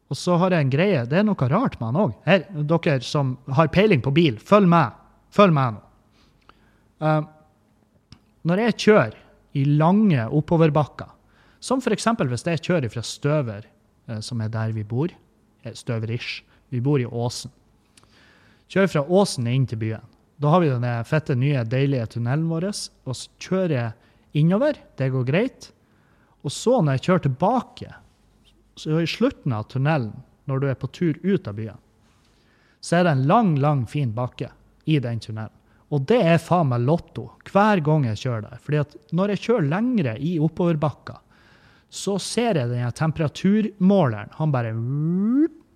Og 0.09 0.17
så 0.17 0.35
har 0.41 0.53
jeg 0.53 0.65
en 0.65 0.73
greie. 0.73 1.03
Det 1.05 1.19
er 1.19 1.25
noe 1.27 1.49
rart 1.51 1.77
med 1.77 1.91
han 1.91 1.99
òg. 2.07 2.15
Dere 2.69 2.99
som 3.05 3.35
har 3.53 3.69
peiling 3.73 4.01
på 4.01 4.13
bil, 4.15 4.39
følg 4.41 4.69
med. 4.69 4.97
Følg 5.33 5.53
med 5.53 5.77
nå. 5.77 5.85
Uh, 6.99 7.21
når 8.49 8.63
jeg 8.65 8.77
kjører 8.83 9.17
i 9.55 9.63
lange 9.79 10.25
oppoverbakker, 10.35 11.13
som 11.63 11.83
f.eks. 11.83 12.07
hvis 12.31 12.47
jeg 12.47 12.63
kjører 12.65 12.91
fra 12.91 13.03
Støver, 13.05 13.69
uh, 14.09 14.17
som 14.25 14.41
er 14.41 14.51
der 14.51 14.73
vi 14.75 14.83
bor, 14.83 15.13
eh, 15.63 15.75
Støverish, 15.77 16.41
vi 16.73 16.81
bor 16.83 16.99
i 16.99 17.05
Åsen. 17.05 17.53
Kjører 18.69 18.91
fra 18.91 19.05
Åsen 19.05 19.47
inn 19.49 19.69
til 19.69 19.79
byen. 19.81 20.09
Da 20.39 20.51
har 20.53 20.63
vi 20.63 20.71
den 20.71 20.85
fette, 21.05 21.35
nye, 21.35 21.63
deilige 21.67 22.15
tunnelen 22.15 22.47
vår. 22.49 22.69
Og 22.69 23.15
så 23.17 23.31
kjører 23.41 23.73
jeg 23.75 24.41
innover. 24.41 24.77
Det 24.97 25.09
går 25.11 25.25
greit. 25.27 25.71
Og 26.45 26.53
så, 26.53 26.77
når 26.79 26.95
jeg 26.95 27.05
kjører 27.07 27.23
tilbake, 27.25 27.95
så 28.79 29.01
i 29.03 29.07
slutten 29.09 29.53
av 29.55 29.67
tunnelen, 29.71 30.13
når 30.49 30.59
du 30.61 30.67
er 30.69 30.77
på 30.79 30.89
tur 30.95 31.19
ut 31.23 31.47
av 31.47 31.57
byen, 31.57 31.79
så 32.81 32.99
er 32.99 33.05
det 33.05 33.11
en 33.17 33.27
lang, 33.27 33.55
lang, 33.59 33.85
fin 33.87 34.11
bakke 34.15 34.51
i 34.89 34.99
den 35.03 35.19
tunnelen. 35.19 35.55
Og 35.89 36.05
det 36.09 36.19
er 36.21 36.41
faen 36.41 36.69
meg 36.69 36.83
lotto 36.85 37.31
hver 37.49 37.81
gang 37.85 38.05
jeg 38.05 38.21
kjører 38.21 38.45
der. 38.45 38.61
Fordi 38.61 38.81
at 38.83 38.93
når 39.15 39.33
jeg 39.33 39.43
kjører 39.47 39.69
lengre 39.71 40.13
i 40.21 40.35
oppoverbakka, 40.41 41.15
så 41.89 42.19
ser 42.21 42.59
jeg 42.59 42.69
den 42.69 42.91
temperaturmåleren. 42.93 44.35
Han 44.37 44.51
bare 44.53 44.73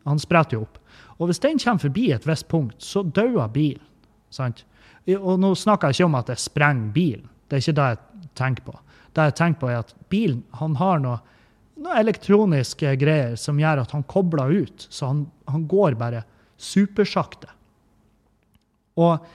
Han 0.05 0.19
spretter 0.19 0.57
jo 0.57 0.65
opp. 0.67 0.77
Og 1.17 1.29
hvis 1.29 1.39
den 1.39 1.59
kommer 1.59 1.79
forbi 1.79 2.11
et 2.11 2.27
visst 2.27 2.47
punkt, 2.47 2.81
så 2.83 3.03
dauer 3.03 3.47
bilen. 3.47 3.81
Sant? 4.29 4.65
Og 5.07 5.39
nå 5.39 5.53
snakker 5.55 5.87
jeg 5.87 6.01
ikke 6.01 6.09
om 6.09 6.17
at 6.19 6.29
jeg 6.29 6.41
sprenger 6.43 6.91
bilen. 6.93 7.29
Det 7.47 7.55
er 7.55 7.63
ikke 7.63 7.77
det 7.77 7.87
jeg 7.89 8.29
tenker 8.35 8.65
på. 8.67 8.73
Det 9.13 9.27
jeg 9.29 9.35
tenker 9.39 9.59
på, 9.61 9.69
er 9.69 9.79
at 9.79 9.95
bilen 10.09 10.43
han 10.59 10.75
har 10.75 10.99
noe, 10.99 11.19
noe 11.83 11.99
elektroniske 11.99 12.95
greier 12.99 13.35
som 13.39 13.59
gjør 13.59 13.83
at 13.83 13.93
han 13.95 14.05
kobler 14.09 14.53
ut. 14.63 14.87
Så 14.89 15.09
han, 15.11 15.25
han 15.49 15.67
går 15.69 15.97
bare 15.99 16.23
supersakte. 16.57 17.51
Og 18.99 19.25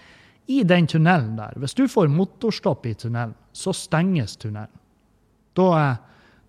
i 0.49 0.63
den 0.65 0.87
tunnelen 0.89 1.37
der, 1.37 1.57
hvis 1.61 1.77
du 1.77 1.85
får 1.91 2.09
motorstopp 2.09 2.87
i 2.89 2.95
tunnelen, 2.97 3.35
så 3.53 3.75
stenges 3.77 4.37
tunnelen. 4.41 4.73
Da, 5.59 5.97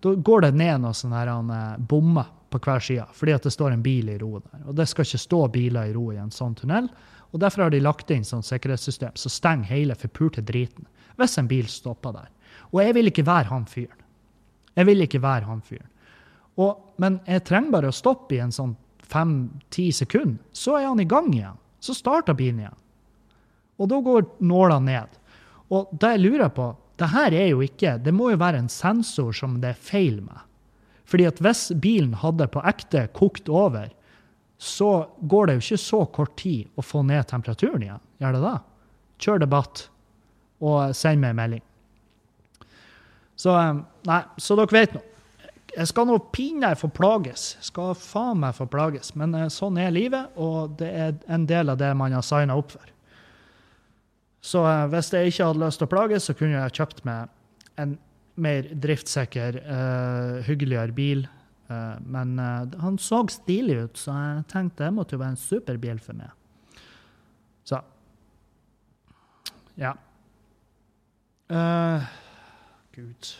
da 0.00 0.12
går 0.14 0.46
det 0.46 0.52
ned 0.56 0.84
noen 0.84 0.96
sånne 0.96 1.40
eh, 1.56 1.80
bommer 1.90 2.30
på 2.50 2.60
hver 2.62 2.82
side, 2.82 3.06
fordi 3.14 3.34
at 3.34 3.46
det 3.46 3.52
står 3.54 3.74
en 3.74 3.82
bil 3.82 4.08
i 4.10 4.18
ro 4.18 4.38
der. 4.38 4.62
Og 4.70 4.76
det 4.78 4.86
skal 4.90 5.06
ikke 5.06 5.22
stå 5.22 5.40
biler 5.52 5.90
i 5.90 5.94
ro 5.94 6.06
i 6.14 6.20
en 6.22 6.32
sånn 6.34 6.56
tunnel. 6.58 6.88
Og 7.30 7.42
Derfor 7.42 7.66
har 7.66 7.74
de 7.74 7.82
lagt 7.82 8.10
inn 8.10 8.26
sånn 8.26 8.46
sikkerhetssystem 8.46 9.14
som 9.14 9.30
så 9.30 9.36
stenger 9.36 9.70
hele 9.70 9.98
forpulte 9.98 10.42
driten 10.46 10.88
hvis 11.20 11.36
en 11.36 11.50
bil 11.50 11.66
stopper 11.68 12.14
der. 12.16 12.28
Og 12.72 12.80
jeg 12.80 12.96
vil 12.96 13.10
ikke 13.10 13.26
være 13.28 13.50
han 13.50 13.66
fyren. 13.68 13.98
Jeg 14.78 14.88
vil 14.88 15.04
ikke 15.04 15.20
være 15.20 15.44
han 15.50 15.60
fyren. 15.60 15.89
Og, 16.58 16.94
men 17.00 17.20
jeg 17.28 17.44
trenger 17.46 17.76
bare 17.76 17.90
å 17.90 17.94
stoppe 17.94 18.36
i 18.36 18.42
en 18.42 18.54
sånn 18.54 18.74
fem-ti 19.10 19.90
sekunder, 19.94 20.38
så 20.52 20.78
er 20.78 20.88
han 20.88 21.02
i 21.02 21.08
gang 21.08 21.30
igjen. 21.34 21.58
Så 21.80 21.96
starter 21.96 22.36
bilen 22.36 22.62
igjen. 22.64 22.78
Og 23.80 23.88
da 23.90 24.00
går 24.04 24.26
nåla 24.44 24.78
ned. 24.84 25.16
Og 25.72 25.90
det 25.96 26.14
jeg 26.14 26.24
lurer 26.26 26.52
på, 26.52 26.72
det 27.00 27.08
her 27.14 27.32
er 27.32 27.46
jo 27.48 27.62
ikke 27.64 27.94
Det 28.02 28.12
må 28.12 28.26
jo 28.28 28.40
være 28.42 28.58
en 28.60 28.68
sensor 28.68 29.32
som 29.32 29.56
det 29.62 29.72
er 29.72 29.84
feil 29.88 30.18
med. 30.20 30.42
Fordi 31.08 31.26
at 31.30 31.40
hvis 31.42 31.70
bilen 31.80 32.12
hadde 32.20 32.46
på 32.52 32.62
ekte 32.68 33.06
kokt 33.16 33.48
over, 33.48 33.88
så 34.60 35.08
går 35.24 35.48
det 35.48 35.54
jo 35.56 35.64
ikke 35.64 35.80
så 35.80 36.02
kort 36.12 36.36
tid 36.38 36.68
å 36.76 36.84
få 36.84 37.00
ned 37.08 37.24
temperaturen 37.30 37.82
igjen. 37.82 38.02
Gjør 38.20 38.36
det 38.36 38.42
da? 38.44 38.54
Kjør 39.20 39.40
debatt, 39.40 39.86
og 40.60 40.92
send 40.96 41.22
meg 41.22 41.32
en 41.32 41.40
melding. 41.40 41.64
Så 43.40 43.54
eh, 43.56 43.80
nei, 44.10 44.20
så 44.36 44.56
dere 44.60 44.76
vet 44.76 44.94
nå. 44.94 45.02
Jeg 45.76 45.86
skal 45.90 46.08
nå 46.08 46.16
pinadø 46.34 46.78
få 46.80 46.90
plages. 46.94 47.54
Skal 47.62 47.94
faen 47.98 48.40
meg 48.42 48.56
få 48.56 48.66
plages. 48.70 49.12
Men 49.18 49.34
eh, 49.38 49.50
sånn 49.52 49.78
er 49.78 49.92
livet, 49.94 50.32
og 50.40 50.76
det 50.80 50.90
er 50.90 51.18
en 51.30 51.46
del 51.48 51.72
av 51.72 51.78
det 51.80 51.90
man 51.98 52.14
har 52.16 52.26
signa 52.26 52.56
opp 52.58 52.74
for. 52.74 52.94
Så 54.40 54.64
eh, 54.66 54.86
hvis 54.92 55.12
jeg 55.14 55.32
ikke 55.32 55.50
hadde 55.50 55.64
lyst 55.64 55.82
til 55.82 55.88
å 55.88 55.92
plages, 55.92 56.26
så 56.26 56.36
kunne 56.36 56.56
jeg 56.56 56.78
kjøpt 56.80 57.04
meg 57.08 57.30
en 57.80 57.98
mer 58.40 58.68
driftssikker, 58.82 59.60
uh, 59.66 60.40
hyggeligere 60.46 60.94
bil. 60.96 61.26
Uh, 61.68 61.98
men 62.00 62.38
uh, 62.40 62.64
han 62.80 62.96
så 62.98 63.20
stilig 63.28 63.76
ut, 63.82 64.00
så 64.00 64.14
jeg 64.16 64.46
tenkte 64.52 64.86
det 64.86 64.94
måtte 64.96 65.16
jo 65.16 65.20
være 65.20 65.34
en 65.36 65.42
superbil 65.42 66.00
for 66.00 66.16
meg. 66.16 66.32
Så 67.68 67.82
Ja. 69.80 69.94
Gud. 72.94 73.34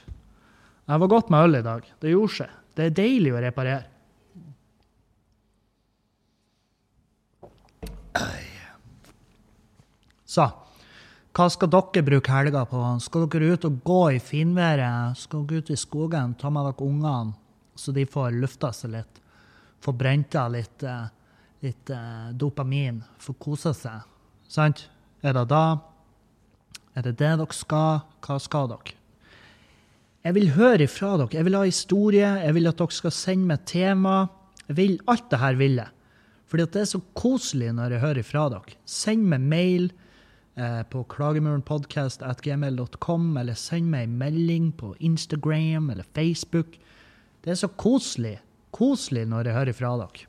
Det 0.91 0.99
var 0.99 1.07
godt 1.07 1.29
med 1.31 1.45
øl 1.47 1.55
i 1.55 1.63
dag. 1.63 1.85
Det 2.03 2.11
gjorde 2.11 2.35
seg. 2.35 2.55
Det 2.75 2.89
er 2.89 2.95
deilig 2.97 3.31
å 3.31 3.43
reparere. 3.45 3.87
Så 10.27 10.49
hva 11.31 11.47
skal 11.51 11.71
dere 11.71 12.03
bruke 12.07 12.35
helga 12.35 12.65
på? 12.67 12.83
Skal 13.07 13.29
dere 13.31 13.55
ut 13.55 13.69
og 13.69 13.79
gå 13.87 14.01
i 14.17 14.19
finværet? 14.19 15.19
Skal 15.19 15.47
dere 15.47 15.63
ut 15.63 15.71
i 15.71 15.79
skogen, 15.79 16.35
ta 16.35 16.51
med 16.51 16.67
dere 16.67 16.87
ungene, 16.89 17.37
så 17.79 17.95
de 17.95 18.03
får 18.11 18.35
lufta 18.43 18.73
seg 18.75 18.97
litt? 18.97 19.23
Få 19.81 19.95
brent 19.95 20.35
av 20.35 20.51
litt, 20.57 20.83
eh, 20.83 21.07
litt 21.63 21.95
uh, 21.95 22.35
dopamin? 22.35 22.99
Få 23.23 23.39
kose 23.39 23.73
seg? 23.79 24.03
Sant? 24.51 24.89
Er 25.23 25.39
det 25.39 25.47
da? 25.55 25.65
Er 26.99 27.07
det 27.07 27.15
det 27.23 27.37
dere 27.39 27.55
skal? 27.55 28.03
Hva 28.27 28.43
skal 28.43 28.75
dere? 28.75 29.00
Jeg 30.21 30.37
vil 30.37 30.51
høre 30.53 30.85
ifra 30.85 31.15
dere. 31.17 31.33
Jeg 31.33 31.47
vil 31.47 31.55
ha 31.57 31.63
historie. 31.65 32.29
Jeg 32.45 32.53
vil 32.57 32.67
at 32.69 32.81
dere 32.81 32.93
skal 32.93 33.13
sende 33.15 33.47
meg 33.49 33.61
tema. 33.69 34.27
Jeg 34.69 34.77
vil 34.77 35.01
alt 35.09 35.31
det 35.33 35.39
her 35.41 35.55
vil 35.61 35.77
jeg. 35.81 35.91
Fordi 36.51 36.65
det 36.75 36.81
er 36.83 36.89
så 36.91 37.01
koselig 37.17 37.71
når 37.77 37.91
jeg 37.95 38.05
hører 38.05 38.21
ifra 38.25 38.43
dere. 38.53 38.73
Send 38.85 39.23
meg 39.31 39.41
mail 39.41 39.85
eh, 40.59 40.83
på 40.93 40.99
klagemurenpodkast.gmil.com, 41.15 43.25
eller 43.41 43.57
send 43.57 43.87
meg 43.93 44.03
en 44.09 44.19
melding 44.21 44.67
på 44.77 44.89
Instagram 44.99 45.91
eller 45.95 46.07
Facebook. 46.17 46.71
Det 47.41 47.51
er 47.55 47.61
så 47.63 47.71
koselig. 47.81 48.37
Koselig 48.77 49.25
når 49.31 49.43
jeg 49.49 49.57
hører 49.57 49.75
fra 49.79 49.91
dere. 50.03 50.21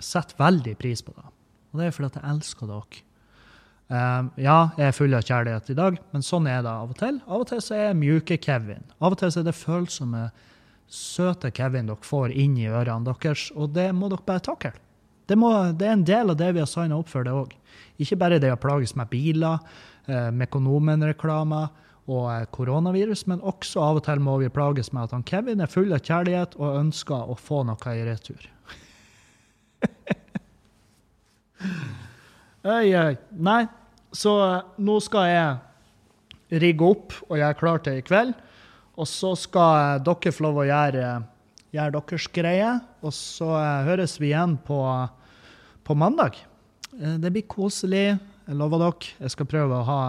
Setter 0.00 0.36
veldig 0.40 0.74
pris 0.80 1.00
på 1.04 1.12
det. 1.14 1.26
Og 1.70 1.74
det 1.78 1.84
er 1.86 1.94
fordi 1.94 2.10
jeg 2.16 2.30
elsker 2.32 2.66
dere. 2.72 2.96
Um, 3.90 4.28
ja, 4.38 4.68
jeg 4.78 4.86
er 4.86 4.94
full 4.94 5.14
av 5.18 5.24
kjærlighet 5.26 5.72
i 5.72 5.74
dag, 5.74 5.96
men 6.14 6.22
sånn 6.22 6.44
er 6.46 6.60
det 6.62 6.70
av 6.70 6.92
og 6.92 6.98
til. 7.00 7.16
Av 7.26 7.42
og 7.42 7.48
til 7.50 7.62
så 7.64 7.74
er 7.74 7.88
jeg 7.88 7.96
mjuke 7.98 8.36
Kevin. 8.38 8.84
Av 9.00 9.16
og 9.16 9.18
til 9.18 9.32
så 9.34 9.42
er 9.42 9.48
det 9.48 9.54
følsomme, 9.58 10.28
søte 10.90 11.50
Kevin 11.54 11.90
dere 11.90 12.06
får 12.06 12.30
inn 12.38 12.54
i 12.58 12.68
ørene 12.70 13.08
deres, 13.08 13.48
og 13.58 13.72
det 13.74 13.88
må 13.94 14.10
dere 14.12 14.26
bare 14.26 14.44
takle. 14.46 14.72
Det, 15.26 15.36
det 15.78 15.88
er 15.88 15.96
en 15.96 16.06
del 16.06 16.30
av 16.30 16.38
det 16.38 16.52
vi 16.54 16.62
har 16.62 16.70
signa 16.70 16.98
opp 16.98 17.10
for, 17.10 17.26
det 17.26 17.34
òg. 17.34 17.56
Ikke 18.02 18.18
bare 18.18 18.38
det 18.42 18.52
å 18.54 18.62
plages 18.62 18.94
med 18.98 19.10
biler, 19.10 19.58
eh, 20.06 20.30
Mekonomen-reklamer 20.38 21.66
og 22.10 22.24
eh, 22.30 22.46
koronavirus, 22.54 23.26
men 23.30 23.42
også 23.42 23.82
av 23.88 23.98
og 23.98 24.06
til 24.06 24.22
må 24.22 24.36
vi 24.42 24.54
plages 24.54 24.92
med 24.94 25.08
at 25.08 25.18
han 25.18 25.26
Kevin 25.26 25.62
er 25.62 25.70
full 25.70 25.90
av 25.94 26.02
kjærlighet 26.06 26.54
og 26.62 26.78
ønsker 26.78 27.26
å 27.26 27.38
få 27.38 27.64
noe 27.66 27.98
i 27.98 28.06
retur. 28.06 28.46
Øy, 32.60 32.92
øy. 32.92 33.14
Nei, 33.40 33.62
så 34.12 34.32
eh, 34.44 34.62
nå 34.82 34.96
skal 35.04 35.26
jeg 35.30 36.60
rigge 36.62 36.86
opp 36.86 37.14
og 37.28 37.38
gjøre 37.38 37.58
klar 37.60 37.82
til 37.84 38.00
i 38.00 38.04
kveld. 38.06 38.32
Og 39.00 39.06
så 39.08 39.32
skal 39.38 40.00
dere 40.04 40.32
få 40.34 40.44
lov 40.48 40.58
å 40.60 40.66
gjøre, 40.68 41.12
gjøre 41.72 41.94
deres 41.96 42.26
greie. 42.34 42.72
Og 43.06 43.14
så 43.16 43.48
eh, 43.56 43.86
høres 43.88 44.18
vi 44.20 44.32
igjen 44.32 44.58
på, 44.66 44.80
på 45.86 45.96
mandag. 45.98 46.36
Eh, 46.98 47.16
Det 47.22 47.30
blir 47.32 47.46
koselig. 47.50 48.18
Jeg 48.50 48.58
lover 48.58 48.82
dere. 48.82 49.14
Jeg 49.22 49.34
skal 49.36 49.50
prøve 49.52 49.78
å 49.78 49.86
ha 49.86 50.00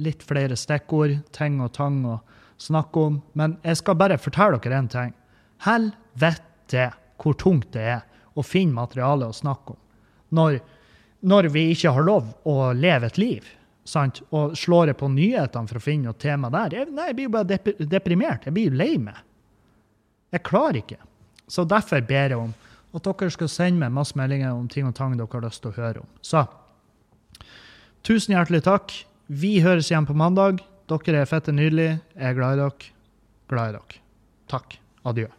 litt 0.00 0.24
flere 0.24 0.56
stikkord, 0.56 1.18
ting 1.36 1.60
og 1.60 1.74
tang 1.76 2.00
å 2.08 2.18
snakke 2.60 3.06
om. 3.10 3.20
Men 3.36 3.58
jeg 3.66 3.82
skal 3.82 3.98
bare 4.00 4.18
fortelle 4.20 4.60
dere 4.64 4.80
en 4.80 4.88
ting. 4.92 5.12
Helvete 5.66 6.90
hvor 7.20 7.36
tungt 7.36 7.68
det 7.76 7.84
er 7.98 8.04
å 8.38 8.42
finne 8.46 8.72
materiale 8.78 9.28
å 9.28 9.36
snakke 9.36 9.74
om. 9.74 9.80
Når, 10.38 10.60
når 11.20 11.50
vi 11.52 11.66
ikke 11.74 11.92
har 11.94 12.06
lov 12.06 12.30
å 12.48 12.70
leve 12.76 13.10
et 13.10 13.18
liv. 13.20 13.48
Sant? 13.84 14.22
Og 14.36 14.56
slår 14.58 14.92
jeg 14.92 15.00
på 15.00 15.10
nyhetene 15.12 15.68
for 15.70 15.80
å 15.80 15.84
finne 15.84 16.10
noe 16.10 16.20
tema 16.20 16.50
der. 16.52 16.76
Jeg, 16.80 16.90
nei, 16.94 17.10
jeg 17.10 17.18
blir 17.18 17.28
jo 17.28 17.34
bare 17.34 17.48
dep 17.50 17.70
deprimert. 17.90 18.46
Jeg 18.46 18.56
blir 18.56 18.70
jo 18.70 18.78
lei 18.80 18.94
meg. 19.02 19.18
Jeg 20.30 20.44
klarer 20.46 20.80
ikke. 20.80 21.00
Så 21.50 21.66
derfor 21.66 22.02
ber 22.06 22.34
jeg 22.34 22.38
om 22.38 22.52
at 22.94 23.06
dere 23.06 23.30
skal 23.34 23.50
sende 23.50 23.82
meg 23.82 23.94
masse 23.94 24.18
meldinger 24.18 24.54
om 24.54 24.68
ting 24.70 24.86
og 24.88 24.96
tang 24.98 25.16
dere 25.18 25.30
har 25.32 25.46
lyst 25.46 25.62
til 25.64 25.72
å 25.72 25.78
høre 25.78 26.04
om. 26.04 26.10
Så 26.22 26.44
tusen 28.06 28.36
hjertelig 28.36 28.64
takk. 28.66 28.94
Vi 29.30 29.58
høres 29.64 29.90
igjen 29.90 30.08
på 30.08 30.16
mandag. 30.18 30.62
Dere 30.90 31.22
er 31.22 31.30
fette 31.30 31.54
nydelige. 31.54 32.00
Jeg 32.16 32.32
er 32.32 32.38
glad 32.38 32.56
i 32.56 32.62
dere. 32.64 32.94
Glad 33.50 33.74
i 33.74 33.78
dere. 33.78 34.00
Takk. 34.50 34.80
Adjø. 35.06 35.30